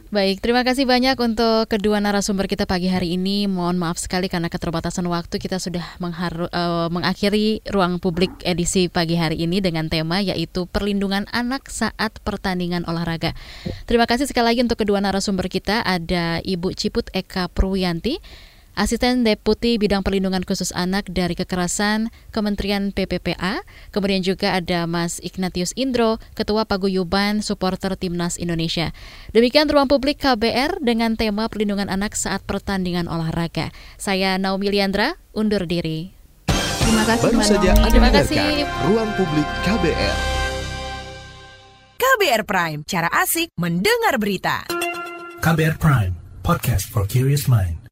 Baik, 0.07 0.39
terima 0.39 0.63
kasih 0.63 0.87
banyak 0.87 1.19
untuk 1.19 1.67
kedua 1.67 1.99
narasumber 1.99 2.47
kita 2.47 2.63
pagi 2.63 2.87
hari 2.87 3.19
ini. 3.19 3.51
Mohon 3.51 3.83
maaf 3.83 3.99
sekali 3.99 4.31
karena 4.31 4.47
keterbatasan 4.47 5.03
waktu 5.11 5.43
kita 5.43 5.59
sudah 5.59 5.83
uh, 5.99 6.87
mengakhiri 6.95 7.59
ruang 7.67 7.99
publik 7.99 8.31
edisi 8.47 8.87
pagi 8.87 9.19
hari 9.19 9.43
ini 9.43 9.59
dengan 9.59 9.91
tema 9.91 10.23
yaitu 10.23 10.71
perlindungan 10.71 11.27
anak 11.35 11.67
saat 11.75 12.23
pertandingan 12.23 12.87
olahraga. 12.87 13.35
Terima 13.91 14.07
kasih 14.07 14.31
sekali 14.31 14.55
lagi 14.55 14.61
untuk 14.63 14.79
kedua 14.79 15.03
narasumber 15.03 15.51
kita 15.51 15.83
ada 15.83 16.39
Ibu 16.39 16.79
Ciput 16.79 17.11
Eka 17.11 17.51
Purwianti 17.51 18.23
Asisten 18.77 19.25
Deputi 19.25 19.81
Bidang 19.81 20.05
Perlindungan 20.05 20.45
Khusus 20.45 20.69
Anak 20.77 21.09
dari 21.09 21.33
Kekerasan 21.33 22.13
Kementerian 22.29 22.93
PPPA. 22.93 23.65
Kemudian 23.89 24.21
juga 24.21 24.53
ada 24.53 24.85
Mas 24.85 25.17
Ignatius 25.25 25.73
Indro, 25.81 26.21
Ketua 26.37 26.69
Paguyuban 26.69 27.41
Supporter 27.41 27.97
Timnas 27.97 28.37
Indonesia. 28.37 28.93
Demikian 29.33 29.73
ruang 29.73 29.89
publik 29.89 30.21
KBR 30.21 30.85
dengan 30.85 31.17
tema 31.17 31.49
perlindungan 31.49 31.89
anak 31.89 32.13
saat 32.13 32.45
pertandingan 32.45 33.09
olahraga. 33.09 33.73
Saya 33.97 34.37
Naomi 34.37 34.69
Liandra, 34.69 35.17
undur 35.33 35.65
diri. 35.65 36.13
Terima 36.85 37.03
kasih. 37.09 37.25
Baru 37.33 37.41
saja 37.43 37.71
Anda 37.81 37.89
Terima 37.89 38.11
kasih. 38.13 38.47
Ruang 38.93 39.11
Publik 39.17 39.49
KBR. 39.65 40.17
KBR 41.97 42.43
Prime, 42.45 42.81
cara 42.85 43.09
asik 43.09 43.51
mendengar 43.57 44.21
berita. 44.21 44.69
KBR 45.41 45.81
Prime, 45.81 46.15
podcast 46.45 46.87
for 46.87 47.09
curious 47.09 47.49
mind. 47.49 47.86